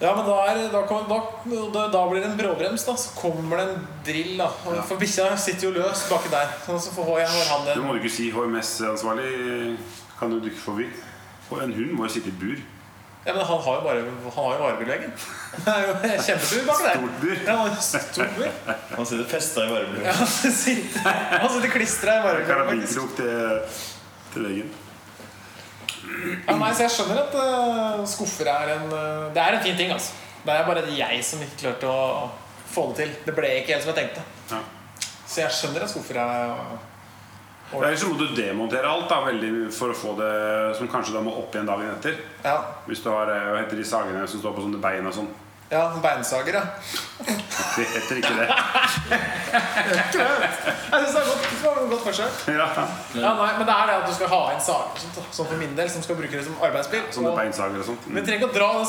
Ja, 0.01 0.15
men 0.17 0.25
da, 0.25 0.39
er, 0.49 0.63
da, 0.73 0.81
kommer- 0.89 1.11
da, 1.75 1.85
da, 1.93 2.03
blir 2.09 2.23
det 2.23 2.31
en 2.31 2.37
bråbrems, 2.39 2.87
da. 2.89 2.97
Så 2.97 3.13
kommer 3.19 3.61
det 3.61 3.67
en 3.69 3.87
drill, 4.09 4.33
da. 4.41 4.49
ja. 4.73 4.81
For 4.89 4.97
bikkja 5.03 5.29
sitter 5.37 5.69
jo 5.69 5.75
løs 5.77 6.07
baki 6.09 6.33
der. 6.33 6.49
Sånn, 6.65 6.81
så 6.81 6.97
får 6.97 7.19
jeg 7.21 7.29
har 7.35 7.51
han 7.53 7.67
Det 7.69 7.77
en 7.77 7.85
må 7.85 7.93
du 7.93 8.01
ikke 8.01 8.15
si. 8.17 8.31
HMS-ansvarlig 8.33 9.77
kan 10.17 10.33
du 10.33 10.41
dukke 10.41 10.63
forbi. 10.65 10.89
Og 11.51 11.61
en 11.61 11.75
hund 11.77 11.93
må 11.99 12.07
jo 12.07 12.15
sitte 12.17 12.33
i 12.33 12.39
bur. 12.41 12.57
Ja, 13.25 13.33
men 13.33 13.45
han 13.45 13.61
har 13.65 13.75
jo 13.75 13.81
bare 13.81 13.99
Han 14.35 14.45
har 14.45 14.53
jo 14.53 14.59
jo 14.59 16.23
kjempebur 16.25 16.65
bak 16.67 16.81
der. 16.83 16.97
Stort 16.97 17.19
bur. 17.21 17.37
Ja, 17.47 17.55
han 17.55 17.81
stort 17.81 18.37
bur. 18.37 18.49
Han 18.97 19.05
sitter 19.05 19.29
festa 19.31 19.63
i 19.63 19.69
varebilen. 19.71 20.05
Ja, 20.05 20.15
han 20.19 20.27
sitter, 20.27 21.19
han 21.31 21.49
sitter 21.53 21.71
klistra 21.71 22.17
i 22.19 22.23
varebilveggen. 22.25 22.49
Karabinkrok 22.51 23.15
til, 23.15 23.79
til 24.33 24.47
veggen. 24.49 24.73
Ja, 26.47 26.57
nei, 26.59 26.69
så 26.75 26.83
jeg 26.83 26.93
skjønner 26.97 27.23
at 27.23 27.35
uh, 27.39 28.03
skuffer 28.11 28.49
er 28.51 28.75
en 28.75 28.89
uh, 28.91 29.31
Det 29.33 29.39
er 29.41 29.57
en 29.57 29.63
fin 29.63 29.77
ting, 29.79 29.93
altså. 29.95 30.19
Det 30.43 30.51
er 30.51 30.65
bare 30.67 30.83
jeg 30.91 31.23
som 31.23 31.43
ikke 31.43 31.61
klarte 31.61 31.87
å 31.87 32.31
få 32.73 32.89
det 32.91 33.05
til. 33.05 33.13
Det 33.23 33.35
ble 33.37 33.53
ikke 33.61 33.77
helt 33.77 33.85
som 33.85 33.93
jeg 33.93 34.01
tenkte. 34.01 34.25
Ja. 34.51 34.59
Så 35.23 35.45
jeg 35.45 35.55
skjønner 35.55 35.85
at 35.85 35.93
skuffer 35.93 36.19
er 36.19 36.57
Eller 37.73 37.95
så 37.97 38.07
må 38.11 38.17
du 38.19 38.27
demontere 38.37 38.85
alt 38.89 39.07
da, 39.09 39.21
veldig 39.25 39.71
for 39.73 39.89
å 39.89 39.95
få 39.97 40.11
det 40.19 40.33
som 40.77 40.87
kanskje 40.91 41.13
da 41.15 41.21
må 41.25 41.31
opp 41.41 41.55
igjen 41.55 41.65
dagen 41.65 41.89
etter. 41.95 42.19
Ja, 42.43 42.59
Hvis 42.85 43.01
du 43.01 43.09
har 43.09 43.31
eh, 43.33 43.47
hva 43.53 43.63
heter 43.63 43.77
de 43.79 43.83
sagene 43.87 44.27
som 44.27 44.39
står 44.43 44.53
på 44.53 44.61
sånne 44.67 44.81
bein 44.83 45.07
og 45.09 45.13
sånn. 45.15 45.31
ja 45.73 45.87
beinsager, 46.03 46.53
ja. 46.53 46.61
Det 47.25 47.85
heter 47.95 48.15
ikke 48.19 48.33
det. 48.37 48.47
Jeg 49.73 50.99
synes 50.99 51.13
det 51.13 51.21
er 51.21 51.27
godt, 51.29 51.47
det 51.49 51.63
var 51.65 51.79
et 51.81 51.89
godt 51.93 52.03
forsøk. 52.05 52.43
Ja. 52.53 52.67
Ja, 53.15 53.31
nei, 53.39 53.47
men 53.57 53.65
det 53.65 53.73
er 53.73 53.85
det 53.89 53.95
at 53.95 54.05
du 54.05 54.13
skal 54.19 54.29
ha 54.35 54.41
inn 54.53 54.61
sager 54.61 55.01
sånt, 55.01 55.17
sånn 55.33 55.49
for 55.49 55.57
min 55.63 55.73
del, 55.79 55.89
som 55.89 56.05
skal 56.05 56.19
bruke 56.19 56.35
det 56.37 56.45
som 56.45 56.59
arbeidsbil. 56.67 57.01
Sånne 57.15 57.31
Og- 57.31 57.39
beinsager 57.41 57.79
og 57.81 57.85
sånt. 57.89 58.05
Vi 58.05 58.21
trenger 58.21 58.43
ikke 58.43 58.51
å 58.51 58.57
dra 58.59 58.69
den 58.77 58.85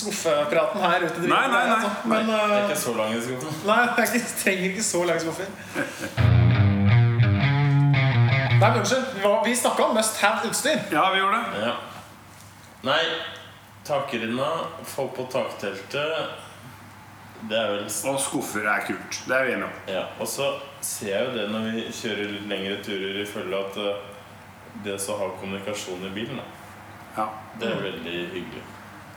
skuffepraten 0.00 0.80
her 0.88 1.06
ut 1.06 1.12
i 1.14 1.20
det 1.22 1.30
Nei, 1.30 1.46
nei, 1.54 1.64
nei. 1.70 1.92
Men, 2.04 2.26
Det 2.26 2.40
er 2.40 2.66
ikke 2.66 2.80
så 2.82 2.96
lang 2.98 3.14
skuffe. 3.22 3.54
nei, 3.70 3.78
jeg 4.02 4.26
trenger 4.42 4.68
ikke 4.72 4.88
så 4.90 5.04
lang 5.06 5.22
skuffer. 5.22 5.46
Nei, 8.60 8.70
men 8.70 8.78
unnskyld. 8.78 9.04
Vi 9.44 9.56
snakka 9.56 9.84
om 9.84 9.94
must 9.94 10.20
have-utstyr. 10.22 10.80
Ja, 10.92 11.10
vi 11.12 11.18
gjorde 11.20 11.38
det. 11.52 11.66
Ja. 11.66 11.74
Nei, 12.82 13.00
takrinna, 13.86 14.48
få 14.86 15.08
på 15.08 15.24
takteltet 15.32 16.28
Det 17.48 17.56
er 17.58 17.68
vel 17.72 17.84
Og 18.10 18.18
skuffer 18.22 18.66
er 18.66 18.82
kult. 18.86 19.18
Det 19.28 19.34
er 19.36 19.44
vi 19.46 19.52
enige 19.54 19.66
om. 19.68 19.76
Ja, 19.90 20.04
og 20.20 20.26
så 20.30 20.48
ser 20.82 21.12
jeg 21.12 21.26
jo 21.28 21.34
det 21.36 21.44
når 21.52 21.68
vi 21.70 21.84
kjører 21.94 22.32
litt 22.34 22.48
lengre 22.50 22.78
turer 22.82 23.20
i 23.22 23.26
følge 23.30 23.60
at 23.62 23.78
eh, 23.82 24.00
det 24.84 24.96
å 24.98 25.18
ha 25.20 25.28
kommunikasjon 25.40 26.02
i 26.06 26.10
bilen, 26.14 26.38
da, 26.42 26.44
Ja. 27.18 27.28
det 27.58 27.70
er 27.70 27.80
veldig 27.82 28.16
hyggelig. 28.34 28.64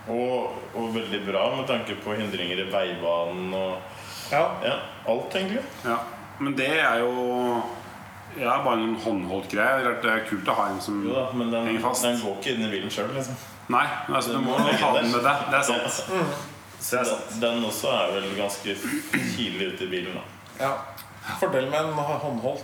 Og, 0.09 0.55
og 0.77 0.93
veldig 0.95 1.19
bra 1.27 1.43
med 1.55 1.67
tanke 1.69 1.97
på 2.01 2.15
hindringer 2.17 2.61
i 2.63 2.69
veibanen 2.73 3.53
og 3.53 3.77
Ja. 4.31 4.45
ja, 4.63 4.77
alt, 5.11 5.35
egentlig. 5.35 5.61
ja. 5.85 5.97
Men 6.39 6.55
det 6.57 6.69
er 6.79 6.99
jo 7.03 7.61
ja, 8.39 8.57
bare 8.63 8.81
en 8.83 8.95
håndholdt 8.95 9.49
greie. 9.51 9.83
Det 10.01 10.05
er- 10.11 10.25
kult 10.29 10.45
å 10.47 10.55
ha 10.55 10.67
en 10.69 10.81
som 10.81 11.03
Jo 11.05 11.13
da, 11.13 11.31
men 11.33 11.51
den, 11.51 11.65
henger 11.67 11.81
fast. 11.81 12.03
den 12.03 12.19
går 12.21 12.37
ikke 12.39 12.55
inn 12.55 12.65
i 12.67 12.71
bilen 12.71 12.89
sjøl, 12.89 13.09
liksom. 13.15 13.35
Nei, 13.69 13.85
altså, 14.09 14.33
du 14.33 14.39
må 14.39 14.57
ha 14.57 14.93
den 14.97 15.11
med 15.11 15.23
deg. 15.23 15.45
Det 15.51 15.57
er 15.59 15.63
sant. 15.63 16.03
Så 16.81 16.91
Det 16.91 16.99
er 16.99 17.03
den, 17.05 17.39
den 17.41 17.63
også 17.69 17.87
er 17.93 18.11
vel 18.15 18.29
ganske 18.37 18.75
tidlig 19.37 19.73
ute 19.73 19.83
i 19.83 19.87
bilen, 19.87 20.13
da. 20.17 20.23
ja. 20.65 20.71
Fordelen 21.39 21.69
med 21.69 21.79
en 21.79 21.93
håndholdt 21.93 22.63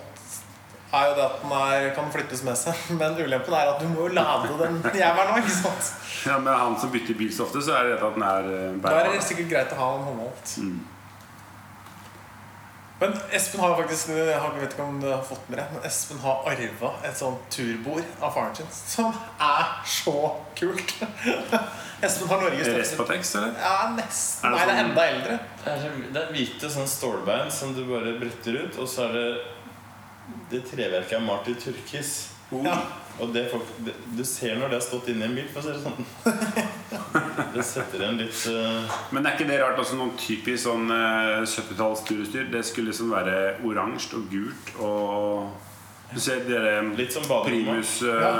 er 0.94 1.04
jo 1.10 1.16
det 1.16 1.24
at 1.28 1.42
den 1.44 1.52
er, 1.52 1.90
kan 1.94 2.12
flyttes 2.12 2.44
med 2.44 2.56
seg. 2.58 2.74
Men 3.00 3.14
ulempen 3.20 3.54
er 3.54 3.70
at 3.76 3.80
du 3.82 3.88
må 3.92 4.08
jo 4.08 4.14
lade 4.16 4.48
den 4.64 4.82
jævelen 4.96 5.34
òg, 5.36 5.42
ikke 5.44 5.56
sant? 5.62 5.94
Ja, 6.26 6.38
men 6.40 6.54
han 6.58 6.78
som 6.80 6.90
bytter 6.92 7.14
bil 7.20 7.30
så 7.32 7.44
ofte, 7.46 7.62
så 7.62 7.76
er 7.78 7.84
det 7.92 7.98
at 8.02 8.16
den 8.16 8.24
er 8.24 8.48
bærbar. 8.82 8.90
Da 8.90 9.00
er 9.06 9.12
det 9.14 9.24
sikkert 9.24 9.50
greit 9.52 9.74
å 9.76 9.78
ha 9.80 9.90
en 10.00 10.04
håndholdt. 10.08 10.54
Mm. 10.58 10.80
Men 13.00 13.14
Espen 13.32 13.60
har 13.62 13.76
faktisk 13.78 14.10
Jeg 14.10 14.40
vet 14.58 14.72
ikke 14.74 14.84
om 14.84 14.96
du 15.02 15.08
har 15.12 15.22
fått 15.22 15.50
med 15.52 15.60
det 15.60 15.66
Men 15.76 15.84
Espen 15.86 16.18
har 16.24 16.48
arva 16.50 16.90
et 17.06 17.18
sånt 17.20 17.44
turbord 17.54 18.04
av 18.26 18.32
faren 18.34 18.56
sin 18.58 18.72
som 18.74 19.12
er 19.40 19.68
så 19.86 20.16
kult. 20.58 20.96
Espen 22.08 22.30
har 22.32 22.42
Norges 22.42 22.68
Respatex, 22.78 23.36
eller? 23.36 23.54
Ja, 23.62 23.90
nesten. 23.98 24.50
Er 24.50 24.54
det 24.54 24.58
Nei, 24.58 24.66
det 24.66 24.74
er 24.74 24.80
sånn- 24.80 24.90
enda 24.90 25.06
eldre. 25.12 25.38
Det 25.64 25.76
er, 25.76 26.00
det 26.14 26.24
er 26.24 26.34
hvite 26.34 26.70
sånn 26.74 26.90
stålbein 26.90 27.52
som 27.54 27.74
du 27.78 27.84
bare 27.90 28.16
bretter 28.22 28.58
ut, 28.64 28.78
og 28.82 28.90
så 28.90 29.08
er 29.08 29.14
det 29.18 29.28
Det 30.52 30.60
treverket 30.72 31.18
er 31.18 31.24
malt 31.24 31.48
i 31.48 31.56
turkis. 31.56 32.16
Ja. 32.52 32.76
Og 33.20 33.32
det, 33.34 33.48
folk, 33.50 33.70
det, 33.86 33.94
du 34.18 34.24
ser 34.28 34.58
når 34.60 34.70
det 34.70 34.78
har 34.78 34.84
stått 34.86 35.08
inni 35.10 35.26
en 35.26 35.36
bil, 35.38 35.48
for 35.50 35.62
å 35.62 35.66
si 35.66 35.74
det 35.74 35.82
sånn. 35.82 36.06
Det 37.54 37.64
setter 37.66 38.04
en 38.06 38.18
litt 38.20 38.40
uh... 38.52 38.98
Men 39.14 39.26
er 39.26 39.36
ikke 39.38 39.48
det 39.50 39.58
rart 39.62 39.80
også 39.82 39.98
noen 39.98 40.12
typisk 40.20 40.64
sånn 40.64 40.90
uh, 40.92 41.42
70-talls 41.46 42.04
turutstyr? 42.06 42.48
Det 42.54 42.62
skulle 42.66 42.92
liksom 42.92 43.10
være 43.14 43.36
oransje 43.66 44.18
og 44.20 44.28
gult 44.32 44.72
og 44.84 46.12
Du 46.14 46.20
ser 46.22 46.44
dere 46.48 46.80
Litt 46.98 47.14
som. 47.14 47.26
Primus 47.46 47.98
uh, 48.06 48.20
Ja. 48.22 48.32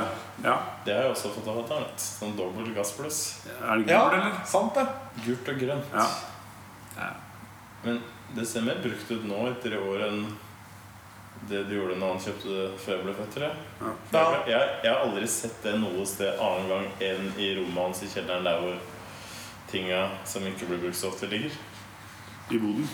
ja. 0.46 0.56
Det 0.86 0.96
har 0.96 1.08
jeg 1.08 1.16
også 1.16 1.34
fått 1.36 1.50
av 1.50 1.62
fatter'n. 1.64 1.88
Sånn 2.02 2.36
dobbel 2.38 2.70
gass 2.78 2.94
pluss. 2.98 3.22
Er 3.58 3.82
det 3.82 3.94
Ja, 3.94 4.04
gul, 4.10 4.20
eller? 4.20 4.38
sant 4.50 4.78
det. 4.78 4.86
Gult 5.26 5.54
og 5.54 5.62
grønt. 5.64 5.98
Ja. 6.98 7.10
Men 7.86 8.02
det 8.36 8.46
ser 8.50 8.66
mer 8.66 8.82
brukt 8.84 9.12
ut 9.12 9.26
nå 9.26 9.46
etter 9.54 9.78
i 9.78 9.82
år 9.82 10.08
enn 10.10 10.24
det 11.50 11.64
du 11.70 11.74
gjorde 11.78 11.96
når 12.00 12.14
han 12.14 12.22
kjøpte 12.26 12.54
det 12.56 12.68
før 12.84 12.96
jeg 12.96 13.06
ble 13.06 13.16
født. 13.18 13.34
tror 13.34 13.46
jeg. 13.48 13.66
Ja. 13.82 13.94
Jeg, 14.12 14.44
jeg, 14.52 14.70
jeg 14.84 14.92
har 14.92 15.02
aldri 15.06 15.28
sett 15.32 15.58
det 15.64 15.74
noe 15.80 16.06
sted 16.10 16.40
annen 16.44 16.70
gang 16.72 16.88
enn 17.10 17.34
i 17.38 17.50
rommet 17.60 17.84
hans 17.84 18.04
i 18.04 18.12
kjelleren 18.12 18.48
der 18.48 18.62
hvor 18.64 18.80
tinga 19.72 20.06
som 20.26 20.48
ikke 20.48 20.70
blir 20.70 20.82
brukt 20.86 20.98
så 20.98 21.12
ofte, 21.12 21.30
ligger. 21.32 21.52
I 22.50 22.58
boden. 22.64 22.88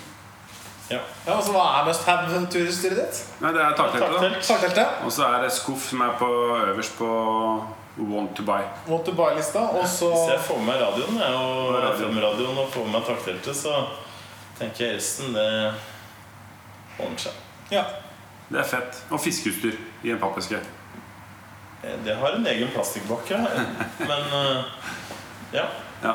Ja, 0.89 1.00
ja 1.26 1.38
og 1.38 1.44
så 1.46 1.54
Hva 1.56 1.64
er 1.80 1.86
must 1.88 2.04
have-turutstyret 2.10 3.00
ditt? 3.00 3.22
Nei, 3.41 3.54
det 3.56 3.62
er 3.64 3.78
takteltet. 3.78 4.41
Taktelt. 4.44 5.00
Og 5.06 5.14
så 5.16 5.30
er 5.30 5.46
det 5.46 5.54
skuff 5.56 5.88
som 5.89 6.02
er 6.04 6.18
på 6.20 6.30
øverst 6.58 6.98
på 7.00 7.10
Want 7.98 8.36
to 8.36 8.44
buy. 8.44 8.62
Want 8.88 9.06
to 9.06 9.14
buy-lista. 9.14 9.60
Og 9.60 9.88
så 9.88 10.10
Hvis 10.10 10.32
jeg 10.32 10.39
får 10.48 10.58
med 10.58 10.66
meg 10.66 10.80
radioen 10.82 11.20
jeg, 11.22 11.34
og 11.34 11.76
Radio. 11.76 12.08
FM-radioen 12.08 12.58
og 12.58 12.72
får 12.74 12.88
med 12.88 12.96
meg 12.96 13.04
takteltet, 13.06 13.56
så 13.56 13.74
tenker 14.58 14.86
jeg 14.88 14.96
resten 14.98 15.36
det 15.38 15.50
ordner 17.00 17.22
seg. 17.28 17.38
ja. 17.72 17.84
Det 18.54 18.62
er 18.62 18.68
fett. 18.70 18.99
Og 19.10 19.22
fiskeutstyr 19.24 19.78
i 20.06 20.12
en 20.14 20.20
pappeske. 20.22 20.60
Eh, 21.84 21.95
Det 22.06 22.16
har 22.20 22.36
en 22.38 22.45
egen 22.47 22.70
plastikkbakke, 22.76 23.39
men 23.99 24.34
eh, 24.39 24.64
ja. 25.58 25.66
Ja. 26.04 26.14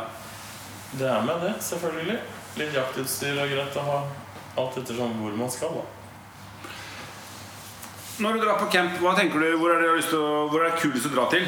Det 0.92 1.08
er 1.10 1.22
med 1.26 1.42
det, 1.44 1.54
selvfølgelig. 1.62 2.18
Litt 2.58 2.74
jaktutstyr 2.78 3.36
er 3.42 3.50
greit 3.50 3.76
å 3.76 3.82
ha. 3.88 3.98
Alt 4.58 4.78
etter 4.80 4.96
sånn 4.98 5.18
hvor 5.20 5.34
man 5.38 5.50
skal, 5.52 5.74
da. 5.80 5.84
Når 8.18 8.34
du 8.38 8.40
drar 8.42 8.56
på 8.58 8.70
camp, 8.72 8.96
hva 9.02 9.12
tenker 9.18 9.38
du, 9.42 9.52
hvor 9.60 9.70
er 9.70 9.78
det, 9.78 9.84
du 9.86 9.92
har 9.92 9.98
lyst 10.00 10.10
til 10.10 10.22
å, 10.22 10.46
hvor 10.50 10.64
er 10.64 10.72
det 10.72 10.80
kulest 10.82 11.06
å 11.06 11.12
dra 11.14 11.26
til? 11.30 11.44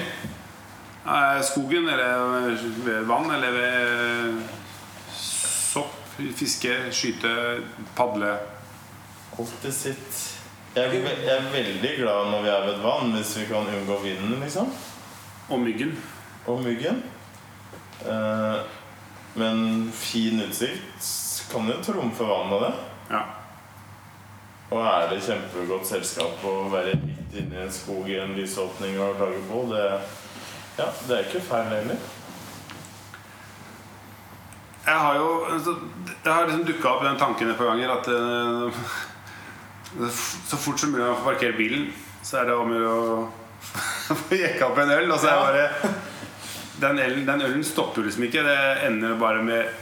Eh, 1.06 1.40
Skogen, 1.48 1.88
eller 1.90 2.50
ved 2.84 3.08
vann, 3.08 3.30
eller 3.34 3.56
ved 3.56 4.42
sopp, 5.16 5.96
fiske, 6.38 6.76
skyte, 6.94 7.32
padle? 7.98 8.36
Alltid 9.38 9.74
sitt. 9.74 10.20
Jeg 10.74 10.86
er, 10.86 10.92
jeg 11.02 11.34
er 11.34 11.48
veldig 11.50 11.94
glad 11.98 12.28
når 12.30 12.42
vi 12.44 12.50
er 12.52 12.60
ved 12.66 12.76
et 12.76 12.84
vann, 12.84 13.14
hvis 13.16 13.32
vi 13.40 13.46
kan 13.48 13.66
unngå 13.66 13.96
vinden, 14.04 14.36
liksom. 14.40 14.68
Og 15.50 15.58
myggen. 15.58 15.96
Og 16.46 16.62
myggen. 16.62 17.02
Eh, 18.06 18.60
men 19.34 19.90
fin 19.92 20.42
utsikt 20.46 21.10
kan 21.50 21.66
jo 21.66 21.80
trumfe 21.82 22.28
vannet, 22.28 22.62
det. 22.62 22.72
Ja. 23.10 23.24
Og 24.70 24.86
er 24.86 25.10
det 25.10 25.24
kjempegodt 25.26 25.90
selskap 25.90 26.46
å 26.46 26.54
være 26.70 26.94
midt 27.02 27.34
inne 27.34 27.58
i 27.58 27.64
en 27.66 27.74
skog 27.74 28.06
i 28.06 28.20
en 28.22 28.36
lysåpning 28.38 28.94
og 29.02 29.18
klage 29.18 29.42
på, 29.50 29.66
det, 29.74 29.84
ja, 30.78 30.86
det 31.08 31.16
er 31.16 31.26
ikke 31.26 31.46
feil 31.50 31.70
heller. 31.74 32.10
Jeg 34.80 34.98
har 34.98 35.16
jo 35.18 35.26
altså, 35.44 35.74
Det 36.24 36.32
har 36.32 36.46
liksom 36.46 36.64
dukka 36.66 36.88
opp 36.90 37.02
den 37.04 37.18
tanken 37.18 37.50
et 37.50 37.58
par 37.58 37.74
ganger 37.74 37.98
at 37.98 38.06
eh, 38.14 38.84
så 40.48 40.56
fort 40.56 40.80
som 40.80 40.92
mulig 40.94 41.06
å 41.08 41.16
få 41.18 41.32
parkert 41.32 41.58
bilen, 41.58 41.90
så 42.22 42.40
er 42.40 42.50
det 42.50 42.56
om 42.56 42.70
å 42.70 42.78
gjøre 42.78 42.94
å 42.94 44.16
få 44.24 44.38
jekka 44.38 44.70
opp 44.70 44.80
en 44.82 44.94
øl. 44.96 45.10
Og 45.10 45.20
så 45.20 45.30
er 45.30 45.36
det 45.36 45.44
bare 45.46 45.94
den 46.80 46.98
ølen, 46.98 47.24
den 47.26 47.46
ølen 47.48 47.64
stopper 47.66 48.06
liksom 48.06 48.24
ikke. 48.28 48.44
Det 48.46 48.58
ender 48.88 49.18
bare 49.20 49.42
med 49.44 49.78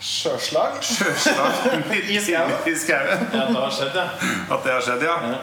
Sjøslag. 0.00 0.78
sjøslag 0.80 1.74
midt 1.90 2.08
I 2.14 2.20
skauen. 2.20 3.26
Ja, 3.32 3.46
det 3.50 3.56
har 3.58 3.74
skjedd, 3.74 3.96
ja. 3.96 4.06
At 4.48 4.62
det 4.64 4.72
har 4.72 4.84
skjedd, 4.86 5.02
ja. 5.04 5.16
Ja. 5.34 5.40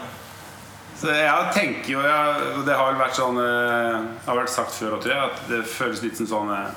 Så 0.98 1.12
jeg 1.14 1.50
tenker 1.54 1.92
jo 1.92 2.00
jeg, 2.02 2.46
og 2.58 2.64
Det 2.66 2.74
har 2.74 2.88
vel 2.88 2.98
vært 2.98 3.14
sånn 3.14 3.36
Det 3.38 4.24
har 4.26 4.38
vært 4.40 4.50
sagt 4.50 4.74
før, 4.74 4.96
tror 4.98 5.12
jeg, 5.12 5.28
at 5.28 5.44
det 5.46 5.60
føles 5.70 6.02
litt 6.02 6.18
som 6.18 6.26
sånn 6.26 6.50
eh, 6.50 6.72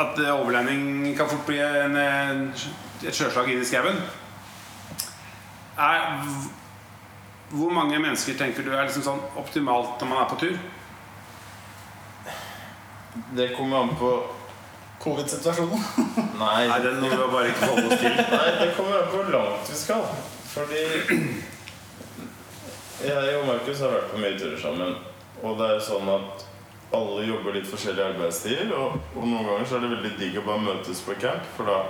At 0.00 0.16
overlending 0.32 1.12
kan 1.18 1.28
fort 1.28 1.44
bli 1.50 1.60
en, 1.60 1.98
eh, 2.00 2.64
et 3.04 3.12
sjøslag 3.12 3.50
inn 3.52 3.60
i 3.60 3.68
skauen. 3.68 4.00
Er, 5.78 6.24
hvor 7.50 7.70
mange 7.72 7.98
mennesker 7.98 8.36
tenker 8.36 8.64
du 8.64 8.72
er 8.74 8.84
liksom 8.84 9.04
sånn 9.06 9.22
optimalt 9.40 10.00
når 10.00 10.10
man 10.10 10.22
er 10.22 10.28
på 10.30 10.40
tur? 10.42 10.58
Det 13.36 13.48
kommer 13.56 13.82
an 13.82 13.96
på 13.96 14.12
Covid-situasjonen. 15.02 15.82
Nei, 16.42 16.68
Nei, 16.68 16.78
den 16.84 17.00
må 17.00 17.08
vi 17.10 17.16
bare 17.32 17.48
ikke 17.50 17.64
forholde 17.64 17.88
oss 17.88 18.04
til. 18.04 18.20
Nei, 18.36 18.52
det 18.60 18.68
kommer 18.76 19.00
an 19.00 19.10
på 19.10 19.18
hvor 19.18 19.32
langt 19.34 19.72
vi 19.72 19.80
skal. 19.80 20.06
Fordi 20.52 20.84
jeg 23.02 23.36
og 23.40 23.48
Markus 23.48 23.82
har 23.82 23.96
vært 23.96 24.12
på 24.12 24.22
mye 24.22 24.38
turer 24.38 24.60
sammen. 24.62 24.96
Og 25.42 25.58
det 25.58 25.68
er 25.74 25.82
sånn 25.82 26.08
at 26.12 26.46
alle 26.94 27.24
jobber 27.26 27.56
litt 27.56 27.68
forskjellige 27.68 28.12
arbeidstider. 28.14 28.72
Og, 28.76 29.00
og 29.16 29.26
noen 29.26 29.48
ganger 29.48 29.68
så 29.68 29.78
er 29.78 29.86
det 29.86 29.92
veldig 29.96 30.14
digg 30.20 30.38
å 30.38 30.46
bare 30.46 30.66
møtes 30.68 31.02
på 31.02 31.16
camp, 31.20 31.48
for 31.56 31.72
da 31.72 31.80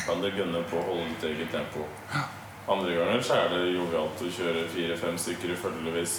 kan 0.00 0.22
du 0.24 0.28
gønne 0.32 0.64
på 0.70 0.80
å 0.80 0.86
holde 0.88 1.08
ditt 1.12 1.28
eget 1.30 1.52
tempo. 1.54 1.86
Andre 2.68 2.94
ganger 2.94 3.22
så 3.24 3.34
er 3.34 3.48
det 3.54 3.62
jovialt 3.74 4.20
å 4.22 4.28
kjøre 4.36 4.66
fire-fem 4.70 5.16
stykker 5.18 5.54
i 5.54 5.56
følge 5.58 5.94
hvis 5.96 6.18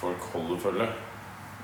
folk 0.00 0.22
holder 0.32 0.60
følge. 0.62 0.86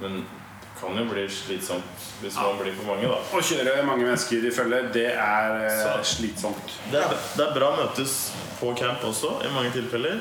Men 0.00 0.18
det 0.60 0.72
kan 0.80 0.98
jo 0.98 1.04
bli 1.08 1.22
slitsomt 1.32 2.08
hvis 2.20 2.34
man 2.36 2.58
blir 2.60 2.74
for 2.76 2.90
mange, 2.90 3.08
da. 3.08 3.20
Å 3.32 3.40
kjøre 3.40 3.76
mange 3.86 4.04
mennesker 4.04 4.44
i 4.44 4.50
følge, 4.52 4.80
det 4.92 5.06
er 5.14 5.54
eh, 5.64 5.78
Så- 5.84 6.16
slitsomt. 6.16 6.74
Det 6.92 7.00
er, 7.00 7.14
det 7.36 7.46
er 7.46 7.54
bra 7.54 7.70
å 7.72 7.78
møtes 7.78 8.16
på 8.60 8.74
camp 8.76 9.00
også, 9.08 9.38
i 9.46 9.52
mange 9.54 9.70
tilfeller. 9.72 10.20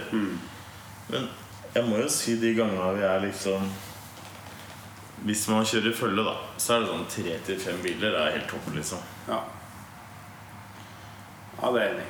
Men 1.09 1.28
jeg 1.76 1.84
må 1.89 1.99
jo 1.99 2.07
si 2.09 2.38
de 2.39 2.53
gangene 2.55 2.93
vi 2.95 3.03
er 3.03 3.20
liksom 3.28 3.68
Hvis 5.26 5.47
man 5.49 5.66
kjører 5.66 5.89
i 5.89 5.93
følge, 5.97 6.24
da, 6.24 6.34
så 6.61 6.76
er 6.76 6.80
det 6.84 6.88
sånn 6.93 7.05
tre 7.09 7.36
til 7.47 7.59
fem 7.59 7.80
biler. 7.82 8.11
Det 8.13 8.20
er 8.22 8.32
helt 8.38 8.47
topp, 8.51 8.68
liksom. 8.76 8.99
Ja. 9.28 9.39
ja, 11.61 11.72
det 11.72 11.82
er 11.82 11.93
enig 11.95 12.05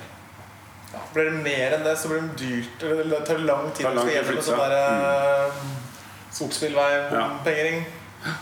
blir 1.14 1.30
det 1.30 1.44
mer 1.44 1.76
enn 1.78 1.86
det, 1.86 1.96
så 2.00 2.12
blir 2.12 2.24
det 2.24 2.40
dyrt. 2.40 2.84
Eller 2.88 3.12
det 3.12 3.22
tar 3.28 3.44
lang 3.44 3.70
tid 3.76 3.88
å 3.88 3.94
gjennom 3.94 4.32
flytte 4.32 4.48
sånn 4.48 4.62
derre 4.64 4.82
der 4.82 5.46
eh, 5.46 5.62
skogsbilvei-bompengering. 6.36 7.86
Ja. 8.26 8.34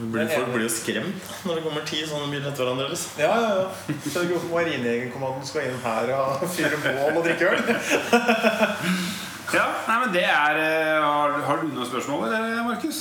folk 0.00 0.52
blir 0.54 0.62
jo 0.64 0.68
skremt 0.72 1.32
når 1.44 1.58
det 1.58 1.64
kommer 1.64 1.82
ti 1.88 1.98
sånne 2.08 2.30
biler 2.32 2.50
etter 2.50 2.64
hverandre. 2.64 2.88
Liksom. 2.92 3.18
Ja, 3.20 3.32
ja, 3.36 3.50
ja. 3.58 3.96
Skjønner 4.04 4.28
ikke 4.28 4.36
hvorfor 4.36 4.52
Marinejegerkommandoen 4.54 5.48
skal 5.48 5.66
inn 5.68 5.80
her 5.84 6.14
og 6.16 6.46
fyre 6.54 6.78
bål 6.86 7.18
og 7.20 7.26
drikke 7.26 7.50
øl. 7.50 7.60
Ja, 9.50 9.64
nei, 9.82 9.96
men 10.04 10.12
det 10.14 10.22
er 10.30 10.58
eh, 10.62 11.02
Har, 11.02 11.32
har 11.42 11.56
du 11.58 11.72
noen 11.72 11.88
spørsmål, 11.88 12.28
eller, 12.28 12.60
Markus? 12.62 13.00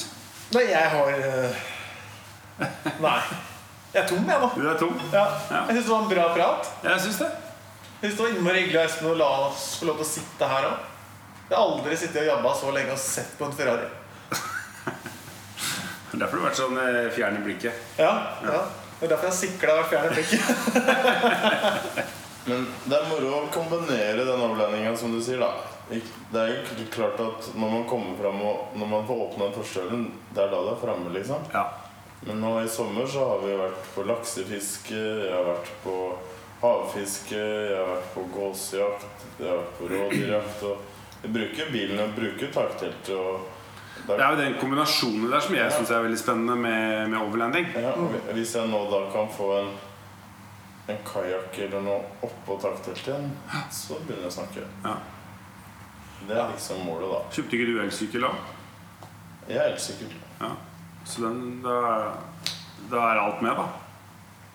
Nei, 0.55 0.63
jeg 0.71 0.87
har 0.95 1.11
eh, 1.13 1.59
Nei. 3.03 3.19
Jeg 3.93 4.03
er 4.03 4.07
tom, 4.09 4.25
jeg, 4.25 4.41
nå. 4.41 4.49
Du 4.55 4.65
er 4.69 4.79
tom? 4.79 4.97
Ja. 5.13 5.27
Ja. 5.49 5.61
Jeg 5.69 5.77
syns 5.77 5.85
det 5.85 5.93
var 5.93 6.01
en 6.03 6.09
bra 6.09 6.25
prat. 6.33 6.71
Jeg 6.85 7.03
syns 7.05 7.21
det. 7.23 7.29
Jeg 8.01 8.13
synes 8.13 8.17
det 8.17 8.23
var 8.23 8.35
innmari 8.37 8.59
hyggelig 8.61 8.79
av 8.79 8.85
Espen 8.87 9.07
å 9.09 9.15
la 9.19 9.29
oss 9.49 9.63
få 9.75 9.87
lov 9.89 9.97
til 9.99 10.05
å 10.05 10.07
sitte 10.07 10.47
her 10.47 10.67
òg. 10.69 10.83
Jeg 11.49 11.55
har 11.57 11.63
aldri 11.65 11.97
sittet 11.99 12.21
og 12.21 12.29
jabba 12.29 12.53
så 12.55 12.69
lenge 12.71 12.93
og 12.93 13.01
sett 13.03 13.33
på 13.35 13.43
en 13.43 13.57
Ferrari. 13.57 13.89
Derfor 16.21 16.29
har 16.29 16.37
du 16.37 16.45
vært 16.45 16.61
sånn 16.61 16.79
eh, 16.79 17.09
fjern 17.11 17.41
i 17.41 17.43
blikket. 17.43 17.81
Ja, 17.99 18.13
ja. 18.45 18.61
Det 19.01 19.07
er 19.07 19.11
derfor 19.13 19.29
jeg 19.29 19.37
sikla 19.41 19.75
hvert 19.77 19.91
fjerne 19.91 20.13
blikket. 20.15 20.47
Men 22.49 22.65
det 22.85 22.95
er 23.01 23.11
moro 23.11 23.35
å 23.35 23.43
kombinere 23.51 24.23
den 24.27 24.47
avlandinga, 24.47 24.95
som 24.99 25.11
du 25.11 25.19
sier. 25.23 25.43
da 25.43 25.99
Det 26.31 26.39
er 26.39 26.55
jo 26.55 26.87
klart 26.95 27.19
at 27.23 27.51
når 27.51 27.75
man 27.75 27.85
kommer 27.91 28.15
fram 28.19 28.41
og 28.47 28.79
når 28.79 28.91
man 28.95 29.07
får 29.11 29.23
åpna 29.27 29.51
første 29.59 29.85
det 29.91 30.43
er 30.45 30.51
da 30.55 30.63
det 30.69 30.73
er 30.73 30.83
framme, 30.87 31.11
liksom. 31.19 31.51
Ja. 31.51 31.67
Men 32.23 32.39
nå 32.43 32.55
i 32.63 32.71
sommer 32.71 33.07
så 33.11 33.27
har 33.33 33.43
vi 33.43 33.59
vært 33.59 33.87
på 33.91 34.07
laksefiske, 34.07 34.95
jeg 34.95 35.35
har 35.35 35.47
vært 35.51 35.71
på 35.83 35.95
havfiske, 36.61 37.39
jeg 37.39 37.77
har 37.77 37.87
vært 37.93 38.09
på 38.13 38.23
gåsejakt, 38.33 39.25
jeg 39.39 39.47
har 39.47 39.61
vært 39.61 39.77
på 39.77 39.89
rådyrjakt. 39.93 40.63
Og 40.69 41.23
vi 41.23 41.31
bruker 41.35 41.71
bilen 41.73 41.99
og 42.03 42.15
bruker 42.15 42.51
takteltet. 42.55 43.13
Og 43.15 44.07
Det 44.07 44.17
er 44.23 44.31
jo 44.31 44.39
den 44.39 44.57
kombinasjonen 44.61 45.29
der 45.31 45.43
som 45.43 45.55
jeg 45.55 45.71
syns 45.75 45.91
er 45.91 46.03
veldig 46.05 46.19
spennende 46.19 46.55
med, 46.55 47.09
med 47.11 47.19
overlanding. 47.19 47.71
ja, 47.75 47.93
hvis 48.33 48.55
jeg 48.55 48.71
nå 48.71 48.83
da 48.91 49.01
kan 49.13 49.27
få 49.35 49.49
en, 49.59 49.73
en 50.89 51.01
kajakk 51.05 51.59
eller 51.67 51.83
noe 51.85 51.99
oppå 52.25 52.59
takteltet 52.63 53.11
igjen, 53.11 53.27
så 53.71 53.99
begynner 54.05 54.27
jeg 54.27 54.31
å 54.31 54.37
snakke. 54.39 54.67
Ja. 54.85 54.95
Det 56.29 56.35
er 56.35 56.49
liksom 56.53 56.81
målet, 56.87 57.11
da. 57.11 57.19
Kjøpte 57.35 57.55
ikke 57.57 57.67
du 57.69 57.77
elsykkel 57.83 58.25
da? 58.27 58.31
Jeg 59.49 59.57
er 59.59 59.69
elsykkel. 59.73 60.15
Ja. 60.41 60.49
Så 61.07 61.23
den, 61.23 61.37
da, 61.63 61.77
da 62.91 63.05
er 63.11 63.21
alt 63.23 63.43
med, 63.45 63.55
da. 63.59 63.88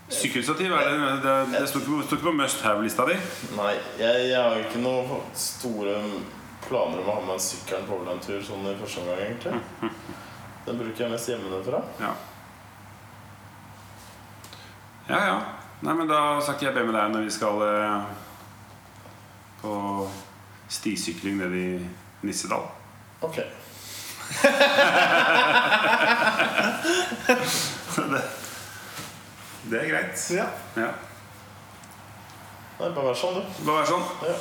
Sykkelstativ 0.09 0.73
er 0.73 0.79
det, 0.85 1.23
det, 1.25 1.47
det 1.61 1.69
står 1.69 1.81
ikke 1.81 2.17
på- 2.21 2.33
must 2.37 2.61
have-lista 2.61 3.07
di. 3.09 3.15
Nei, 3.57 3.75
jeg, 3.99 4.29
jeg 4.29 4.43
har 4.43 4.57
ikke 4.61 4.79
noen 4.85 5.21
store 5.33 5.95
planer 6.67 6.99
om 7.01 7.09
å 7.09 7.15
ha 7.17 7.21
med 7.25 7.41
sykkelen 7.41 7.87
på 7.89 7.95
overlandtur 7.97 8.43
sånn 8.45 8.67
i 8.69 8.77
første 8.81 9.01
omgang, 9.01 9.21
egentlig. 9.25 9.53
Den 10.67 10.79
bruker 10.81 11.05
jeg 11.05 11.11
mest 11.13 11.29
hjemmefra. 11.29 11.81
Ja. 12.01 12.13
ja, 15.09 15.19
ja. 15.29 15.39
Nei, 15.85 15.95
men 15.97 16.09
da 16.09 16.41
skal 16.41 16.55
ikke 16.57 16.67
jeg 16.71 16.75
be 16.79 16.85
med 16.89 16.95
deg 16.97 17.11
når 17.13 17.23
vi 17.27 17.31
skal 17.35 17.57
eh, 17.67 18.03
på 19.61 19.73
stisykling 20.73 21.37
nede 21.41 21.57
i 21.61 21.89
Nissedal. 22.25 22.65
Ok. 23.25 23.37
det, 28.15 28.23
det 29.71 29.81
er 29.81 29.89
greit. 29.91 30.25
Ja. 30.35 30.47
Ja. 30.77 30.91
Nei, 32.81 32.89
bare 32.91 33.07
vær 33.11 33.17
sånn, 33.19 33.37
du. 33.39 33.65
Bare 33.67 33.81
vær 33.83 33.91
sånn. 33.93 34.07
Ja. 34.27 34.37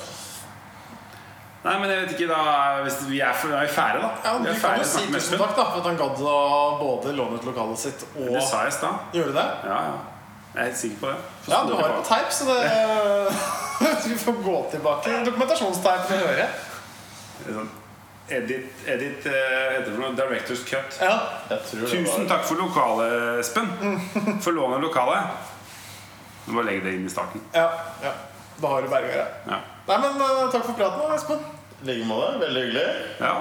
Nei, 1.64 1.76
men 1.80 1.92
jeg 1.94 2.00
vet 2.02 2.10
ikke 2.18 2.26
da 2.28 2.40
Hvis 2.84 2.98
vi 3.08 3.22
er, 3.24 3.30
er 3.32 3.70
ferdige, 3.72 4.02
da. 4.04 4.10
Ja, 4.26 4.32
Du 4.44 4.50
kan 4.60 4.82
jo 4.82 4.88
si 4.90 5.06
tusen 5.08 5.38
takk 5.40 5.54
da, 5.56 5.64
for 5.70 5.78
at 5.80 5.86
han 5.88 6.00
gadd 6.02 6.20
å 6.28 6.34
både 6.82 7.14
låne 7.16 7.38
ut 7.40 7.46
lokalet 7.48 7.80
sitt 7.80 8.04
og 8.18 8.34
Det 8.34 8.42
sa 8.44 8.66
jeg 8.66 8.74
i 8.74 8.76
stad. 8.76 9.06
du 9.14 9.22
det. 9.38 9.46
Ja, 9.70 9.78
ja. 9.86 9.94
Jeg 10.54 10.60
er 10.60 10.68
helt 10.68 10.78
sikker 10.82 11.00
på 11.06 11.14
det. 11.14 11.22
For 11.46 11.54
Ja, 11.56 11.62
du 11.70 11.72
har 11.78 11.88
det 11.88 11.96
på. 12.02 12.04
teip, 12.10 12.34
så 12.36 12.50
det 12.50 14.10
Vi 14.10 14.18
får 14.26 14.42
gå 14.44 14.58
tilbake. 14.76 15.16
Dokumentasjonsteip 15.30 16.12
å 16.12 16.20
høre. 16.26 16.50
Det 17.40 17.48
er 17.54 17.58
sånn 17.62 17.72
Edit, 18.34 18.70
edit 18.90 19.26
uh, 19.30 19.34
heter 19.34 19.92
det 19.92 19.98
noe? 20.00 20.12
Directors 20.18 20.64
cut. 20.66 20.98
Ja. 21.02 21.16
Jeg 21.52 21.60
tror 21.70 21.84
det 21.84 21.90
Tusen 21.92 22.08
var 22.10 22.30
takk 22.32 22.46
for 22.50 22.62
lokalet, 22.64 23.16
Espen. 23.44 23.70
For 24.42 24.56
lånet 24.56 24.80
av 24.80 24.86
lokalet. 24.88 25.50
Du 26.46 26.52
må 26.58 26.64
legge 26.66 26.88
det 26.88 26.96
inn 26.98 27.06
i 27.08 27.12
starten. 27.14 27.44
ja, 27.56 27.70
ja. 28.04 28.14
Da 28.62 28.70
har 28.70 28.86
du 28.86 28.90
berga 28.92 29.08
det. 29.18 29.28
Ja. 29.50 29.60
Nei, 29.88 29.98
men 30.06 30.22
uh, 30.22 30.48
takk 30.54 30.66
for 30.68 30.78
praten, 30.78 31.02
da, 31.04 31.16
Espen. 31.18 31.46
I 31.84 31.90
like 31.92 32.08
måte. 32.10 32.38
Veldig 32.46 32.66
hyggelig. 32.68 32.88
ja. 33.20 33.36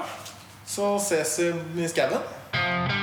Så 0.73 0.95
ses 1.03 1.39
vi 1.75 1.85
i 1.85 1.89
skauen. 1.91 3.02